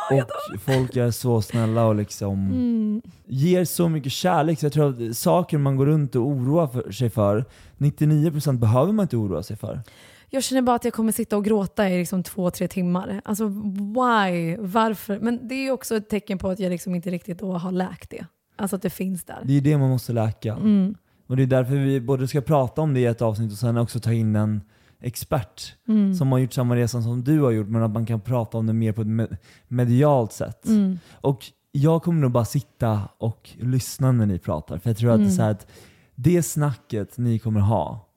Jag 0.10 0.26
Och 0.54 0.62
folk 0.62 0.96
är 0.96 1.12
så 1.12 1.42
snälla 1.42 1.86
och 1.86 1.96
liksom 1.96 2.48
Mm. 2.52 3.02
ger 3.26 3.66
så 3.66 3.90
mycket 3.90 4.12
kärlek. 4.12 4.60
Så 4.60 4.66
jag 4.66 4.74
tror 4.74 5.10
att 5.10 5.18
saker 5.18 5.58
man 5.58 5.76
går 5.76 5.86
runt 5.86 6.16
och 6.16 6.22
oroar 6.28 6.68
för, 6.68 6.92
sig 6.92 7.10
för, 7.10 7.46
99% 7.78 8.58
behöver 8.60 8.92
man 8.94 9.04
inte 9.04 9.18
oroa 9.18 9.44
sig 9.44 9.58
för. 9.58 9.82
Jag 10.30 10.44
känner 10.44 10.62
bara 10.62 10.76
att 10.76 10.84
jag 10.86 10.94
kommer 10.94 11.12
sitta 11.12 11.38
och 11.38 11.46
gråta 11.46 11.90
i 11.90 11.98
liksom 12.00 12.24
två, 12.24 12.52
tre 12.52 12.68
timmar. 12.68 13.22
Alltså 13.26 13.48
why? 13.48 14.58
Varför? 14.60 15.20
Men 15.20 15.48
det 15.48 15.56
är 15.56 15.72
också 15.72 15.96
ett 15.96 16.10
tecken 16.10 16.38
på 16.38 16.50
att 16.50 16.60
jag 16.60 16.70
liksom 16.70 16.96
inte 16.96 17.10
riktigt 17.10 17.42
har 17.42 17.72
läkt 17.72 18.10
det. 18.10 18.26
Alltså 18.62 18.76
att 18.76 18.82
det 18.82 18.90
finns 18.90 19.24
där. 19.24 19.40
Det 19.44 19.54
är 19.58 19.62
det 19.62 19.78
man 19.78 19.90
måste 19.90 20.14
läka. 20.14 20.54
Mm. 20.56 20.96
Och 21.28 21.38
det 21.38 21.44
är 21.44 21.48
därför 21.48 21.76
vi 21.76 22.02
både 22.02 22.28
ska 22.28 22.42
prata 22.42 22.82
om 22.82 22.94
det 22.94 23.00
i 23.00 23.06
ett 23.06 23.22
avsnitt 23.22 23.52
och 23.52 23.58
sen 23.58 23.78
också 23.78 24.00
ta 24.00 24.14
in 24.14 24.36
en 24.36 24.62
expert 25.02 25.76
Mm. 25.88 26.16
som 26.16 26.32
har 26.32 26.40
gjort 26.40 26.54
samma 26.54 26.76
resa 26.76 27.02
som 27.02 27.24
du 27.24 27.42
har 27.42 27.52
gjort 27.52 27.68
men 27.68 27.84
att 27.84 27.92
man 27.92 28.06
kan 28.06 28.20
prata 28.22 28.58
om 28.58 28.68
det 28.68 28.74
mer 28.74 28.92
på 28.92 29.02
ett 29.02 29.08
me- 29.08 29.38
medialt 29.68 30.32
sätt. 30.34 30.68
Mm. 30.68 31.00
Och 31.12 31.46
jag 31.72 32.04
kommer 32.04 32.22
nog 32.22 32.32
bara 32.32 32.46
sitta 32.46 33.02
och 33.18 33.50
lyssna 33.60 34.12
när 34.12 34.26
ni 34.26 34.40
pratar 34.40 34.78
för 34.78 34.90
jag 34.90 34.98
tror 34.98 35.12
att 35.12 35.18
det 35.18 35.24
är 35.24 35.26
Mm. 35.26 35.36
så 35.38 35.42
att 35.44 35.68
det 36.16 36.44
snacket 36.44 37.18
ni 37.18 37.40
kommer 37.40 37.60
ha 37.60 38.08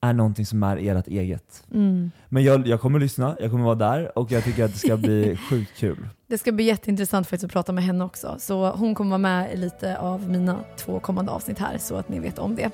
är 0.00 0.12
någonting 0.12 0.46
som 0.46 0.62
är 0.62 0.76
ert 0.76 1.08
eget. 1.08 1.64
Mm. 1.74 2.10
Men 2.28 2.44
jag, 2.44 2.66
jag 2.66 2.80
kommer 2.80 2.98
lyssna, 3.00 3.36
jag 3.40 3.50
kommer 3.50 3.64
vara 3.64 3.74
där 3.74 4.18
och 4.18 4.32
jag 4.32 4.44
tycker 4.44 4.64
att 4.64 4.72
det 4.72 4.78
ska 4.78 4.96
bli 4.96 5.36
sjukt 5.50 5.70
kul. 5.78 6.08
Det 6.34 6.38
ska 6.38 6.52
bli 6.52 6.64
jätteintressant 6.64 7.26
faktiskt 7.26 7.44
att 7.44 7.52
prata 7.52 7.72
med 7.72 7.84
henne 7.84 8.04
också. 8.04 8.36
Så 8.38 8.70
hon 8.70 8.94
kommer 8.94 9.10
vara 9.10 9.18
med 9.18 9.52
i 9.54 9.56
lite 9.56 9.98
av 9.98 10.28
mina 10.30 10.58
två 10.76 11.00
kommande 11.00 11.32
avsnitt 11.32 11.58
här 11.58 11.78
så 11.78 11.96
att 11.96 12.08
ni 12.08 12.18
vet 12.18 12.38
om 12.38 12.56
det. 12.56 12.70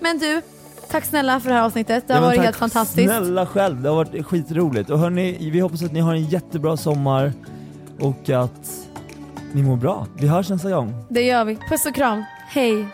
Men 0.00 0.18
du, 0.18 0.42
tack 0.90 1.04
snälla 1.04 1.40
för 1.40 1.48
det 1.48 1.54
här 1.54 1.62
avsnittet. 1.62 2.04
Det 2.08 2.14
har 2.14 2.20
Ja, 2.20 2.26
varit 2.26 2.40
helt 2.40 2.56
fantastiskt. 2.56 3.08
Snälla 3.08 3.46
själv, 3.46 3.82
det 3.82 3.88
har 3.88 3.96
varit 3.96 4.26
skitroligt. 4.26 4.90
Och 4.90 4.98
hörni, 4.98 5.50
vi 5.50 5.60
hoppas 5.60 5.82
att 5.82 5.92
ni 5.92 6.00
har 6.00 6.14
en 6.14 6.24
jättebra 6.24 6.76
sommar 6.76 7.32
och 8.00 8.30
att 8.30 8.70
ni 9.52 9.62
mår 9.62 9.76
bra. 9.76 10.06
Vi 10.16 10.26
hörs 10.26 10.48
nästa 10.50 10.70
gång. 10.70 11.04
Det 11.08 11.22
gör 11.22 11.44
vi. 11.44 11.56
Puss 11.56 11.86
och 11.86 11.94
kram. 11.94 12.24
Hej! 12.48 12.86